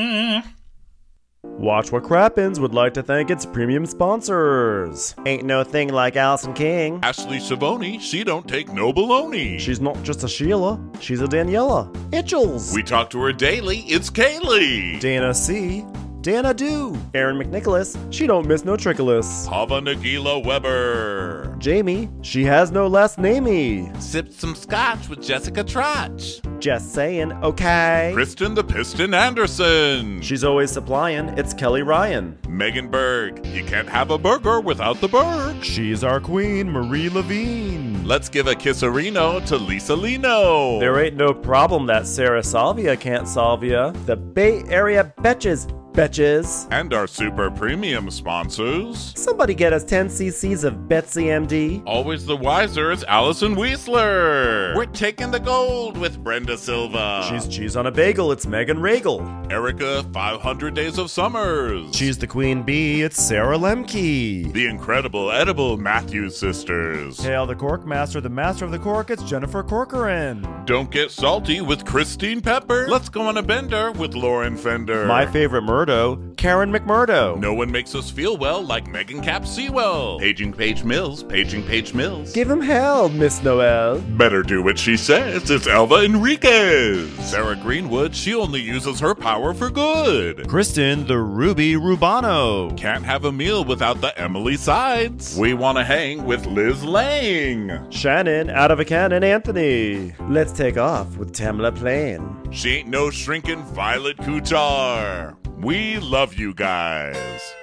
[1.59, 5.13] Watch What Crappens would like to thank its premium sponsors.
[5.25, 7.01] Ain't no thing like Allison King.
[7.03, 9.59] Ashley Savoni, she don't take no baloney.
[9.59, 11.93] She's not just a Sheila, she's a Daniela.
[12.11, 12.73] Itchels.
[12.73, 13.79] we talk to her daily.
[13.79, 15.01] It's Kaylee.
[15.01, 15.83] Dana C.
[16.29, 16.95] Dana Do.
[17.15, 17.97] Aaron McNicholas.
[18.13, 19.47] She don't miss no trickolas.
[19.47, 21.55] Hava Nagila Weber.
[21.57, 22.07] Jamie.
[22.21, 23.99] She has no last namey.
[23.99, 26.39] Sipped some scotch with Jessica Trotch.
[26.59, 28.11] Just saying, okay.
[28.13, 30.21] Kristen the Piston Anderson.
[30.21, 31.29] She's always supplying.
[31.29, 32.37] It's Kelly Ryan.
[32.47, 33.43] Megan Berg.
[33.47, 35.63] You can't have a burger without the Berg.
[35.63, 38.05] She's our queen, Marie Levine.
[38.05, 40.79] Let's give a kisserino to Lisa Lino.
[40.79, 43.91] There ain't no problem that Sarah Salvia can't solve ya.
[44.05, 46.67] The Bay Area betches Betches.
[46.71, 49.13] And our super premium sponsors.
[49.17, 51.81] Somebody get us 10 cc's of Betsy MD.
[51.85, 54.75] Always the wiser is Allison Weisler.
[54.75, 57.25] We're taking the gold with Brenda Silva.
[57.29, 59.21] She's cheese on a bagel, it's Megan Regal.
[59.49, 61.95] Erica, 500 Days of Summers.
[61.95, 63.01] She's the queen bee.
[63.01, 64.53] It's Sarah Lemke.
[64.53, 67.19] the incredible edible Matthews sisters.
[67.19, 70.47] Hail the Cork Master, the Master of the Cork, it's Jennifer Corcoran.
[70.65, 72.87] Don't get salty with Christine Pepper.
[72.87, 75.05] Let's go on a bender with Lauren Fender.
[75.05, 77.39] My favorite Murdo, Karen McMurdo.
[77.39, 80.19] No one makes us feel well like Megan Cap Sewell.
[80.19, 82.33] Paging Paige Mills, Paging Paige Mills.
[82.33, 84.01] Give him hell, Miss Noel.
[84.17, 85.49] Better do what she says.
[85.49, 87.09] It's Elva Enriquez.
[87.25, 90.49] Sarah Greenwood, she only uses her power for good.
[90.49, 92.77] Kristen, the Ruby Rubano.
[92.77, 95.37] Can't have a meal without the Emily sides.
[95.37, 97.89] We want to hang with Liz Lang.
[97.89, 100.13] Shannon, out of a cannon, Anthony.
[100.27, 102.51] Let's take off with Tamla Plain.
[102.51, 105.37] She ain't no shrinking Violet Couture.
[105.61, 107.58] We love you guys.